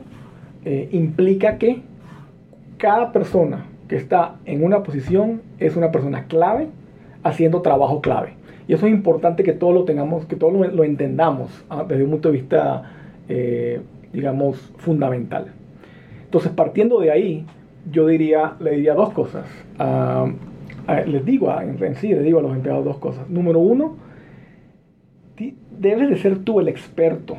eh, 0.66 0.90
implica 0.92 1.56
que 1.56 1.80
cada 2.76 3.10
persona 3.10 3.64
que 3.88 3.96
está 3.96 4.34
en 4.44 4.62
una 4.62 4.82
posición 4.82 5.40
es 5.58 5.76
una 5.76 5.92
persona 5.92 6.26
clave 6.26 6.66
haciendo 7.22 7.62
trabajo 7.62 8.02
clave. 8.02 8.34
Y 8.68 8.74
eso 8.74 8.86
es 8.86 8.92
importante 8.92 9.42
que 9.42 9.54
todos 9.54 9.72
lo 9.72 9.84
tengamos, 9.84 10.26
que 10.26 10.36
todos 10.36 10.52
lo, 10.52 10.84
entendamos 10.84 11.64
¿ah? 11.70 11.86
desde 11.88 12.04
un 12.04 12.10
punto 12.10 12.28
de 12.30 12.36
vista, 12.36 12.92
eh, 13.30 13.80
digamos, 14.12 14.58
fundamental. 14.76 15.46
Entonces, 16.22 16.52
partiendo 16.52 17.00
de 17.00 17.12
ahí, 17.12 17.46
yo 17.90 18.06
diría, 18.06 18.56
le 18.60 18.72
diría 18.72 18.92
dos 18.92 19.14
cosas. 19.14 19.46
les 21.06 21.24
digo 21.24 21.50
en 21.58 21.94
sí, 21.94 22.08
les 22.08 22.24
digo 22.24 22.40
a 22.40 22.42
los 22.42 22.54
empleados 22.54 22.84
dos 22.84 22.98
cosas. 22.98 23.26
Número 23.30 23.58
uno, 23.58 24.09
debes 25.78 26.10
de 26.10 26.16
ser 26.16 26.38
tú 26.38 26.60
el 26.60 26.68
experto 26.68 27.36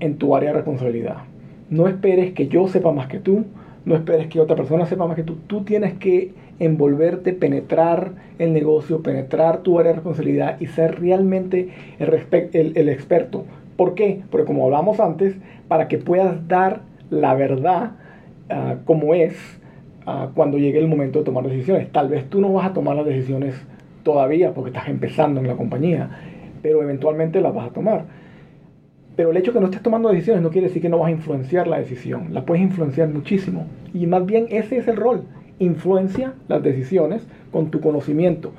en 0.00 0.16
tu 0.16 0.36
área 0.36 0.50
de 0.50 0.56
responsabilidad. 0.56 1.16
No 1.70 1.88
esperes 1.88 2.32
que 2.32 2.48
yo 2.48 2.68
sepa 2.68 2.92
más 2.92 3.08
que 3.08 3.18
tú, 3.18 3.44
no 3.84 3.94
esperes 3.94 4.26
que 4.26 4.40
otra 4.40 4.56
persona 4.56 4.86
sepa 4.86 5.06
más 5.06 5.16
que 5.16 5.22
tú. 5.22 5.36
Tú 5.46 5.62
tienes 5.62 5.94
que 5.94 6.32
envolverte, 6.58 7.32
penetrar 7.32 8.12
el 8.38 8.52
negocio, 8.52 9.02
penetrar 9.02 9.58
tu 9.58 9.78
área 9.78 9.92
de 9.92 9.96
responsabilidad 9.96 10.60
y 10.60 10.66
ser 10.66 11.00
realmente 11.00 11.70
el, 11.98 12.72
el, 12.76 12.88
experto. 12.88 13.44
¿Por 13.76 13.94
qué? 13.94 14.22
Porque 14.30 14.46
como 14.46 14.64
hablamos 14.64 15.00
antes, 15.00 15.36
para 15.68 15.88
que 15.88 15.98
puedas 15.98 16.46
dar 16.48 16.82
la 17.10 17.34
verdad 17.34 17.92
ah, 18.50 18.76
como 18.84 19.14
es 19.14 19.36
ah, 20.06 20.30
cuando 20.34 20.58
llegue 20.58 20.78
el 20.78 20.88
momento 20.88 21.20
de 21.20 21.24
tomar 21.24 21.44
decisiones. 21.48 21.90
Tal 21.92 22.08
vez 22.08 22.28
tú 22.28 22.40
no 22.40 22.52
vas 22.52 22.66
a 22.66 22.72
tomar 22.72 22.96
las 22.96 23.06
decisiones 23.06 23.54
todavía 24.02 24.54
porque 24.54 24.70
estás 24.70 24.88
empezando 24.88 25.40
en 25.40 25.48
la 25.48 25.56
compañía, 25.56 26.10
pero 26.66 26.82
eventualmente 26.82 27.40
las 27.40 27.54
vas 27.54 27.68
a 27.68 27.72
tomar. 27.72 28.06
Pero 29.14 29.30
el 29.30 29.36
hecho 29.36 29.52
de 29.52 29.54
que 29.54 29.60
no 29.60 29.66
estés 29.66 29.84
tomando 29.84 30.08
decisiones 30.08 30.42
no 30.42 30.50
quiere 30.50 30.66
decir 30.66 30.82
que 30.82 30.88
no 30.88 30.98
vas 30.98 31.06
a 31.06 31.12
influenciar 31.12 31.68
la 31.68 31.78
decisión. 31.78 32.34
La 32.34 32.44
puedes 32.44 32.60
influenciar 32.60 33.08
muchísimo. 33.08 33.66
Y 33.94 34.08
más 34.08 34.26
bien 34.26 34.46
ese 34.50 34.78
es 34.78 34.88
el 34.88 34.96
rol. 34.96 35.22
Influencia 35.60 36.34
las 36.48 36.64
decisiones 36.64 37.24
con 37.52 37.70
tu 37.70 37.80
conocimiento. 37.80 38.50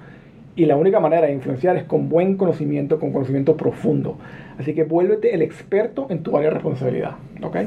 Y 0.55 0.67
la 0.67 0.77
única 0.77 1.01
manera 1.01 1.27
de 1.27 1.33
influenciar 1.33 1.75
es 1.75 1.83
con 1.83 2.07
buen 2.07 2.37
conocimiento, 2.37 2.97
con 2.97 3.11
conocimiento 3.11 3.57
profundo. 3.57 4.17
Así 4.57 4.73
que 4.73 4.85
vuélvete 4.85 5.35
el 5.35 5.41
experto 5.41 6.07
en 6.09 6.23
tu 6.23 6.37
área 6.37 6.47
de 6.47 6.53
responsabilidad. 6.53 7.17
¿ok? 7.43 7.57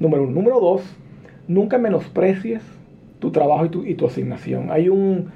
Número 0.00 0.24
uno. 0.24 0.32
Número 0.32 0.60
dos, 0.60 0.82
nunca 1.46 1.78
menosprecies 1.78 2.60
tu 3.20 3.30
trabajo 3.30 3.64
y 3.64 3.68
tu, 3.70 3.84
y 3.86 3.94
tu 3.94 4.04
asignación. 4.04 4.70
Hay 4.70 4.90
un, 4.90 5.30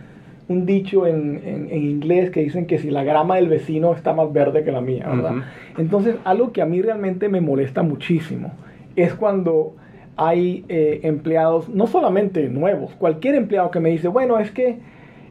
un 0.49 0.66
dicho 0.66 1.07
en, 1.07 1.40
en, 1.45 1.72
inglés 1.72 2.30
que 2.30 2.40
dicen 2.40 2.66
que 2.66 2.78
si 2.78 2.90
la 2.90 3.05
grama 3.05 3.36
del 3.36 3.49
vecino 3.49 3.93
está 3.95 4.12
más 4.12 4.32
verde 4.32 4.64
que 4.64 4.72
la 4.72 4.80
mía, 4.80 5.09
¿verdad? 5.09 5.45
Entonces, 5.78 6.16
algo 6.24 6.53
que 6.53 6.62
a 6.62 6.66
mí 6.66 6.82
realmente 6.82 7.28
me 7.28 7.40
molesta 7.40 7.82
muchísimo 7.82 8.53
es 8.97 9.14
cuando 9.14 9.74
hay 10.16 10.64
eh, 10.68 11.01
empleados, 11.05 11.68
no 11.68 11.86
solamente 11.86 12.49
nuevos, 12.49 12.93
cualquier 12.95 13.34
empleado 13.36 13.70
que 13.70 13.80
me 13.80 13.90
dice, 13.90 14.09
bueno, 14.09 14.38
es 14.38 14.51
que, 14.51 14.78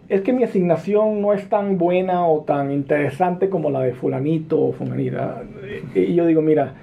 es 0.10 0.22
que 0.22 0.34
mi 0.34 0.44
asignación 0.44 1.22
no 1.22 1.34
es 1.34 1.48
tan 1.50 1.78
buena 1.78 2.26
o 2.26 2.42
tan 2.42 2.72
interesante 2.72 3.50
como 3.50 3.70
la 3.70 3.82
de 3.82 3.94
fulanito 3.94 4.60
o 4.60 4.72
fulanita. 4.72 5.44
Y 5.94 6.16
yo 6.16 6.26
digo, 6.26 6.42
mira, 6.42 6.74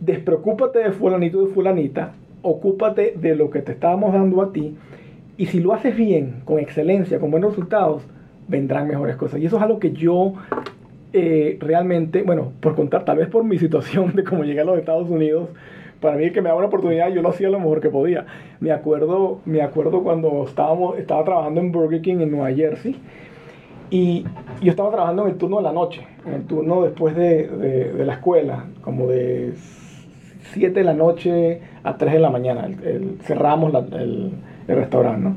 despreocúpate 0.00 0.78
de 0.78 0.92
fulanito 0.92 1.42
y 1.42 1.46
de 1.46 1.52
fulanita, 1.52 2.12
ocúpate 2.42 3.14
de 3.16 3.36
lo 3.36 3.50
que 3.50 3.60
te 3.60 3.72
estábamos 3.72 4.12
dando 4.12 4.40
a 4.42 4.52
ti 4.52 4.76
y 5.42 5.46
si 5.46 5.58
lo 5.58 5.74
haces 5.74 5.96
bien, 5.96 6.42
con 6.44 6.60
excelencia, 6.60 7.18
con 7.18 7.32
buenos 7.32 7.50
resultados, 7.50 8.04
vendrán 8.46 8.86
mejores 8.86 9.16
cosas. 9.16 9.40
Y 9.40 9.46
eso 9.46 9.56
es 9.56 9.62
algo 9.64 9.80
que 9.80 9.90
yo 9.90 10.34
eh, 11.12 11.56
realmente, 11.58 12.22
bueno, 12.22 12.52
por 12.60 12.76
contar, 12.76 13.04
tal 13.04 13.16
vez 13.16 13.26
por 13.26 13.42
mi 13.42 13.58
situación 13.66 14.14
de 14.14 14.22
cómo 14.22 14.44
llegué 14.44 14.60
a 14.60 14.64
los 14.64 14.78
Estados 14.78 15.10
Unidos, 15.10 15.48
para 16.00 16.16
mí 16.16 16.30
que 16.30 16.40
me 16.40 16.46
daba 16.46 16.60
una 16.60 16.68
oportunidad, 16.68 17.08
yo 17.10 17.22
lo 17.22 17.30
hacía 17.30 17.50
lo 17.50 17.58
mejor 17.58 17.80
que 17.80 17.90
podía. 17.90 18.24
Me 18.60 18.70
acuerdo, 18.70 19.40
me 19.44 19.62
acuerdo 19.62 20.04
cuando 20.04 20.44
estábamos, 20.46 20.96
estaba 20.96 21.24
trabajando 21.24 21.60
en 21.60 21.72
Burger 21.72 22.02
King 22.02 22.20
en 22.20 22.30
Nueva 22.30 22.52
Jersey 22.52 22.94
y 23.90 24.24
yo 24.60 24.70
estaba 24.70 24.92
trabajando 24.92 25.24
en 25.24 25.30
el 25.32 25.38
turno 25.38 25.56
de 25.56 25.64
la 25.64 25.72
noche, 25.72 26.06
en 26.24 26.34
el 26.34 26.44
turno 26.44 26.84
después 26.84 27.16
de, 27.16 27.48
de, 27.48 28.04
la 28.04 28.12
escuela, 28.12 28.66
como 28.80 29.08
de 29.08 29.54
7 30.52 30.72
de 30.72 30.84
la 30.84 30.94
noche 30.94 31.62
a 31.82 31.96
3 31.96 32.12
de 32.12 32.20
la 32.20 32.30
mañana. 32.30 32.70
cerramos 33.24 33.72
la, 33.72 33.80
el, 33.80 34.34
el 34.68 34.76
restaurante, 34.76 35.28
¿no? 35.28 35.36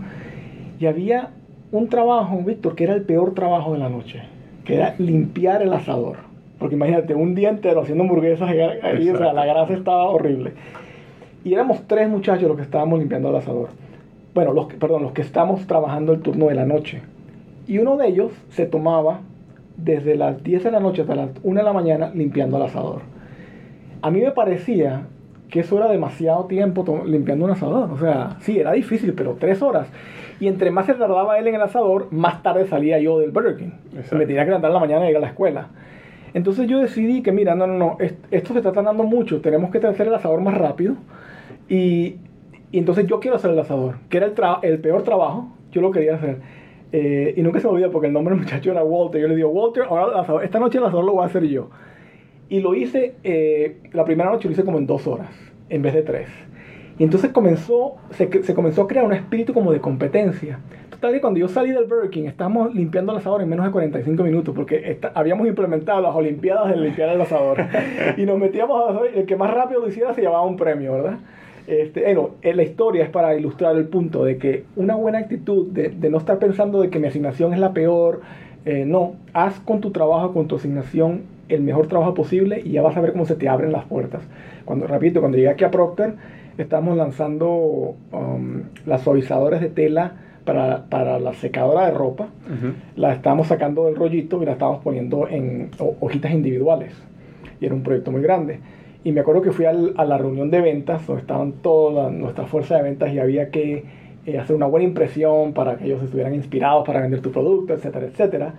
Y 0.79 0.85
había 0.85 1.29
un 1.71 1.89
trabajo, 1.89 2.37
Víctor, 2.45 2.75
que 2.75 2.83
era 2.83 2.93
el 2.93 3.03
peor 3.03 3.33
trabajo 3.33 3.73
de 3.73 3.79
la 3.79 3.89
noche, 3.89 4.21
que 4.63 4.75
era 4.75 4.95
limpiar 4.97 5.61
el 5.61 5.73
asador. 5.73 6.17
Porque 6.59 6.75
imagínate, 6.75 7.13
un 7.13 7.35
día 7.35 7.49
entero 7.49 7.81
haciendo 7.81 8.03
hamburguesas 8.03 8.49
ahí, 8.49 9.09
o 9.09 9.17
sea, 9.17 9.33
la 9.33 9.45
grasa 9.45 9.73
estaba 9.73 10.05
horrible. 10.09 10.53
Y 11.43 11.53
éramos 11.53 11.83
tres 11.87 12.09
muchachos 12.09 12.47
los 12.47 12.57
que 12.57 12.63
estábamos 12.63 12.99
limpiando 12.99 13.29
el 13.29 13.35
asador. 13.35 13.69
Bueno, 14.33 14.53
los 14.53 14.67
que, 14.67 14.77
perdón, 14.77 15.03
los 15.03 15.11
que 15.11 15.21
estábamos 15.21 15.65
trabajando 15.67 16.13
el 16.13 16.21
turno 16.21 16.47
de 16.47 16.55
la 16.55 16.65
noche. 16.65 17.01
Y 17.67 17.77
uno 17.77 17.97
de 17.97 18.07
ellos 18.07 18.31
se 18.49 18.65
tomaba 18.65 19.19
desde 19.77 20.15
las 20.15 20.43
10 20.43 20.63
de 20.63 20.71
la 20.71 20.79
noche 20.79 21.01
hasta 21.01 21.15
las 21.15 21.29
1 21.43 21.59
de 21.59 21.63
la 21.63 21.73
mañana 21.73 22.11
limpiando 22.13 22.57
el 22.57 22.63
asador. 22.63 23.01
A 24.01 24.11
mí 24.11 24.21
me 24.21 24.31
parecía 24.31 25.07
que 25.49 25.61
eso 25.61 25.77
era 25.77 25.87
demasiado 25.89 26.45
tiempo 26.45 27.03
limpiando 27.05 27.45
un 27.45 27.51
asador. 27.51 27.91
O 27.91 27.97
sea, 27.97 28.37
sí, 28.39 28.59
era 28.59 28.71
difícil, 28.73 29.13
pero 29.13 29.37
tres 29.39 29.61
horas. 29.61 29.87
Y 30.39 30.47
entre 30.47 30.71
más 30.71 30.85
se 30.85 30.93
tardaba 30.93 31.37
él 31.39 31.47
en 31.47 31.55
el 31.55 31.61
asador, 31.61 32.11
más 32.11 32.43
tarde 32.43 32.67
salía 32.67 32.99
yo 32.99 33.19
del 33.19 33.31
Burger 33.31 33.55
King. 33.55 33.71
Me 34.11 34.25
tenía 34.25 34.43
que 34.43 34.49
levantar 34.49 34.69
en 34.69 34.73
la 34.73 34.79
mañana 34.79 35.07
y 35.07 35.11
ir 35.11 35.17
a 35.17 35.21
la 35.21 35.27
escuela. 35.27 35.69
Entonces 36.33 36.67
yo 36.67 36.79
decidí 36.79 37.21
que, 37.21 37.31
mira, 37.31 37.55
no, 37.55 37.65
no, 37.65 37.77
no, 37.77 37.97
esto 37.99 38.51
se 38.51 38.59
está 38.59 38.73
tardando 38.73 39.03
mucho, 39.03 39.39
tenemos 39.39 39.71
que 39.71 39.77
hacer 39.77 40.07
el 40.07 40.13
asador 40.13 40.41
más 40.41 40.57
rápido. 40.57 40.95
Y, 41.69 42.17
y 42.71 42.79
entonces 42.79 43.07
yo 43.07 43.21
quiero 43.21 43.37
hacer 43.37 43.51
el 43.51 43.59
asador, 43.59 43.95
que 44.09 44.17
era 44.17 44.25
el, 44.25 44.33
el 44.63 44.79
peor 44.79 45.03
trabajo, 45.03 45.47
yo 45.71 45.81
lo 45.81 45.91
quería 45.91 46.15
hacer. 46.15 46.39
Eh, 46.91 47.33
y 47.37 47.41
nunca 47.41 47.59
se 47.59 47.67
me 47.67 47.73
olvida 47.73 47.89
porque 47.89 48.07
el 48.07 48.13
nombre 48.13 48.35
del 48.35 48.43
muchacho 48.43 48.71
era 48.71 48.83
Walter. 48.83 49.21
Yo 49.21 49.27
le 49.27 49.35
digo, 49.35 49.49
Walter, 49.49 49.83
ahora 49.89 50.43
esta 50.43 50.59
noche 50.59 50.77
el 50.77 50.85
asador 50.85 51.05
lo 51.05 51.13
voy 51.13 51.23
a 51.23 51.27
hacer 51.27 51.43
yo. 51.45 51.69
Y 52.49 52.59
lo 52.59 52.75
hice, 52.75 53.15
eh, 53.23 53.77
la 53.93 54.05
primera 54.05 54.29
noche 54.31 54.47
lo 54.47 54.53
hice 54.53 54.63
como 54.63 54.77
en 54.77 54.85
dos 54.85 55.07
horas, 55.07 55.31
en 55.69 55.81
vez 55.81 55.93
de 55.93 56.03
tres. 56.03 56.29
Y 56.97 57.03
entonces 57.03 57.31
comenzó, 57.31 57.95
se, 58.11 58.43
se, 58.43 58.53
comenzó 58.53 58.83
a 58.83 58.87
crear 58.87 59.03
un 59.05 59.13
espíritu 59.13 59.53
como 59.53 59.71
de 59.71 59.79
competencia. 59.81 60.59
Total 60.89 61.11
que 61.11 61.19
cuando 61.19 61.39
yo 61.39 61.49
salí 61.49 61.71
del 61.71 61.85
Burger 61.85 62.09
King, 62.09 62.23
estábamos 62.25 62.73
limpiando 62.73 63.11
el 63.11 63.17
asador 63.17 63.41
en 63.41 63.49
menos 63.49 63.65
de 63.65 63.71
45 63.71 64.23
minutos, 64.23 64.55
porque 64.55 64.99
habíamos 65.13 65.47
implementado 65.47 66.01
las 66.01 66.15
Olimpiadas 66.15 66.69
de 66.69 66.77
limpiar 66.77 67.09
el 67.09 67.19
asador. 67.19 67.57
y 68.17 68.25
nos 68.25 68.37
metíamos 68.39 68.95
a 68.95 69.05
el 69.07 69.25
que 69.25 69.35
más 69.35 69.53
rápido 69.53 69.81
lo 69.81 69.89
hiciera 69.89 70.13
se 70.13 70.21
llevaba 70.21 70.45
un 70.45 70.55
premio, 70.55 70.93
¿verdad? 70.93 71.17
Este, 71.67 72.03
bueno, 72.03 72.35
la 72.43 72.63
historia 72.63 73.03
es 73.03 73.09
para 73.09 73.35
ilustrar 73.35 73.75
el 73.75 73.87
punto 73.87 74.23
de 74.23 74.37
que 74.37 74.65
una 74.75 74.95
buena 74.95 75.17
actitud 75.17 75.67
de, 75.71 75.89
de 75.89 76.09
no 76.09 76.19
estar 76.19 76.37
pensando 76.37 76.79
de 76.79 76.89
que 76.89 76.99
mi 76.99 77.07
asignación 77.07 77.53
es 77.53 77.59
la 77.59 77.73
peor, 77.73 78.21
Eh, 78.65 78.83
no, 78.83 79.13
haz 79.33 79.59
con 79.59 79.79
tu 79.79 79.91
trabajo, 79.91 80.33
con 80.33 80.47
tu 80.47 80.55
asignación, 80.55 81.21
el 81.49 81.61
mejor 81.61 81.87
trabajo 81.87 82.13
posible 82.13 82.61
y 82.63 82.71
ya 82.71 82.81
vas 82.81 82.97
a 82.97 83.01
ver 83.01 83.11
cómo 83.11 83.25
se 83.25 83.35
te 83.35 83.47
abren 83.49 83.71
las 83.71 83.85
puertas. 83.85 84.21
Cuando, 84.65 84.87
repito, 84.87 85.19
cuando 85.19 85.37
llegué 85.37 85.49
aquí 85.49 85.63
a 85.63 85.71
Procter, 85.71 86.15
estamos 86.57 86.97
lanzando 86.97 87.95
um, 88.11 88.63
las 88.85 89.01
suavizadores 89.01 89.61
de 89.61 89.69
tela 89.69 90.13
para, 90.45 90.85
para, 90.85 91.19
la 91.19 91.33
secadora 91.33 91.85
de 91.85 91.91
ropa. 91.91 92.27
La 92.95 93.13
estábamos 93.13 93.47
sacando 93.47 93.85
del 93.85 93.95
rollito 93.95 94.41
y 94.41 94.45
la 94.45 94.53
estábamos 94.53 94.83
poniendo 94.83 95.27
en 95.27 95.71
hojitas 95.99 96.31
individuales. 96.31 96.93
Y 97.59 97.65
era 97.65 97.73
un 97.73 97.83
proyecto 97.83 98.11
muy 98.11 98.21
grande. 98.21 98.59
Y 99.03 99.11
me 99.11 99.21
acuerdo 99.21 99.41
que 99.41 99.51
fui 99.51 99.65
a 99.65 99.73
la 99.73 100.17
reunión 100.17 100.49
de 100.49 100.61
ventas, 100.61 101.05
donde 101.05 101.21
estaban 101.21 101.53
toda 101.61 102.09
nuestra 102.09 102.45
fuerza 102.45 102.77
de 102.77 102.83
ventas 102.83 103.13
y 103.13 103.19
había 103.19 103.49
que 103.49 103.83
eh, 104.25 104.39
hacer 104.39 104.55
una 104.55 104.65
buena 104.65 104.85
impresión 104.85 105.53
para 105.53 105.77
que 105.77 105.85
ellos 105.85 106.01
estuvieran 106.01 106.33
inspirados 106.33 106.85
para 106.87 107.01
vender 107.01 107.21
tu 107.21 107.31
producto, 107.31 107.75
etcétera, 107.75 108.07
etcétera. 108.07 108.53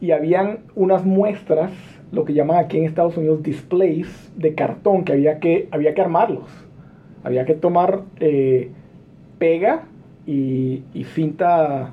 Y 0.00 0.10
habían 0.10 0.60
unas 0.74 1.04
muestras, 1.04 1.70
lo 2.10 2.24
que 2.24 2.32
llaman 2.32 2.56
aquí 2.56 2.78
en 2.78 2.84
Estados 2.84 3.16
Unidos 3.16 3.42
displays 3.42 4.32
de 4.36 4.54
cartón, 4.54 5.04
que 5.04 5.12
había 5.12 5.38
que, 5.38 5.68
había 5.70 5.94
que 5.94 6.00
armarlos. 6.00 6.48
Había 7.22 7.44
que 7.44 7.54
tomar 7.54 8.02
eh, 8.20 8.70
pega 9.38 9.84
y, 10.26 10.82
cinta, 11.14 11.92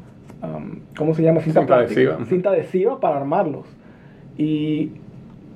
¿cómo 0.97 1.13
se 1.13 1.24
llama? 1.24 1.41
Cinta, 1.41 1.61
adhesiva. 1.61 2.18
Cinta 2.26 2.49
adhesiva 2.49 2.99
para 2.99 3.18
armarlos. 3.18 3.66
Y 4.38 4.91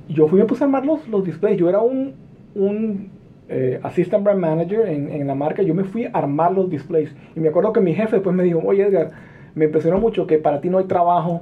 yo 0.08 0.28
fui 0.28 0.42
a 0.42 0.48
puse 0.48 0.64
a 0.64 0.68
armar 0.68 0.86
los, 0.86 1.24
displays. 1.24 1.58
Yo 1.58 1.70
era 1.70 1.80
un, 1.80 2.14
un 2.56 3.10
eh, 3.48 3.80
assistant 3.84 4.24
brand 4.24 4.40
manager 4.40 4.88
en, 4.88 5.12
en, 5.12 5.28
la 5.28 5.36
marca. 5.36 5.62
Yo 5.62 5.74
me 5.74 5.84
fui 5.84 6.06
a 6.06 6.12
armar 6.14 6.52
los 6.52 6.70
displays. 6.70 7.14
Y 7.36 7.40
me 7.40 7.50
acuerdo 7.50 7.74
que 7.74 7.82
mi 7.82 7.94
jefe 7.94 8.18
después 8.18 8.36
me 8.36 8.44
dijo, 8.44 8.62
oye 8.66 8.88
Edgar, 8.88 9.12
me 9.56 9.66
impresionó 9.66 10.00
mucho 10.00 10.26
que 10.26 10.38
para 10.38 10.62
ti 10.62 10.70
no 10.70 10.78
hay 10.78 10.86
trabajo 10.86 11.42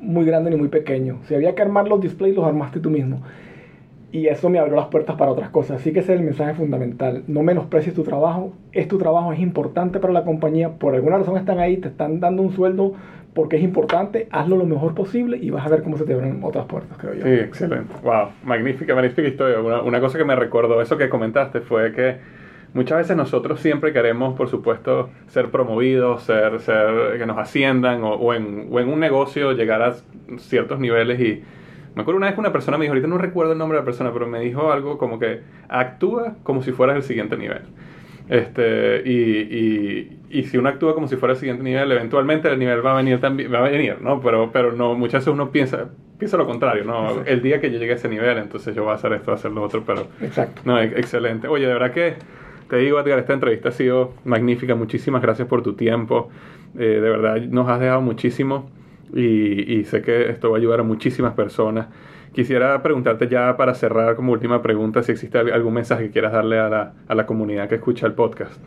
muy 0.00 0.24
grande 0.24 0.50
ni 0.50 0.56
muy 0.56 0.68
pequeño. 0.68 1.18
Si 1.24 1.34
había 1.34 1.54
que 1.54 1.62
armar 1.62 1.88
los 1.88 2.00
displays, 2.00 2.34
los 2.34 2.44
armaste 2.44 2.80
tú 2.80 2.90
mismo. 2.90 3.22
Y 4.10 4.26
eso 4.28 4.48
me 4.48 4.58
abrió 4.58 4.74
las 4.74 4.86
puertas 4.86 5.16
para 5.16 5.30
otras 5.30 5.50
cosas. 5.50 5.80
Así 5.80 5.92
que 5.92 6.00
ese 6.00 6.14
es 6.14 6.20
el 6.20 6.24
mensaje 6.24 6.54
fundamental. 6.54 7.24
No 7.26 7.42
menosprecies 7.42 7.94
tu 7.94 8.04
trabajo. 8.04 8.54
Es 8.72 8.88
tu 8.88 8.96
trabajo, 8.96 9.32
es 9.32 9.40
importante 9.40 9.98
para 9.98 10.14
la 10.14 10.24
compañía. 10.24 10.70
Por 10.70 10.94
alguna 10.94 11.18
razón 11.18 11.36
están 11.36 11.58
ahí, 11.58 11.76
te 11.76 11.88
están 11.88 12.18
dando 12.18 12.42
un 12.42 12.52
sueldo 12.52 12.94
porque 13.34 13.56
es 13.56 13.62
importante. 13.62 14.26
Hazlo 14.30 14.56
lo 14.56 14.64
mejor 14.64 14.94
posible 14.94 15.36
y 15.36 15.50
vas 15.50 15.66
a 15.66 15.68
ver 15.68 15.82
cómo 15.82 15.98
se 15.98 16.04
te 16.04 16.14
abren 16.14 16.40
otras 16.42 16.64
puertas, 16.64 16.96
creo 16.96 17.14
yo. 17.14 17.22
Sí, 17.22 17.30
excelente. 17.30 17.92
Wow, 18.02 18.28
magnífica, 18.44 18.94
magnífica 18.94 19.28
historia. 19.28 19.60
Una, 19.60 19.82
una 19.82 20.00
cosa 20.00 20.16
que 20.16 20.24
me 20.24 20.34
recordó, 20.34 20.80
eso 20.80 20.96
que 20.96 21.10
comentaste, 21.10 21.60
fue 21.60 21.92
que 21.92 22.16
muchas 22.74 22.98
veces 22.98 23.16
nosotros 23.16 23.60
siempre 23.60 23.92
queremos, 23.92 24.36
por 24.36 24.48
supuesto, 24.48 25.10
ser 25.28 25.50
promovidos, 25.50 26.22
ser, 26.22 26.60
ser 26.60 27.18
que 27.18 27.26
nos 27.26 27.38
asciendan 27.38 28.02
o, 28.02 28.14
o, 28.14 28.34
en, 28.34 28.68
o 28.70 28.80
en 28.80 28.88
un 28.88 29.00
negocio 29.00 29.52
llegar 29.52 29.82
a 29.82 29.94
ciertos 30.38 30.78
niveles 30.78 31.20
y 31.20 31.42
me 31.98 32.02
acuerdo 32.02 32.18
una 32.18 32.26
vez 32.26 32.34
que 32.34 32.40
una 32.40 32.52
persona 32.52 32.78
me 32.78 32.84
dijo, 32.84 32.92
ahorita 32.92 33.08
no 33.08 33.18
recuerdo 33.18 33.52
el 33.52 33.58
nombre 33.58 33.76
de 33.76 33.82
la 33.82 33.84
persona, 33.84 34.12
pero 34.12 34.28
me 34.28 34.38
dijo 34.38 34.70
algo 34.70 34.98
como 34.98 35.18
que 35.18 35.40
actúa 35.68 36.36
como 36.44 36.62
si 36.62 36.70
fueras 36.70 36.94
el 36.94 37.02
siguiente 37.02 37.36
nivel. 37.36 37.62
Este, 38.28 39.02
y, 39.04 40.18
y, 40.30 40.42
si 40.44 40.58
uno 40.58 40.68
actúa 40.68 40.94
como 40.94 41.08
si 41.08 41.16
fuera 41.16 41.32
el 41.32 41.40
siguiente 41.40 41.64
nivel, 41.64 41.90
eventualmente 41.90 42.48
el 42.48 42.58
nivel 42.58 42.86
va 42.86 42.92
a 42.92 42.96
venir 42.98 43.20
también, 43.20 43.52
va 43.52 43.58
a 43.58 43.62
venir, 43.62 43.96
¿no? 44.00 44.20
Pero, 44.20 44.52
pero 44.52 44.72
no, 44.72 44.94
muchas 44.94 45.22
veces 45.22 45.32
uno 45.32 45.50
piensa, 45.50 45.88
piensa 46.18 46.36
lo 46.36 46.46
contrario, 46.46 46.84
¿no? 46.84 47.24
El 47.24 47.42
día 47.42 47.60
que 47.60 47.68
yo 47.68 47.78
llegue 47.78 47.92
a 47.92 47.96
ese 47.96 48.08
nivel, 48.08 48.38
entonces 48.38 48.76
yo 48.76 48.84
voy 48.84 48.92
a 48.92 48.94
hacer 48.94 49.14
esto, 49.14 49.24
voy 49.26 49.32
a 49.32 49.38
hacer 49.38 49.50
lo 49.50 49.62
otro, 49.62 49.82
pero... 49.84 50.06
Exacto. 50.20 50.62
No, 50.66 50.78
excelente. 50.80 51.48
Oye, 51.48 51.66
de 51.66 51.72
verdad 51.72 51.90
que 51.90 52.14
te 52.68 52.76
digo, 52.76 53.00
Edgar, 53.00 53.18
esta 53.18 53.32
entrevista 53.32 53.70
ha 53.70 53.72
sido 53.72 54.12
magnífica. 54.24 54.74
Muchísimas 54.74 55.22
gracias 55.22 55.48
por 55.48 55.62
tu 55.62 55.74
tiempo. 55.74 56.28
Eh, 56.78 56.84
de 56.84 57.00
verdad, 57.00 57.40
nos 57.42 57.68
has 57.68 57.80
dejado 57.80 58.00
muchísimo 58.00 58.70
y, 59.14 59.84
sé 59.84 60.02
que 60.02 60.30
esto 60.30 60.50
va 60.50 60.56
a 60.56 60.60
ayudar 60.60 60.80
a 60.80 60.82
muchísimas 60.82 61.34
personas. 61.34 61.86
Quisiera 62.32 62.82
preguntarte 62.82 63.26
ya 63.26 63.56
para 63.56 63.74
cerrar 63.74 64.14
como 64.16 64.32
última 64.32 64.62
pregunta 64.62 65.02
si 65.02 65.12
existe 65.12 65.38
algún 65.38 65.74
mensaje 65.74 66.04
que 66.04 66.10
quieras 66.10 66.32
darle 66.32 66.58
a 66.58 66.68
la, 66.68 66.92
a 67.08 67.14
la 67.14 67.26
comunidad 67.26 67.68
que 67.68 67.76
escucha 67.76 68.06
el 68.06 68.12
podcast. 68.12 68.60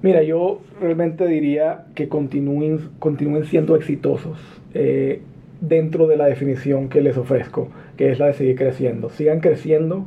Mira, 0.00 0.22
yo 0.22 0.60
realmente 0.80 1.26
diría 1.26 1.86
que 1.96 2.08
continúen, 2.08 2.90
continúen 3.00 3.44
siendo 3.46 3.74
exitosos 3.74 4.38
eh, 4.72 5.22
dentro 5.60 6.06
de 6.06 6.16
la 6.16 6.26
definición 6.26 6.88
que 6.88 7.00
les 7.00 7.16
ofrezco, 7.16 7.68
que 7.96 8.12
es 8.12 8.20
la 8.20 8.26
de 8.26 8.34
seguir 8.34 8.56
creciendo. 8.56 9.08
Sigan 9.08 9.40
creciendo, 9.40 10.06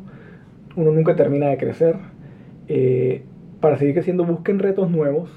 uno 0.78 0.92
nunca 0.92 1.18
termina 1.18 1.48
de 1.48 1.58
crecer. 1.58 1.96
Eh, 2.74 3.24
para 3.60 3.78
seguir 3.78 3.94
creciendo, 3.94 4.24
busquen 4.24 4.60
retos 4.60 4.90
nuevos, 4.90 5.30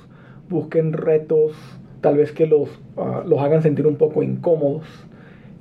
busquen 0.49 0.93
retos 0.93 1.53
tal 2.01 2.17
vez 2.17 2.31
que 2.31 2.47
los, 2.47 2.81
ah, 2.97 3.25
los 3.27 3.41
hagan 3.41 3.61
sentir 3.61 3.89
un 3.89 3.97
poco 3.97 4.23
incómodos. 4.23 4.87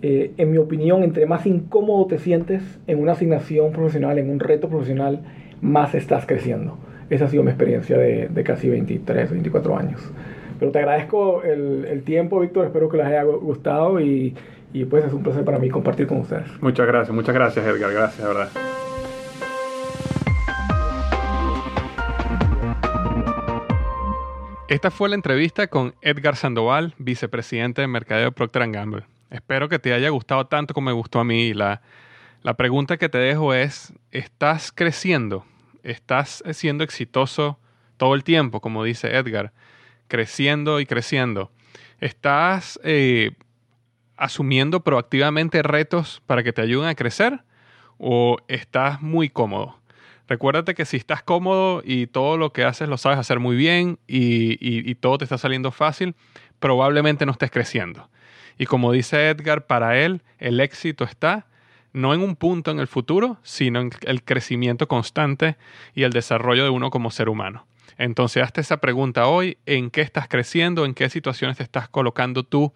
Eh, 0.03 0.33
en 0.37 0.51
mi 0.51 0.59
opinión, 0.59 1.01
entre 1.01 1.25
más 1.25 1.47
incómodo 1.47 2.05
te 2.05 2.19
sientes 2.19 2.61
en 2.85 2.99
una 2.99 3.13
asignación 3.13 3.71
profesional, 3.71 4.19
en 4.19 4.29
un 4.29 4.39
reto 4.39 4.69
profesional, 4.69 5.21
más 5.61 5.95
estás 5.95 6.27
creciendo. 6.27 6.77
Esa 7.09 7.25
ha 7.25 7.27
sido 7.27 7.41
mi 7.41 7.49
experiencia 7.49 7.97
de, 7.97 8.27
de 8.27 8.43
casi 8.43 8.69
23, 8.69 9.31
24 9.31 9.75
años. 9.75 10.01
Pero 10.59 10.71
te 10.71 10.77
agradezco 10.77 11.41
el, 11.41 11.85
el 11.85 12.03
tiempo, 12.03 12.39
Víctor. 12.39 12.67
Espero 12.67 12.87
que 12.87 12.97
les 12.97 13.07
haya 13.07 13.23
gustado 13.23 13.99
y, 13.99 14.35
y 14.73 14.85
pues 14.85 15.05
es 15.05 15.13
un 15.13 15.23
placer 15.23 15.43
para 15.43 15.57
mí 15.57 15.69
compartir 15.69 16.05
con 16.05 16.19
ustedes. 16.19 16.49
Muchas 16.61 16.85
gracias, 16.85 17.15
muchas 17.15 17.33
gracias, 17.33 17.65
Edgar. 17.65 17.91
Gracias, 17.91 18.27
verdad. 18.27 18.72
Esta 24.73 24.89
fue 24.89 25.07
la 25.07 25.13
entrevista 25.13 25.67
con 25.67 25.93
Edgar 26.01 26.35
Sandoval, 26.35 26.95
vicepresidente 26.97 27.81
de 27.81 27.87
Mercadeo 27.87 28.25
de 28.25 28.31
Procter 28.31 28.71
Gamble. 28.71 29.03
Espero 29.29 29.69
que 29.69 29.77
te 29.77 29.93
haya 29.93 30.09
gustado 30.09 30.47
tanto 30.47 30.73
como 30.73 30.85
me 30.85 30.93
gustó 30.93 31.19
a 31.19 31.23
mí. 31.23 31.53
La, 31.53 31.83
la 32.41 32.55
pregunta 32.55 32.97
que 32.97 33.07
te 33.07 33.19
dejo 33.19 33.53
es, 33.53 33.93
¿estás 34.09 34.71
creciendo? 34.71 35.45
¿Estás 35.83 36.43
siendo 36.53 36.83
exitoso 36.83 37.59
todo 37.97 38.15
el 38.15 38.23
tiempo, 38.23 38.61
como 38.61 38.83
dice 38.83 39.15
Edgar? 39.15 39.53
Creciendo 40.07 40.79
y 40.79 40.87
creciendo. 40.87 41.51
¿Estás 41.99 42.79
eh, 42.83 43.33
asumiendo 44.17 44.79
proactivamente 44.79 45.61
retos 45.61 46.23
para 46.25 46.41
que 46.41 46.51
te 46.51 46.63
ayuden 46.63 46.89
a 46.89 46.95
crecer? 46.95 47.43
¿O 47.99 48.37
estás 48.47 49.03
muy 49.03 49.29
cómodo? 49.29 49.82
Recuérdate 50.33 50.73
que 50.73 50.85
si 50.85 50.97
estás 50.97 51.21
cómodo 51.21 51.83
y 51.85 52.07
todo 52.07 52.37
lo 52.37 52.53
que 52.53 52.63
haces 52.63 52.89
lo 52.89 52.97
sabes 52.97 53.19
hacer 53.19 53.37
muy 53.37 53.55
bien 53.55 53.99
y, 54.07 54.95
todo 54.95 55.19
te 55.19 55.25
está 55.25 55.37
saliendo 55.37 55.71
fácil, 55.71 56.15
probablemente 56.57 57.27
no 57.27 57.33
estés 57.33 57.51
creciendo. 57.51 58.09
Y 58.57 58.65
como 58.65 58.91
dice 58.91 59.29
Edgar, 59.29 59.67
para 59.67 59.99
él 59.99 60.23
el 60.39 60.59
éxito 60.59 61.03
está 61.03 61.45
no 61.91 62.15
en 62.15 62.21
un 62.21 62.35
punto 62.35 62.71
en 62.71 62.79
el 62.79 62.87
futuro, 62.87 63.37
sino 63.43 63.79
en 63.79 63.91
el 64.07 64.23
crecimiento 64.23 64.87
constante 64.87 65.55
y 65.93 66.01
el 66.01 66.11
desarrollo 66.11 66.63
de 66.63 66.71
uno 66.71 66.89
como 66.89 67.11
ser 67.11 67.29
humano. 67.29 67.67
Entonces, 67.99 68.41
hazte 68.41 68.61
esa 68.61 68.77
pregunta 68.77 69.27
hoy, 69.27 69.59
¿en 69.67 69.91
qué 69.91 70.01
estás 70.01 70.27
creciendo? 70.27 70.83
¿En 70.83 70.95
qué 70.95 71.11
situaciones 71.11 71.57
te 71.57 71.63
estás 71.63 71.89
colocando 71.89 72.41
tú 72.41 72.73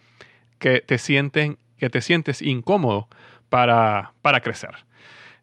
que 0.60 0.82
te, 0.82 1.00
sienten, 1.00 1.58
que 1.80 1.90
te 1.90 2.02
sientes 2.02 2.44
incómodo 2.44 3.08
para, 3.50 4.14
para 4.22 4.42
crecer? 4.42 4.87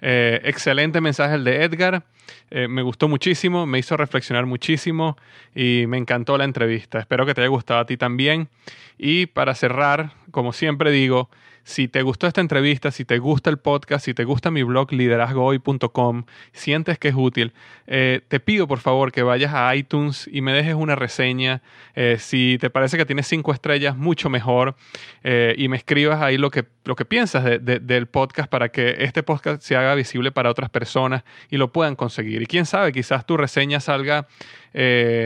Eh, 0.06 0.42
excelente 0.44 1.00
mensaje 1.00 1.34
el 1.34 1.44
de 1.44 1.64
Edgar. 1.64 2.04
Eh, 2.50 2.68
me 2.68 2.82
gustó 2.82 3.08
muchísimo, 3.08 3.64
me 3.64 3.78
hizo 3.78 3.96
reflexionar 3.96 4.44
muchísimo 4.44 5.16
y 5.54 5.86
me 5.88 5.96
encantó 5.96 6.36
la 6.36 6.44
entrevista. 6.44 6.98
Espero 6.98 7.24
que 7.24 7.32
te 7.32 7.40
haya 7.40 7.48
gustado 7.48 7.80
a 7.80 7.86
ti 7.86 7.96
también. 7.96 8.50
Y 8.98 9.24
para 9.24 9.54
cerrar, 9.54 10.12
como 10.30 10.52
siempre 10.52 10.90
digo, 10.90 11.30
si 11.64 11.88
te 11.88 12.02
gustó 12.02 12.26
esta 12.26 12.42
entrevista, 12.42 12.90
si 12.90 13.06
te 13.06 13.18
gusta 13.18 13.48
el 13.48 13.58
podcast, 13.58 14.04
si 14.04 14.12
te 14.12 14.24
gusta 14.24 14.50
mi 14.50 14.62
blog 14.62 14.92
liderazgohoy.com, 14.92 16.24
sientes 16.52 16.98
que 16.98 17.08
es 17.08 17.14
útil, 17.16 17.54
eh, 17.86 18.20
te 18.28 18.38
pido 18.38 18.68
por 18.68 18.80
favor 18.80 19.12
que 19.12 19.22
vayas 19.22 19.54
a 19.54 19.74
iTunes 19.74 20.28
y 20.30 20.42
me 20.42 20.52
dejes 20.52 20.74
una 20.74 20.94
reseña. 20.94 21.62
Eh, 21.94 22.16
si 22.18 22.58
te 22.60 22.68
parece 22.68 22.98
que 22.98 23.06
tienes 23.06 23.26
cinco 23.26 23.52
estrellas, 23.52 23.96
mucho 23.96 24.28
mejor. 24.28 24.76
Eh, 25.22 25.54
y 25.56 25.68
me 25.68 25.78
escribas 25.78 26.20
ahí 26.20 26.36
lo 26.36 26.50
que, 26.50 26.66
lo 26.84 26.96
que 26.96 27.06
piensas 27.06 27.44
del 27.62 28.06
podcast 28.06 28.50
para 28.50 28.68
que 28.68 28.96
este 28.98 29.22
podcast 29.22 29.62
se 29.62 29.74
haga 29.74 29.94
visible 29.94 30.32
para 30.32 30.50
otras 30.50 30.68
personas 30.68 31.24
y 31.50 31.56
lo 31.56 31.72
puedan 31.72 31.96
conseguir. 31.96 32.42
Y 32.42 32.46
quién 32.46 32.66
sabe, 32.66 32.92
quizás 32.92 33.24
tu 33.26 33.38
reseña 33.38 33.80
salga 33.80 34.28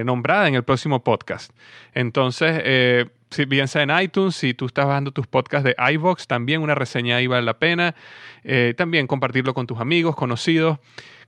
nombrada 0.05 0.47
en 0.47 0.55
el 0.55 0.63
próximo 0.63 1.03
podcast. 1.03 1.53
Entonces, 1.95 3.09
si 3.31 3.45
bien 3.45 3.69
sea 3.69 3.83
en 3.83 3.91
iTunes, 4.01 4.37
si 4.37 4.55
tú 4.55 4.67
estás 4.67 4.87
bajando 4.87 5.13
tus 5.13 5.27
podcasts 5.27 5.65
de 5.65 5.77
iVox, 5.93 6.27
también 6.27 6.63
una 6.63 6.75
reseña 6.75 7.17
ahí 7.17 7.27
vale 7.27 7.43
la 7.43 7.59
pena. 7.59 7.95
Eh, 8.45 8.75
también 8.77 9.07
compartirlo 9.07 9.55
con 9.55 9.67
tus 9.67 9.79
amigos, 9.81 10.17
conocidos. 10.17 10.79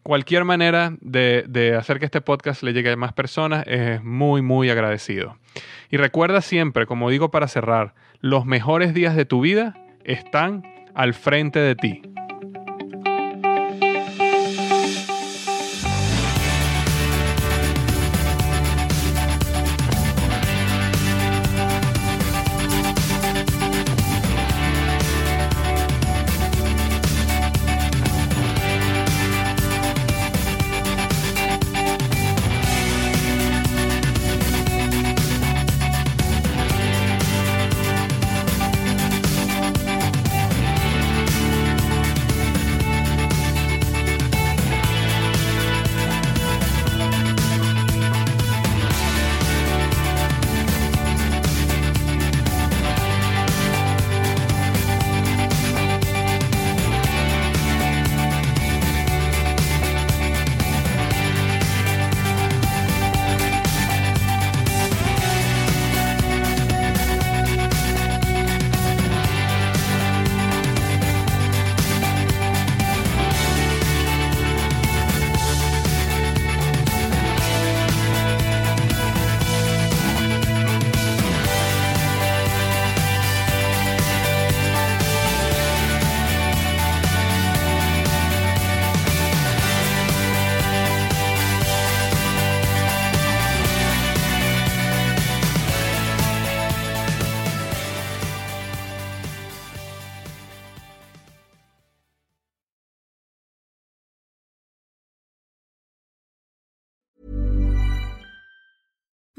Cualquier 0.02 0.44
manera 0.44 0.96
de, 1.00 1.44
de, 1.46 1.76
hacer 1.76 1.98
que 1.98 2.06
este 2.06 2.22
podcast 2.22 2.62
le 2.62 2.72
llegue 2.72 2.90
a 2.90 2.96
más 2.96 3.12
personas 3.12 3.64
es 3.66 4.02
muy, 4.02 4.40
muy 4.40 4.70
agradecido. 4.70 5.36
Y 5.90 5.98
recuerda 5.98 6.40
siempre, 6.40 6.86
como 6.86 7.10
digo 7.10 7.30
para 7.30 7.48
cerrar, 7.48 7.94
los 8.20 8.46
mejores 8.46 8.94
días 8.94 9.14
de 9.14 9.26
tu 9.26 9.42
vida 9.42 9.76
están 10.04 10.62
al 10.94 11.12
frente 11.12 11.58
de 11.58 11.74
ti. 11.74 12.02